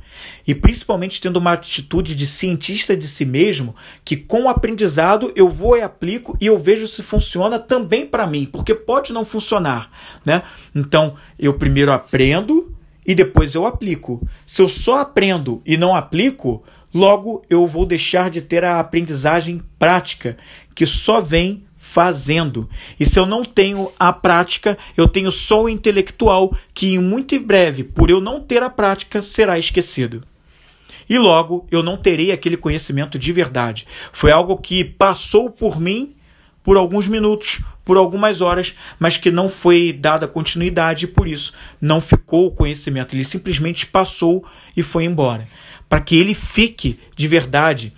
E 0.45 0.53
principalmente 0.53 1.21
tendo 1.21 1.37
uma 1.37 1.53
atitude 1.53 2.13
de 2.13 2.27
cientista 2.27 2.95
de 2.95 3.07
si 3.07 3.23
mesmo, 3.23 3.75
que 4.03 4.17
com 4.17 4.43
o 4.43 4.49
aprendizado 4.49 5.31
eu 5.35 5.49
vou 5.49 5.77
e 5.77 5.81
aplico 5.81 6.37
e 6.41 6.47
eu 6.47 6.57
vejo 6.57 6.87
se 6.87 7.01
funciona 7.01 7.57
também 7.57 8.05
para 8.05 8.27
mim, 8.27 8.45
porque 8.45 8.75
pode 8.75 9.13
não 9.13 9.23
funcionar, 9.23 9.89
né? 10.25 10.43
Então, 10.75 11.15
eu 11.39 11.53
primeiro 11.53 11.91
aprendo 11.91 12.75
e 13.05 13.15
depois 13.15 13.55
eu 13.55 13.65
aplico. 13.65 14.27
Se 14.45 14.61
eu 14.61 14.67
só 14.67 14.99
aprendo 14.99 15.61
e 15.65 15.77
não 15.77 15.95
aplico, 15.95 16.63
logo 16.93 17.43
eu 17.49 17.65
vou 17.65 17.85
deixar 17.85 18.29
de 18.29 18.41
ter 18.41 18.65
a 18.65 18.79
aprendizagem 18.79 19.61
prática, 19.79 20.37
que 20.75 20.85
só 20.85 21.21
vem 21.21 21.66
fazendo. 21.87 22.69
E 22.99 23.05
se 23.05 23.17
eu 23.17 23.25
não 23.25 23.43
tenho 23.43 23.89
a 23.97 24.11
prática, 24.11 24.77
eu 24.97 25.07
tenho 25.07 25.31
só 25.31 25.63
o 25.63 25.69
intelectual, 25.69 26.53
que 26.73 26.99
muito 26.99 27.33
em 27.33 27.39
breve, 27.39 27.81
por 27.81 28.09
eu 28.09 28.19
não 28.19 28.41
ter 28.41 28.61
a 28.61 28.69
prática, 28.69 29.21
será 29.21 29.57
esquecido. 29.57 30.21
E 31.09 31.17
logo 31.17 31.65
eu 31.71 31.81
não 31.81 31.95
terei 31.95 32.33
aquele 32.33 32.57
conhecimento 32.57 33.17
de 33.17 33.31
verdade. 33.31 33.87
Foi 34.11 34.31
algo 34.31 34.57
que 34.57 34.83
passou 34.83 35.49
por 35.49 35.79
mim 35.79 36.13
por 36.61 36.75
alguns 36.75 37.07
minutos, 37.07 37.61
por 37.85 37.95
algumas 37.95 38.41
horas, 38.41 38.75
mas 38.99 39.15
que 39.15 39.31
não 39.31 39.47
foi 39.47 39.93
dada 39.93 40.27
continuidade 40.27 41.05
e 41.05 41.07
por 41.07 41.25
isso 41.25 41.53
não 41.79 42.01
ficou 42.01 42.47
o 42.47 42.51
conhecimento. 42.51 43.15
Ele 43.15 43.23
simplesmente 43.23 43.87
passou 43.87 44.43
e 44.75 44.83
foi 44.83 45.05
embora. 45.05 45.47
Para 45.87 46.01
que 46.01 46.17
ele 46.17 46.33
fique 46.33 46.99
de 47.15 47.29
verdade, 47.29 47.93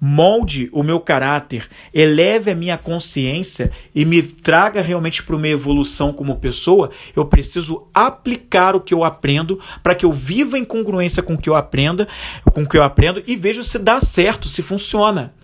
molde 0.00 0.70
o 0.72 0.82
meu 0.82 0.98
caráter, 0.98 1.68
eleve 1.92 2.50
a 2.50 2.54
minha 2.54 2.78
consciência 2.78 3.70
e 3.94 4.04
me 4.04 4.22
traga 4.22 4.80
realmente 4.80 5.22
para 5.22 5.36
uma 5.36 5.48
evolução 5.48 6.12
como 6.12 6.36
pessoa, 6.36 6.90
eu 7.14 7.26
preciso 7.26 7.86
aplicar 7.92 8.74
o 8.74 8.80
que 8.80 8.94
eu 8.94 9.04
aprendo 9.04 9.60
para 9.82 9.94
que 9.94 10.06
eu 10.06 10.12
viva 10.12 10.58
em 10.58 10.64
congruência 10.64 11.22
com 11.22 11.34
o 11.34 11.38
que 11.38 11.50
eu 11.50 11.54
aprenda, 11.54 12.08
com 12.52 12.62
o 12.62 12.68
que 12.68 12.78
eu 12.78 12.82
aprendo 12.82 13.22
e 13.26 13.36
veja 13.36 13.62
se 13.62 13.78
dá 13.78 14.00
certo, 14.00 14.48
se 14.48 14.62
funciona. 14.62 15.34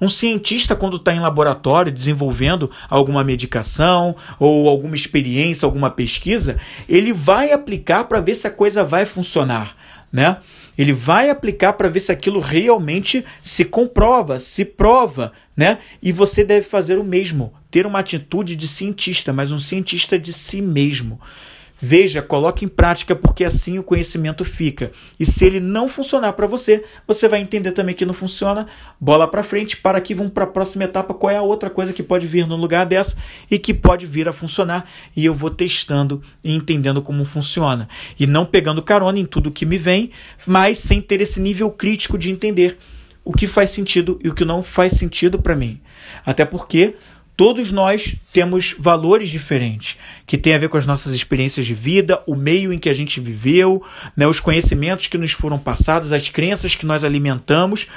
Um 0.00 0.08
cientista, 0.08 0.74
quando 0.74 0.96
está 0.96 1.12
em 1.14 1.20
laboratório 1.20 1.92
desenvolvendo 1.92 2.70
alguma 2.90 3.22
medicação 3.22 4.16
ou 4.38 4.68
alguma 4.68 4.94
experiência, 4.94 5.64
alguma 5.64 5.90
pesquisa, 5.90 6.56
ele 6.88 7.12
vai 7.12 7.52
aplicar 7.52 8.04
para 8.04 8.20
ver 8.20 8.34
se 8.34 8.46
a 8.46 8.50
coisa 8.50 8.84
vai 8.84 9.06
funcionar, 9.06 9.76
né? 10.12 10.38
Ele 10.76 10.92
vai 10.92 11.30
aplicar 11.30 11.72
para 11.72 11.88
ver 11.88 12.00
se 12.00 12.12
aquilo 12.12 12.38
realmente 12.38 13.24
se 13.42 13.64
comprova, 13.64 14.38
se 14.38 14.64
prova, 14.64 15.32
né? 15.56 15.78
E 16.02 16.12
você 16.12 16.44
deve 16.44 16.66
fazer 16.66 16.98
o 16.98 17.04
mesmo, 17.04 17.52
ter 17.70 17.86
uma 17.86 18.00
atitude 18.00 18.54
de 18.54 18.68
cientista, 18.68 19.32
mas 19.32 19.52
um 19.52 19.58
cientista 19.58 20.18
de 20.18 20.32
si 20.32 20.60
mesmo. 20.60 21.20
Veja, 21.78 22.22
coloque 22.22 22.64
em 22.64 22.68
prática 22.68 23.14
porque 23.14 23.44
assim 23.44 23.78
o 23.78 23.82
conhecimento 23.82 24.44
fica. 24.44 24.90
E 25.20 25.26
se 25.26 25.44
ele 25.44 25.60
não 25.60 25.88
funcionar 25.88 26.32
para 26.32 26.46
você, 26.46 26.84
você 27.06 27.28
vai 27.28 27.40
entender 27.40 27.72
também 27.72 27.94
que 27.94 28.06
não 28.06 28.14
funciona. 28.14 28.66
Bola 28.98 29.28
para 29.28 29.42
frente, 29.42 29.76
para 29.76 29.98
aqui, 29.98 30.14
vamos 30.14 30.32
para 30.32 30.44
a 30.44 30.46
próxima 30.46 30.84
etapa. 30.84 31.12
Qual 31.12 31.30
é 31.30 31.36
a 31.36 31.42
outra 31.42 31.68
coisa 31.68 31.92
que 31.92 32.02
pode 32.02 32.26
vir 32.26 32.46
no 32.46 32.56
lugar 32.56 32.86
dessa 32.86 33.16
e 33.50 33.58
que 33.58 33.74
pode 33.74 34.06
vir 34.06 34.26
a 34.26 34.32
funcionar? 34.32 34.88
E 35.14 35.24
eu 35.24 35.34
vou 35.34 35.50
testando 35.50 36.22
e 36.42 36.54
entendendo 36.54 37.02
como 37.02 37.24
funciona. 37.24 37.88
E 38.18 38.26
não 38.26 38.46
pegando 38.46 38.82
carona 38.82 39.18
em 39.18 39.26
tudo 39.26 39.50
que 39.50 39.66
me 39.66 39.76
vem, 39.76 40.10
mas 40.46 40.78
sem 40.78 41.02
ter 41.02 41.20
esse 41.20 41.38
nível 41.40 41.70
crítico 41.70 42.16
de 42.16 42.30
entender 42.30 42.78
o 43.26 43.32
que 43.32 43.48
faz 43.48 43.70
sentido 43.70 44.18
e 44.22 44.28
o 44.28 44.34
que 44.34 44.44
não 44.44 44.62
faz 44.62 44.92
sentido 44.92 45.42
para 45.42 45.56
mim. 45.56 45.80
Até 46.24 46.44
porque 46.44 46.94
Todos 47.36 47.70
nós 47.70 48.16
temos 48.32 48.74
valores 48.78 49.28
diferentes, 49.28 49.98
que 50.26 50.38
têm 50.38 50.54
a 50.54 50.58
ver 50.58 50.70
com 50.70 50.78
as 50.78 50.86
nossas 50.86 51.12
experiências 51.12 51.66
de 51.66 51.74
vida, 51.74 52.22
o 52.26 52.34
meio 52.34 52.72
em 52.72 52.78
que 52.78 52.88
a 52.88 52.94
gente 52.94 53.20
viveu, 53.20 53.82
né, 54.16 54.26
os 54.26 54.40
conhecimentos 54.40 55.06
que 55.06 55.18
nos 55.18 55.32
foram 55.32 55.58
passados, 55.58 56.14
as 56.14 56.30
crenças 56.30 56.74
que 56.74 56.86
nós 56.86 57.04
alimentamos. 57.04 57.88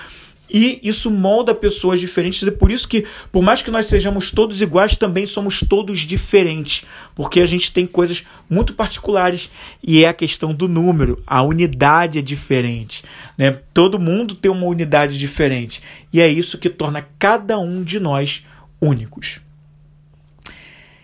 E 0.52 0.80
isso 0.84 1.12
molda 1.12 1.54
pessoas 1.54 2.00
diferentes. 2.00 2.46
É 2.46 2.52
por 2.52 2.72
isso 2.72 2.88
que, 2.88 3.06
por 3.32 3.44
mais 3.44 3.62
que 3.62 3.70
nós 3.70 3.86
sejamos 3.86 4.32
todos 4.32 4.62
iguais, 4.62 4.96
também 4.98 5.26
somos 5.26 5.60
todos 5.60 6.00
diferentes. 6.00 6.86
Porque 7.14 7.40
a 7.40 7.46
gente 7.46 7.72
tem 7.72 7.86
coisas 7.86 8.26
muito 8.50 8.74
particulares. 8.74 9.52
E 9.84 10.04
é 10.04 10.08
a 10.08 10.14
questão 10.14 10.52
do 10.52 10.68
número. 10.68 11.22
A 11.26 11.44
unidade 11.44 12.18
é 12.18 12.22
diferente. 12.22 13.04
Né? 13.38 13.60
Todo 13.74 14.00
mundo 14.00 14.34
tem 14.34 14.52
uma 14.52 14.66
unidade 14.66 15.20
diferente. 15.20 15.84
E 16.12 16.20
é 16.20 16.28
isso 16.28 16.58
que 16.58 16.68
torna 16.68 17.06
cada 17.20 17.60
um 17.60 17.84
de 17.84 18.00
nós 18.00 18.44
únicos. 18.82 19.42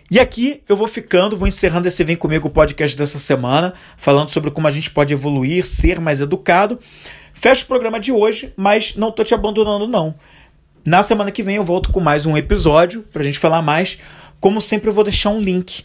E 0.08 0.20
aqui 0.20 0.62
eu 0.68 0.76
vou 0.76 0.86
ficando, 0.86 1.36
vou 1.36 1.48
encerrando 1.48 1.88
esse 1.88 2.04
Vem 2.04 2.14
Comigo 2.14 2.48
podcast 2.48 2.96
dessa 2.96 3.18
semana, 3.18 3.74
falando 3.96 4.30
sobre 4.30 4.52
como 4.52 4.68
a 4.68 4.70
gente 4.70 4.90
pode 4.90 5.12
evoluir, 5.12 5.66
ser 5.66 5.98
mais 5.98 6.20
educado. 6.20 6.78
Fecho 7.34 7.64
o 7.64 7.66
programa 7.66 7.98
de 7.98 8.12
hoje, 8.12 8.52
mas 8.56 8.94
não 8.94 9.10
tô 9.10 9.24
te 9.24 9.34
abandonando, 9.34 9.88
não. 9.88 10.14
Na 10.84 11.02
semana 11.02 11.32
que 11.32 11.42
vem 11.42 11.56
eu 11.56 11.64
volto 11.64 11.90
com 11.90 11.98
mais 11.98 12.24
um 12.24 12.36
episódio 12.36 13.02
pra 13.12 13.24
gente 13.24 13.38
falar 13.38 13.62
mais. 13.62 13.98
Como 14.38 14.60
sempre, 14.60 14.88
eu 14.88 14.94
vou 14.94 15.02
deixar 15.02 15.30
um 15.30 15.40
link 15.40 15.82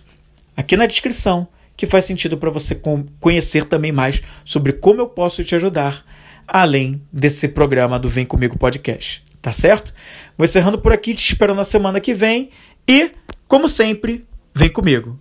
aqui 0.55 0.77
na 0.77 0.85
descrição 0.85 1.47
que 1.75 1.87
faz 1.87 2.05
sentido 2.05 2.37
para 2.37 2.51
você 2.51 2.79
conhecer 3.19 3.63
também 3.63 3.91
mais 3.91 4.21
sobre 4.45 4.73
como 4.73 5.01
eu 5.01 5.07
posso 5.07 5.43
te 5.43 5.55
ajudar, 5.55 6.05
além 6.47 7.01
desse 7.11 7.47
programa 7.47 7.97
do 7.97 8.07
Vem 8.07 8.23
Comigo 8.23 8.55
Podcast. 8.55 9.23
Tá 9.41 9.51
certo? 9.51 9.93
Vou 10.37 10.45
encerrando 10.45 10.77
por 10.77 10.93
aqui, 10.93 11.15
te 11.15 11.31
espero 11.31 11.55
na 11.55 11.63
semana 11.63 11.99
que 11.99 12.13
vem 12.13 12.49
e 12.87 13.11
como 13.47 13.67
sempre, 13.67 14.25
vem 14.53 14.69
comigo. 14.69 15.19